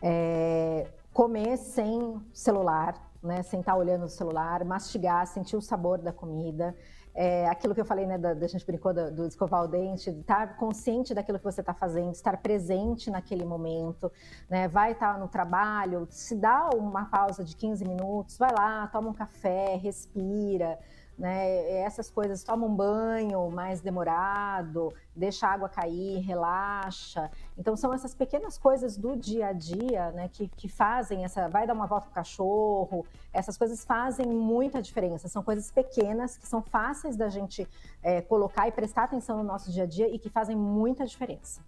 É, 0.00 0.90
comer 1.12 1.58
sem 1.58 2.18
celular, 2.32 2.94
né? 3.22 3.42
Sem 3.42 3.60
estar 3.60 3.76
olhando 3.76 4.06
o 4.06 4.08
celular, 4.08 4.64
mastigar, 4.64 5.26
sentir 5.26 5.56
o 5.56 5.60
sabor 5.60 5.98
da 5.98 6.10
comida 6.10 6.74
é, 7.14 7.46
aquilo 7.48 7.74
que 7.74 7.80
eu 7.80 7.84
falei, 7.84 8.06
né, 8.06 8.18
da, 8.18 8.34
da 8.34 8.46
gente 8.48 8.66
brincou 8.66 8.92
do, 8.92 9.10
do, 9.10 9.26
escovar 9.26 9.62
o 9.62 9.68
dente, 9.68 10.10
estar 10.10 10.56
consciente 10.56 11.14
daquilo 11.14 11.38
que 11.38 11.44
você 11.44 11.60
está 11.60 11.72
fazendo, 11.72 12.10
estar 12.10 12.36
presente 12.38 13.08
naquele 13.08 13.44
momento, 13.44 14.10
né, 14.50 14.66
vai 14.66 14.92
estar 14.92 15.18
no 15.18 15.28
trabalho, 15.28 16.08
se 16.10 16.34
dá 16.34 16.70
uma 16.70 17.04
pausa 17.04 17.44
de 17.44 17.54
15 17.54 17.86
minutos, 17.86 18.36
vai 18.36 18.50
lá, 18.52 18.88
toma 18.88 19.10
um 19.10 19.14
café, 19.14 19.76
respira, 19.76 20.78
né? 21.18 21.70
Essas 21.80 22.10
coisas, 22.10 22.42
toma 22.42 22.66
um 22.66 22.74
banho 22.74 23.50
mais 23.50 23.80
demorado, 23.80 24.92
deixa 25.14 25.46
a 25.46 25.52
água 25.52 25.68
cair, 25.68 26.18
relaxa. 26.20 27.30
Então 27.56 27.76
são 27.76 27.92
essas 27.92 28.14
pequenas 28.14 28.58
coisas 28.58 28.96
do 28.96 29.16
dia 29.16 29.48
a 29.48 29.52
dia, 29.52 30.10
né, 30.12 30.28
que, 30.32 30.48
que 30.48 30.68
fazem 30.68 31.24
essa, 31.24 31.48
vai 31.48 31.66
dar 31.66 31.74
uma 31.74 31.86
volta 31.86 32.06
com 32.06 32.12
o 32.12 32.14
cachorro, 32.14 33.06
essas 33.32 33.56
coisas 33.56 33.84
fazem 33.84 34.26
muita 34.26 34.82
diferença. 34.82 35.28
São 35.28 35.42
coisas 35.42 35.70
pequenas 35.70 36.36
que 36.36 36.46
são 36.46 36.62
fáceis 36.62 37.16
da 37.16 37.28
gente 37.28 37.68
é, 38.02 38.20
colocar 38.20 38.68
e 38.68 38.72
prestar 38.72 39.04
atenção 39.04 39.36
no 39.38 39.44
nosso 39.44 39.70
dia 39.70 39.84
a 39.84 39.86
dia 39.86 40.08
e 40.08 40.18
que 40.18 40.28
fazem 40.28 40.56
muita 40.56 41.06
diferença. 41.06 41.60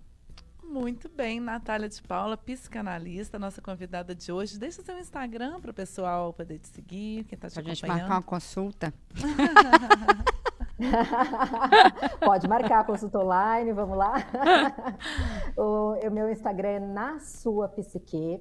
Muito 0.76 1.08
bem, 1.08 1.40
Natália 1.40 1.88
de 1.88 2.02
Paula, 2.02 2.36
psicanalista, 2.36 3.38
nossa 3.38 3.62
convidada 3.62 4.14
de 4.14 4.30
hoje. 4.30 4.58
Deixa 4.58 4.82
seu 4.82 4.98
Instagram 4.98 5.58
para 5.58 5.70
o 5.70 5.74
pessoal 5.74 6.34
poder 6.34 6.58
te 6.58 6.68
seguir, 6.68 7.24
quem 7.24 7.34
está 7.34 7.48
te 7.48 7.54
Pode 7.54 7.70
acompanhando. 7.70 7.70
A 7.70 7.72
gente 7.72 7.86
marcar 7.86 8.14
uma 8.14 8.22
consulta. 8.22 8.92
Pode 12.20 12.46
marcar 12.46 12.80
a 12.80 12.84
consulta 12.84 13.20
online, 13.20 13.72
vamos 13.72 13.96
lá. 13.96 14.16
o, 15.56 15.94
o 15.94 16.10
meu 16.10 16.30
Instagram 16.30 16.68
é 16.68 16.80
na 16.80 17.18
sua 17.20 17.68
psique. 17.68 18.38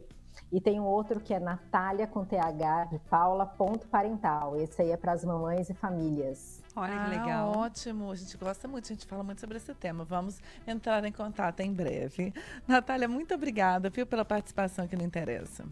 E 0.52 0.62
tem 0.62 0.80
um 0.80 0.86
outro 0.86 1.20
que 1.20 1.34
é 1.34 1.40
Natália 1.40 2.08
com 2.08 2.24
TH 2.24 2.86
de 2.86 3.00
Paula.parental. 3.10 4.56
Esse 4.56 4.82
aí 4.82 4.92
é 4.92 4.98
para 4.98 5.12
as 5.12 5.26
mamães 5.26 5.70
e 5.70 5.74
famílias. 5.74 6.64
Olha 6.76 6.94
ah, 6.94 7.04
que 7.06 7.10
legal. 7.18 7.52
Ótimo. 7.58 8.12
A 8.12 8.16
gente 8.16 8.38
gosta 8.38 8.68
muito, 8.68 8.86
a 8.86 8.88
gente 8.90 9.06
fala 9.06 9.24
muito 9.24 9.42
sobre 9.42 9.58
esse 9.58 9.74
tema. 9.74 10.04
Vamos 10.04 10.40
entrar 10.68 11.04
em 11.04 11.12
contato 11.12 11.60
em 11.62 11.74
breve. 11.74 12.34
Natália, 12.68 13.08
muito 13.08 13.34
obrigada, 13.34 13.90
viu, 13.90 14.06
pela 14.06 14.24
participação 14.24 14.86
aqui 14.86 14.96
no 14.96 15.04
Interessa. 15.04 15.66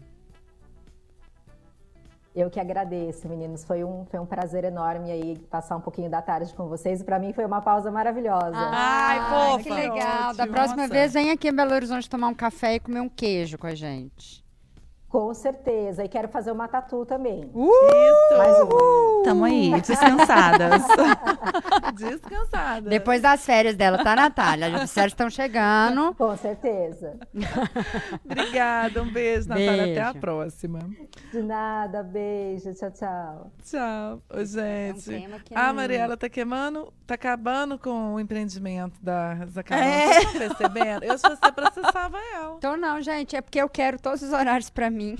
Eu 2.34 2.50
que 2.50 2.58
agradeço, 2.58 3.28
meninos. 3.28 3.64
Foi 3.64 3.84
um, 3.84 4.04
foi 4.06 4.18
um 4.18 4.26
prazer 4.26 4.64
enorme 4.64 5.12
aí 5.12 5.38
passar 5.48 5.76
um 5.76 5.80
pouquinho 5.80 6.10
da 6.10 6.20
tarde 6.20 6.52
com 6.52 6.66
vocês. 6.66 7.00
E 7.00 7.04
para 7.04 7.16
mim 7.18 7.32
foi 7.32 7.44
uma 7.44 7.62
pausa 7.62 7.92
maravilhosa. 7.92 8.56
Ai, 8.56 9.20
pô, 9.30 9.62
que 9.62 9.70
legal. 9.70 10.34
Da 10.34 10.46
próxima 10.46 10.82
Nossa. 10.82 10.92
vez, 10.92 11.12
vem 11.12 11.30
aqui 11.30 11.48
em 11.48 11.54
Belo 11.54 11.72
Horizonte 11.72 12.10
tomar 12.10 12.26
um 12.26 12.34
café 12.34 12.74
e 12.74 12.80
comer 12.80 13.00
um 13.00 13.08
queijo 13.08 13.56
com 13.56 13.68
a 13.68 13.74
gente. 13.74 14.43
Com 15.14 15.32
certeza. 15.32 16.04
E 16.04 16.08
quero 16.08 16.26
fazer 16.26 16.50
uma 16.50 16.66
tatu 16.66 17.06
também. 17.06 17.48
Uh! 17.54 17.70
Isso! 17.70 18.36
Mais 18.36 18.58
uma. 18.58 19.22
Tamo 19.22 19.44
aí, 19.44 19.70
descansadas. 19.80 20.82
descansadas. 21.94 22.90
Depois 22.90 23.22
das 23.22 23.46
férias 23.46 23.76
dela, 23.76 24.02
tá, 24.02 24.16
Natália? 24.16 24.76
As 24.76 24.92
férias 24.92 25.12
estão 25.12 25.30
chegando. 25.30 26.16
Com 26.16 26.36
certeza. 26.36 27.16
Obrigada, 28.26 29.04
um 29.04 29.12
beijo, 29.12 29.48
Natália. 29.50 29.84
Beijo. 29.84 30.00
Até 30.00 30.02
a 30.02 30.14
próxima. 30.14 30.80
De 31.30 31.42
nada, 31.42 32.02
beijo. 32.02 32.74
Tchau, 32.74 32.90
tchau. 32.90 33.52
Tchau. 33.62 34.20
Ô, 34.28 34.44
gente. 34.44 35.14
É 35.14 35.28
um 35.28 35.62
a 35.62 35.72
Mariela 35.72 36.16
tá 36.16 36.28
queimando, 36.28 36.92
tá 37.06 37.14
acabando 37.14 37.78
com 37.78 38.14
o 38.14 38.18
empreendimento 38.18 39.00
da, 39.00 39.36
Carol. 39.64 39.84
É. 39.84 40.06
Vocês 40.06 40.24
estão 40.24 40.40
percebendo? 40.40 41.04
Eu, 41.04 41.16
se 41.16 41.28
você 41.28 41.52
processava 41.52 42.18
ela. 42.34 42.56
Então, 42.58 42.76
não, 42.76 43.00
gente. 43.00 43.36
É 43.36 43.40
porque 43.40 43.62
eu 43.62 43.68
quero 43.68 43.96
todos 44.00 44.20
os 44.20 44.32
horários 44.32 44.68
pra 44.68 44.90
mim 44.90 45.03
mim. 45.04 45.16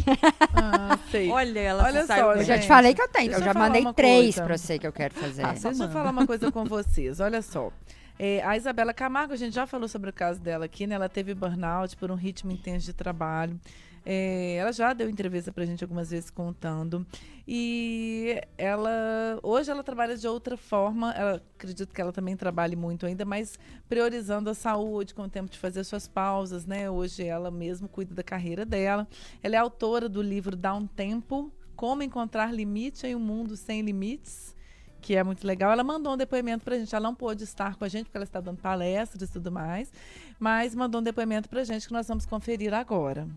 Ah, 0.54 0.98
sei. 1.10 1.30
Olha, 1.30 1.60
ela 1.60 1.84
Olha 1.84 2.06
só, 2.06 2.34
Eu 2.34 2.44
já 2.44 2.58
te 2.58 2.66
falei 2.66 2.94
que 2.94 3.02
eu 3.02 3.08
tenho. 3.08 3.30
Deixa 3.30 3.40
eu 3.42 3.52
já 3.52 3.58
mandei 3.58 3.84
três 3.92 4.34
coisa. 4.36 4.44
pra 4.44 4.56
você 4.58 4.78
que 4.78 4.86
eu 4.86 4.92
quero 4.92 5.14
fazer. 5.14 5.44
Ah, 5.44 5.52
deixa 5.52 5.84
eu 5.84 5.90
falar 5.90 6.10
uma 6.10 6.26
coisa 6.26 6.50
com 6.50 6.64
vocês. 6.66 7.20
Olha 7.20 7.42
só. 7.42 7.70
É, 8.18 8.42
a 8.44 8.56
Isabela 8.56 8.94
Camargo, 8.94 9.32
a 9.32 9.36
gente 9.36 9.54
já 9.54 9.66
falou 9.66 9.88
sobre 9.88 10.10
o 10.10 10.12
caso 10.12 10.40
dela 10.40 10.64
aqui, 10.66 10.86
né? 10.86 10.94
Ela 10.94 11.08
teve 11.08 11.34
burnout 11.34 11.96
por 11.96 12.10
um 12.10 12.14
ritmo 12.14 12.52
intenso 12.52 12.86
de 12.86 12.92
trabalho. 12.92 13.58
É, 14.06 14.56
ela 14.56 14.72
já 14.72 14.92
deu 14.92 15.08
entrevista 15.08 15.50
pra 15.50 15.64
gente 15.64 15.82
algumas 15.82 16.10
vezes 16.10 16.30
contando. 16.30 17.06
E 17.46 18.40
ela 18.58 19.38
hoje 19.42 19.70
ela 19.70 19.82
trabalha 19.82 20.16
de 20.16 20.26
outra 20.26 20.56
forma. 20.56 21.12
Ela, 21.12 21.42
acredito 21.56 21.92
que 21.92 22.00
ela 22.00 22.12
também 22.12 22.36
trabalhe 22.36 22.76
muito 22.76 23.06
ainda, 23.06 23.24
mas 23.24 23.58
priorizando 23.88 24.50
a 24.50 24.54
saúde, 24.54 25.14
com 25.14 25.22
o 25.22 25.28
tempo 25.28 25.50
de 25.50 25.58
fazer 25.58 25.84
suas 25.84 26.06
pausas, 26.06 26.66
né? 26.66 26.90
Hoje 26.90 27.24
ela 27.24 27.50
mesmo 27.50 27.88
cuida 27.88 28.14
da 28.14 28.22
carreira 28.22 28.64
dela. 28.64 29.08
Ela 29.42 29.56
é 29.56 29.58
autora 29.58 30.08
do 30.08 30.20
livro 30.20 30.56
Dá 30.56 30.74
um 30.74 30.86
Tempo, 30.86 31.50
Como 31.74 32.02
Encontrar 32.02 32.52
Limite 32.52 33.06
em 33.06 33.14
um 33.14 33.20
Mundo 33.20 33.56
Sem 33.56 33.82
Limites 33.82 34.54
que 35.00 35.14
é 35.14 35.22
muito 35.22 35.46
legal. 35.46 35.70
Ela 35.70 35.84
mandou 35.84 36.14
um 36.14 36.16
depoimento 36.16 36.64
para 36.64 36.76
a 36.76 36.78
gente. 36.78 36.94
Ela 36.94 37.02
não 37.02 37.14
pôde 37.14 37.44
estar 37.44 37.76
com 37.76 37.84
a 37.84 37.88
gente 37.88 38.04
porque 38.06 38.16
ela 38.16 38.24
está 38.24 38.40
dando 38.40 38.56
palestras 38.56 39.28
e 39.28 39.30
tudo 39.30 39.52
mais, 39.52 39.92
mas 40.38 40.74
mandou 40.74 41.02
um 41.02 41.04
depoimento 41.04 41.46
para 41.46 41.60
a 41.60 41.64
gente 41.64 41.86
que 41.86 41.92
nós 41.92 42.08
vamos 42.08 42.24
conferir 42.24 42.72
agora. 42.72 43.28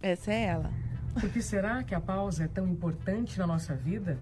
Essa 0.00 0.32
é 0.32 0.44
ela. 0.44 0.70
Por 1.12 1.28
que 1.28 1.42
será 1.42 1.82
que 1.82 1.94
a 1.94 2.00
pausa 2.00 2.44
é 2.44 2.48
tão 2.48 2.68
importante 2.68 3.36
na 3.36 3.46
nossa 3.46 3.74
vida? 3.74 4.18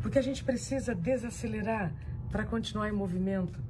Porque 0.00 0.18
a 0.18 0.22
gente 0.22 0.42
precisa 0.42 0.94
desacelerar 0.94 1.92
para 2.30 2.44
continuar 2.44 2.88
em 2.88 2.92
movimento. 2.92 3.62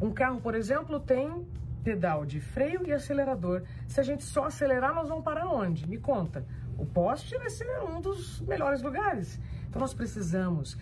Um 0.00 0.12
carro, 0.12 0.40
por 0.40 0.54
exemplo, 0.54 1.00
tem 1.00 1.44
pedal 1.82 2.24
de 2.24 2.40
freio 2.40 2.86
e 2.86 2.92
acelerador. 2.92 3.64
Se 3.88 3.98
a 3.98 4.04
gente 4.04 4.22
só 4.22 4.44
acelerar, 4.44 4.94
nós 4.94 5.08
vamos 5.08 5.24
parar 5.24 5.48
onde? 5.48 5.88
Me 5.88 5.98
conta. 5.98 6.46
O 6.78 6.86
poste 6.86 7.36
vai 7.38 7.50
ser 7.50 7.68
um 7.82 8.00
dos 8.00 8.40
melhores 8.42 8.80
lugares. 8.80 9.40
Então 9.68 9.80
nós 9.80 9.92
precisamos 9.92 10.78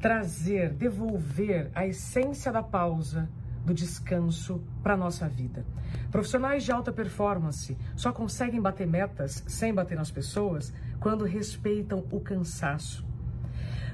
trazer, 0.00 0.70
devolver 0.70 1.70
a 1.72 1.86
essência 1.86 2.50
da 2.50 2.62
pausa, 2.62 3.28
do 3.64 3.74
descanso 3.74 4.62
para 4.82 4.96
nossa 4.96 5.28
vida. 5.28 5.64
Profissionais 6.10 6.64
de 6.64 6.72
alta 6.72 6.92
performance 6.92 7.76
só 7.96 8.12
conseguem 8.12 8.60
bater 8.60 8.86
metas 8.86 9.44
sem 9.46 9.72
bater 9.72 9.96
nas 9.96 10.10
pessoas 10.10 10.72
quando 10.98 11.24
respeitam 11.24 12.04
o 12.10 12.20
cansaço. 12.20 13.04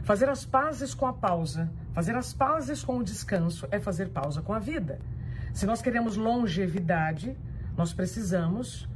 Fazer 0.03 0.29
as 0.29 0.45
pazes 0.45 0.95
com 0.95 1.07
a 1.07 1.12
pausa, 1.12 1.71
fazer 1.93 2.14
as 2.14 2.33
pazes 2.33 2.85
com 2.85 2.99
o 2.99 3.05
descanso 3.05 3.67
é 3.71 3.81
fazer 3.81 4.11
pausa 4.11 4.41
com 4.41 4.53
a 4.53 4.59
vida. 4.59 5.01
Se 5.53 5.67
nós 5.67 5.83
queremos 5.83 6.17
longevidade, 6.17 7.37
nós 7.77 7.93
precisamos 7.93 8.89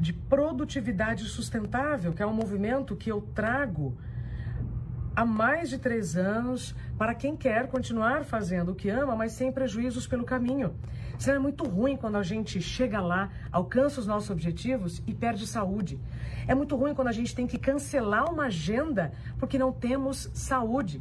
de 0.00 0.12
produtividade 0.12 1.24
sustentável, 1.24 2.12
que 2.12 2.22
é 2.22 2.26
um 2.26 2.34
movimento 2.34 2.94
que 2.94 3.10
eu 3.10 3.22
trago 3.34 3.96
há 5.16 5.24
mais 5.24 5.70
de 5.70 5.78
três 5.78 6.14
anos 6.14 6.74
para 6.98 7.14
quem 7.14 7.34
quer 7.34 7.68
continuar 7.68 8.24
fazendo 8.24 8.72
o 8.72 8.74
que 8.74 8.90
ama, 8.90 9.16
mas 9.16 9.32
sem 9.32 9.50
prejuízos 9.50 10.06
pelo 10.06 10.24
caminho. 10.24 10.74
Isso 11.18 11.30
é 11.30 11.38
muito 11.38 11.64
ruim 11.64 11.96
quando 11.96 12.16
a 12.16 12.22
gente 12.22 12.60
chega 12.60 13.00
lá, 13.00 13.30
alcança 13.50 13.98
os 13.98 14.06
nossos 14.06 14.28
objetivos 14.28 15.02
e 15.06 15.14
perde 15.14 15.46
saúde. 15.46 15.98
É 16.46 16.54
muito 16.54 16.76
ruim 16.76 16.94
quando 16.94 17.08
a 17.08 17.12
gente 17.12 17.34
tem 17.34 17.46
que 17.46 17.56
cancelar 17.56 18.30
uma 18.30 18.44
agenda 18.44 19.10
porque 19.38 19.58
não 19.58 19.72
temos 19.72 20.30
saúde. 20.34 21.00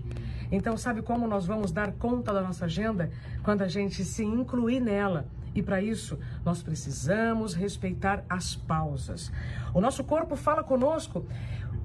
Então, 0.50 0.78
sabe 0.78 1.02
como 1.02 1.28
nós 1.28 1.46
vamos 1.46 1.72
dar 1.72 1.92
conta 1.92 2.32
da 2.32 2.42
nossa 2.42 2.66
agenda? 2.66 3.12
Quando 3.44 3.64
a 3.64 3.68
gente 3.68 4.06
se 4.06 4.24
incluir 4.24 4.80
nela. 4.80 5.28
E 5.54 5.62
para 5.62 5.82
isso, 5.82 6.20
nós 6.44 6.62
precisamos 6.62 7.54
respeitar 7.54 8.26
as 8.30 8.56
pausas. 8.56 9.32
O 9.74 9.80
nosso 9.80 10.04
corpo 10.04 10.36
fala 10.36 10.64
conosco 10.64 11.26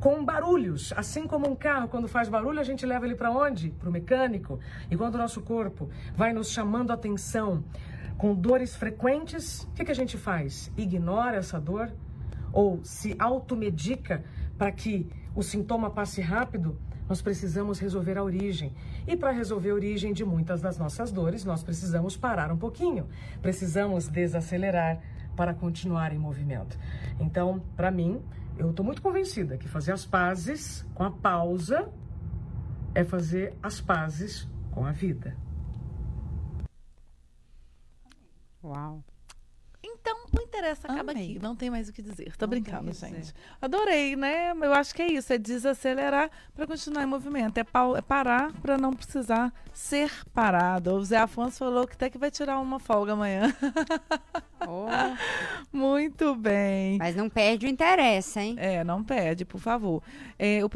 com 0.00 0.24
barulhos. 0.24 0.92
Assim 0.96 1.26
como 1.26 1.48
um 1.48 1.54
carro, 1.54 1.86
quando 1.88 2.08
faz 2.08 2.28
barulho, 2.28 2.58
a 2.58 2.64
gente 2.64 2.84
leva 2.86 3.04
ele 3.04 3.14
para 3.14 3.30
onde? 3.30 3.70
Para 3.70 3.88
o 3.88 3.92
mecânico. 3.92 4.58
E 4.90 4.96
quando 4.96 5.14
o 5.14 5.18
nosso 5.18 5.42
corpo 5.42 5.88
vai 6.16 6.32
nos 6.32 6.50
chamando 6.50 6.90
a 6.90 6.94
atenção 6.94 7.62
com 8.16 8.34
dores 8.34 8.74
frequentes, 8.74 9.62
o 9.64 9.72
que, 9.74 9.84
que 9.84 9.92
a 9.92 9.94
gente 9.94 10.16
faz? 10.16 10.72
Ignora 10.76 11.36
essa 11.36 11.60
dor? 11.60 11.92
Ou 12.52 12.80
se 12.82 13.14
automedica 13.18 14.24
para 14.58 14.72
que 14.72 15.08
o 15.34 15.42
sintoma 15.42 15.90
passe 15.90 16.20
rápido? 16.20 16.76
Nós 17.08 17.20
precisamos 17.20 17.78
resolver 17.78 18.16
a 18.16 18.22
origem. 18.22 18.72
E 19.06 19.16
para 19.16 19.32
resolver 19.32 19.70
a 19.70 19.74
origem 19.74 20.12
de 20.12 20.24
muitas 20.24 20.60
das 20.60 20.78
nossas 20.78 21.12
dores, 21.12 21.44
nós 21.44 21.62
precisamos 21.62 22.16
parar 22.16 22.50
um 22.50 22.56
pouquinho. 22.56 23.06
Precisamos 23.42 24.08
desacelerar 24.08 25.00
para 25.36 25.52
continuar 25.52 26.12
em 26.12 26.18
movimento. 26.18 26.78
Então, 27.18 27.62
para 27.76 27.90
mim, 27.90 28.20
eu 28.58 28.70
estou 28.70 28.84
muito 28.84 29.00
convencida 29.02 29.56
que 29.56 29.68
fazer 29.68 29.92
as 29.92 30.04
pazes 30.04 30.84
com 30.94 31.02
a 31.04 31.10
pausa 31.10 31.90
é 32.94 33.04
fazer 33.04 33.56
as 33.62 33.80
pazes 33.80 34.48
com 34.70 34.84
a 34.84 34.92
vida. 34.92 35.36
Uau. 38.62 39.02
Então, 39.82 40.14
o 40.38 40.42
interessa 40.42 40.86
acaba 40.88 41.12
Amei. 41.12 41.24
aqui. 41.32 41.38
Não 41.42 41.56
tem 41.56 41.70
mais 41.70 41.88
o 41.88 41.92
que 41.92 42.02
dizer. 42.02 42.36
Tô 42.36 42.44
Não 42.44 42.50
brincando, 42.50 42.92
gente. 42.92 43.32
Adorei, 43.62 44.14
né? 44.14 44.50
Eu 44.52 44.74
acho 44.74 44.94
que 44.94 45.00
é 45.00 45.10
isso. 45.12 45.32
É 45.32 45.38
desacelerar 45.38 46.30
para 46.54 46.66
continuar 46.66 47.02
em 47.02 47.06
movimento. 47.06 47.56
É, 47.56 47.64
pau- 47.64 47.96
é 47.96 48.02
parar 48.02 48.52
para 48.60 48.76
não 48.76 48.92
precisar 48.92 49.50
ser 49.72 50.10
parado. 50.34 50.92
O 50.92 51.02
Zé 51.04 51.16
Afonso 51.16 51.58
falou 51.58 51.86
que 51.86 51.94
até 51.94 52.10
que 52.10 52.18
vai 52.18 52.30
tirar 52.30 52.60
uma 52.60 52.78
folga 52.78 53.14
amanhã. 53.14 53.44
Oh, 54.68 54.86
Muito 55.72 56.34
bem. 56.34 56.98
mas 56.98 57.16
não 57.16 57.28
perde 57.28 57.66
o 57.66 57.68
interesse, 57.68 58.38
hein? 58.38 58.54
É, 58.58 58.84
não 58.84 59.02
pede, 59.02 59.44
por 59.44 59.60
favor. 59.60 60.02
É, 60.38 60.60
o, 60.64 60.66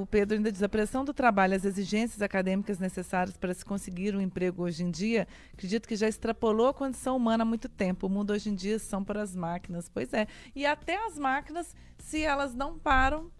o 0.00 0.06
Pedro 0.06 0.36
ainda 0.36 0.50
diz: 0.52 0.62
a 0.62 0.68
pressão 0.68 1.04
do 1.04 1.14
trabalho, 1.14 1.54
as 1.54 1.64
exigências 1.64 2.20
acadêmicas 2.22 2.78
necessárias 2.78 3.36
para 3.36 3.54
se 3.54 3.64
conseguir 3.64 4.14
um 4.14 4.20
emprego 4.20 4.62
hoje 4.62 4.82
em 4.82 4.90
dia, 4.90 5.26
acredito 5.52 5.88
que 5.88 5.96
já 5.96 6.08
extrapolou 6.08 6.68
a 6.68 6.74
condição 6.74 7.16
humana 7.16 7.42
há 7.42 7.46
muito 7.46 7.68
tempo. 7.68 8.06
O 8.06 8.10
mundo 8.10 8.32
hoje 8.32 8.50
em 8.50 8.54
dia 8.54 8.78
são 8.78 9.02
para 9.04 9.22
as 9.22 9.34
máquinas. 9.34 9.88
Pois 9.88 10.12
é. 10.12 10.26
E 10.54 10.66
até 10.66 11.06
as 11.06 11.18
máquinas, 11.18 11.74
se 11.98 12.22
elas 12.22 12.54
não 12.54 12.78
param, 12.78 13.30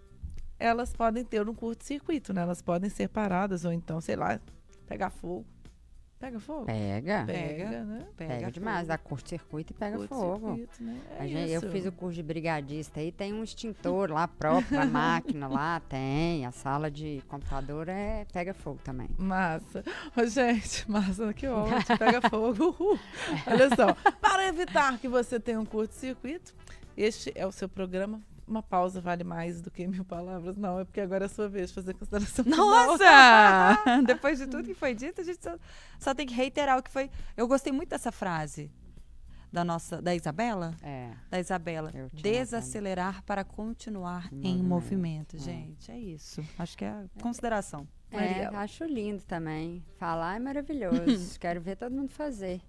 elas 0.59 0.93
podem 0.93 1.25
ter 1.25 1.49
um 1.49 1.55
curto-circuito, 1.55 2.33
né? 2.33 2.43
Elas 2.43 2.63
podem 2.63 2.91
ser 2.91 3.09
paradas, 3.09 3.65
ou 3.65 3.73
então, 3.73 4.01
sei 4.01 4.17
lá, 4.17 4.39
pegar 4.87 5.11
fogo. 5.11 5.47
Pega 6.21 6.39
fogo? 6.39 6.67
Pega. 6.67 7.25
Pega, 7.27 7.83
né? 7.83 8.07
Pega, 8.15 8.51
demais, 8.51 8.87
dá 8.87 8.99
curto-circuito 8.99 9.73
e 9.73 9.75
pega 9.75 9.99
fogo. 10.07 10.49
Curto-circuito, 10.55 10.83
né? 10.85 11.01
É 11.19 11.23
A 11.23 11.27
gente- 11.27 11.51
eu 11.53 11.63
fiz 11.73 11.87
o 11.87 11.93
curso 11.93 12.15
de 12.17 12.23
brigadista 12.23 13.01
aí, 13.01 13.11
tem 13.11 13.33
um 13.33 13.43
extintor 13.43 14.11
lá 14.13 14.29
próprio, 14.29 14.79
a 14.79 14.85
máquina 14.85 15.49
lá 15.49 15.81
tem, 15.81 16.45
a 16.45 16.53
sala 16.53 16.91
de 16.91 17.23
computador 17.27 17.89
é 17.89 18.27
pega 18.33 18.53
fogo 18.53 18.79
também. 18.85 19.09
Massa. 19.19 19.83
Ô, 20.15 20.27
gente, 20.27 20.85
massa, 20.91 21.33
que 21.33 21.47
ótimo. 21.47 21.99
Pega 21.99 22.21
fogo. 22.29 22.65
Uhul. 22.79 22.99
Olha 23.47 23.69
só. 23.75 23.95
Para 24.21 24.47
evitar 24.47 24.99
que 24.99 25.09
você 25.09 25.41
tenha 25.41 25.59
um 25.59 25.65
curto-circuito, 25.65 26.55
este 26.99 27.33
é 27.35 27.47
o 27.47 27.53
seu 27.53 27.67
programa. 27.69 28.21
Uma 28.51 28.65
pausa 28.65 29.01
vale 29.01 29.23
mais 29.23 29.61
do 29.61 29.71
que 29.71 29.87
mil 29.87 30.05
palavras. 30.05 30.57
Não, 30.57 30.81
é 30.81 30.85
porque 30.85 31.01
agora 31.01 31.25
é 31.25 31.27
a 31.27 31.29
sua 31.29 31.49
vez 31.49 31.69
de 31.69 31.75
fazer 31.77 31.95
consideração 31.95 32.45
final. 32.45 32.59
Nossa! 32.59 33.79
Depois 34.05 34.39
de 34.41 34.49
tudo 34.49 34.65
que 34.65 34.75
foi 34.75 34.93
dito, 34.93 35.21
a 35.21 35.25
gente 35.25 35.41
só, 35.41 35.57
só 36.01 36.13
tem 36.13 36.27
que 36.27 36.35
reiterar 36.35 36.77
o 36.77 36.83
que 36.83 36.91
foi. 36.91 37.09
Eu 37.37 37.47
gostei 37.47 37.73
muito 37.73 37.91
dessa 37.91 38.11
frase 38.11 38.69
da 39.53 39.65
nossa, 39.65 40.03
da 40.03 40.15
Isabela. 40.15 40.75
É. 40.83 41.11
Da 41.31 41.39
Isabela. 41.39 41.93
Desacelerar 42.13 43.23
para 43.25 43.45
continuar 43.45 44.29
Em 44.33 44.59
em 44.59 44.63
movimento, 44.63 45.37
movimento. 45.37 45.37
é. 45.37 45.39
Gente, 45.39 45.91
é 45.93 45.99
isso. 45.99 46.45
Acho 46.59 46.77
que 46.77 46.85
é 46.85 46.89
a 46.89 47.05
consideração. 47.23 47.87
É, 48.13 48.47
acho 48.47 48.85
lindo 48.85 49.23
também. 49.23 49.85
Falar 49.97 50.37
é 50.37 50.39
maravilhoso. 50.41 50.99
Quero 51.39 51.61
ver 51.61 51.77
todo 51.77 51.95
mundo 51.95 52.11
fazer. 52.11 52.61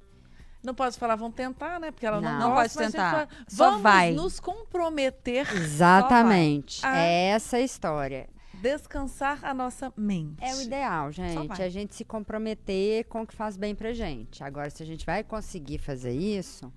Não 0.63 0.75
pode 0.75 0.97
falar, 0.97 1.15
vão 1.15 1.31
tentar, 1.31 1.79
né? 1.79 1.89
Porque 1.91 2.05
ela 2.05 2.21
não, 2.21 2.31
Não. 2.33 2.39
Não 2.39 2.51
gosta, 2.55 2.79
pode 2.79 2.91
tentar. 2.91 3.11
fala, 3.11 3.27
Só 3.47 3.65
Vamos 3.69 3.81
vai. 3.81 4.11
nos 4.11 4.39
comprometer, 4.39 5.47
Exatamente. 5.55 6.81
Ah. 6.85 6.97
É 6.97 7.25
essa 7.29 7.57
a 7.57 7.61
história. 7.61 8.29
descansar 8.61 9.39
a 9.43 9.53
nossa 9.55 9.91
mente. 9.97 10.35
É 10.39 10.53
o 10.55 10.61
ideal, 10.61 11.11
gente. 11.11 11.61
A 11.61 11.69
gente 11.69 11.95
se 11.95 12.05
comprometer 12.05 13.05
com 13.05 13.21
o 13.23 13.27
que 13.27 13.35
faz 13.35 13.57
bem 13.57 13.73
pra 13.73 13.91
gente. 13.91 14.43
Agora, 14.43 14.69
se 14.69 14.83
a 14.83 14.85
gente 14.85 15.03
vai 15.05 15.23
conseguir 15.23 15.79
fazer 15.79 16.11
isso, 16.13 16.71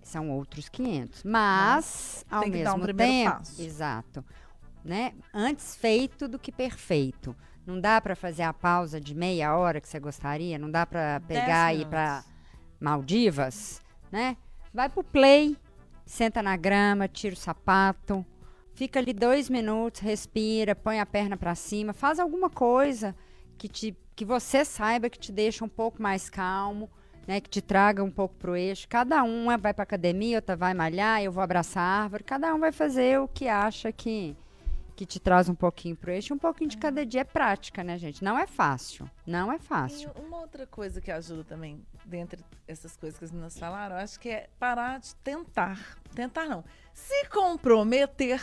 são 0.00 0.30
outros 0.30 0.68
500. 0.68 1.24
Mas, 1.24 2.24
ao 2.30 2.42
Tem 2.42 2.52
que 2.52 2.58
mesmo 2.58 2.70
dar 2.72 2.78
um 2.78 2.82
primeiro 2.82 3.12
tempo, 3.30 3.38
passo. 3.38 3.62
exato, 3.62 4.24
né? 4.84 5.12
Antes 5.32 5.74
feito 5.74 6.28
do 6.28 6.38
que 6.38 6.52
perfeito. 6.52 7.34
Não 7.66 7.80
dá 7.80 8.00
pra 8.00 8.14
fazer 8.14 8.42
a 8.42 8.52
pausa 8.52 9.00
de 9.00 9.14
meia 9.14 9.56
hora 9.56 9.80
que 9.80 9.88
você 9.88 9.98
gostaria, 9.98 10.56
não 10.58 10.70
dá 10.70 10.84
pra 10.86 11.20
pegar 11.26 11.74
e 11.74 11.80
ir 11.80 11.86
pra 11.86 12.10
minutos. 12.22 12.33
Maldivas, 12.80 13.82
né? 14.10 14.36
Vai 14.72 14.88
pro 14.88 15.04
play, 15.04 15.56
senta 16.04 16.42
na 16.42 16.56
grama, 16.56 17.08
tira 17.08 17.34
o 17.34 17.38
sapato, 17.38 18.24
fica 18.74 18.98
ali 18.98 19.12
dois 19.12 19.48
minutos, 19.48 20.00
respira, 20.00 20.74
põe 20.74 21.00
a 21.00 21.06
perna 21.06 21.36
pra 21.36 21.54
cima, 21.54 21.92
faz 21.92 22.18
alguma 22.18 22.50
coisa 22.50 23.14
que 23.56 23.68
te 23.68 23.96
que 24.16 24.24
você 24.24 24.64
saiba 24.64 25.10
que 25.10 25.18
te 25.18 25.32
deixa 25.32 25.64
um 25.64 25.68
pouco 25.68 26.00
mais 26.00 26.30
calmo, 26.30 26.88
né? 27.26 27.40
Que 27.40 27.50
te 27.50 27.60
traga 27.60 28.02
um 28.02 28.10
pouco 28.10 28.34
pro 28.36 28.56
eixo. 28.56 28.86
Cada 28.88 29.22
uma 29.24 29.56
vai 29.58 29.74
pra 29.74 29.82
academia, 29.82 30.38
outra 30.38 30.54
vai 30.54 30.72
malhar, 30.72 31.22
eu 31.22 31.32
vou 31.32 31.42
abraçar 31.42 31.82
a 31.82 32.02
árvore. 32.04 32.22
Cada 32.22 32.54
um 32.54 32.60
vai 32.60 32.70
fazer 32.70 33.18
o 33.18 33.26
que 33.26 33.48
acha 33.48 33.90
que 33.90 34.36
que 34.94 35.04
te 35.04 35.18
traz 35.18 35.48
um 35.48 35.54
pouquinho 35.54 35.96
pro 35.96 36.10
eixo. 36.10 36.32
Um 36.34 36.38
pouquinho 36.38 36.70
de 36.70 36.76
cada 36.76 37.04
dia 37.04 37.22
é 37.22 37.24
prática, 37.24 37.82
né, 37.82 37.98
gente? 37.98 38.22
Não 38.22 38.38
é 38.38 38.46
fácil. 38.46 39.10
Não 39.26 39.50
é 39.50 39.56
E 39.56 39.58
fácil. 39.58 40.10
uma 40.16 40.38
outra 40.40 40.66
coisa 40.66 41.00
que 41.00 41.10
ajuda 41.10 41.42
também, 41.44 41.84
dentre 42.04 42.44
essas 42.68 42.96
coisas 42.96 43.18
que 43.18 43.24
as 43.24 43.30
meninas 43.32 43.58
falaram, 43.58 43.96
eu 43.96 44.02
acho 44.02 44.18
que 44.20 44.28
é 44.28 44.48
parar 44.58 45.00
de 45.00 45.14
tentar. 45.16 45.98
Tentar 46.14 46.46
não. 46.46 46.64
Se 46.92 47.26
comprometer 47.28 48.40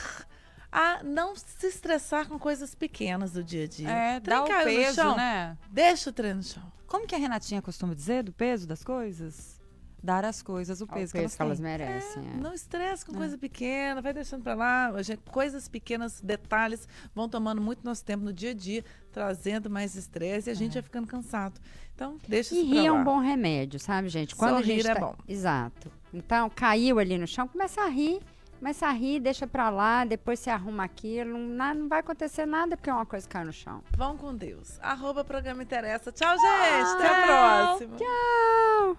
a 0.72 1.04
não 1.04 1.36
se 1.36 1.68
estressar 1.68 2.28
com 2.28 2.40
coisas 2.40 2.74
pequenas 2.76 3.32
do 3.34 3.44
dia 3.44 3.66
a 3.66 3.68
dia. 3.68 3.90
É, 3.90 4.20
dá 4.20 4.44
o 4.44 4.48
peso, 4.48 4.96
chão, 4.96 5.16
né? 5.18 5.58
Deixa 5.70 6.10
o 6.10 6.14
trem 6.14 6.34
no 6.34 6.44
chão. 6.44 6.64
Como 6.88 7.08
que 7.08 7.16
a 7.16 7.18
Renatinha 7.18 7.62
costuma 7.62 7.94
dizer 7.94 8.24
do 8.24 8.34
peso 8.34 8.68
das 8.68 8.84
coisas? 8.84 9.61
Dar 10.04 10.26
às 10.26 10.42
coisas 10.42 10.82
o 10.82 10.88
peso, 10.88 11.14
peso 11.14 11.36
que 11.36 11.42
elas 11.44 11.60
têm. 11.60 11.64
merecem. 11.64 12.24
é. 12.28 12.38
Não 12.38 12.54
estresse 12.54 13.06
com 13.06 13.14
coisa 13.14 13.38
pequena, 13.38 14.02
vai 14.02 14.12
deixando 14.14 14.42
pra 14.42 14.56
lá. 14.56 14.88
A 14.88 15.32
coisas 15.32 15.68
pequenas, 15.68 16.20
detalhes, 16.22 16.88
vão 17.14 17.30
tomando 17.30 17.62
muito 17.62 17.84
nosso 17.86 18.04
tempo 18.04 18.24
no 18.24 18.34
dia 18.34 18.50
a 18.50 18.54
dia, 18.56 18.84
trazendo 19.12 19.70
mais 19.70 19.96
estresse 19.96 20.50
e 20.50 20.52
a 20.52 20.56
gente 20.56 20.74
vai 20.74 20.82
ficando 20.82 21.06
cansado. 21.06 21.60
Então, 21.94 22.18
deixa 22.28 22.56
E 22.56 22.62
isso 22.62 22.70
pra 22.72 22.80
rir 22.82 22.88
é 22.88 22.92
um 22.92 23.04
bom 23.04 23.20
remédio, 23.20 23.80
sabe, 23.80 24.10
gente? 24.10 24.36
Quando 24.36 24.56
a 24.56 24.58
Sorrir 24.58 24.78
gente 24.82 24.90
é 24.90 24.94
tá- 24.96 25.00
bom. 25.02 25.16
Exato. 25.28 25.92
Então, 26.12 26.50
caiu 26.50 26.98
ali 26.98 27.18
no 27.20 27.28
chão, 27.28 27.48
começa 27.48 27.82
a 27.82 27.88
rir. 27.88 28.20
Começa 28.58 28.86
a 28.88 28.92
rir, 28.92 29.20
deixa 29.20 29.48
pra 29.48 29.72
lá, 29.72 30.06
depois 30.06 30.40
você 30.40 30.50
arruma 30.52 30.84
aquilo. 30.84 31.36
Não, 31.38 31.74
não 31.74 31.88
vai 31.88 32.00
acontecer 32.00 32.46
nada 32.46 32.78
porque 32.78 32.90
é 32.92 32.94
uma 32.94 33.06
coisa 33.08 33.28
que 33.28 33.34
caiu 33.34 33.48
no 33.48 33.54
chão. 33.54 33.84
Vão 33.98 34.16
com 34.18 34.36
Deus. 34.36 34.80
Arroba 34.82 35.24
programa 35.24 35.64
interessa. 35.64 36.12
Tchau, 36.12 36.36
gente. 36.38 36.90
Até 36.96 37.08
a 37.08 37.26
próxima. 37.26 37.98
Tchau! 37.98 38.98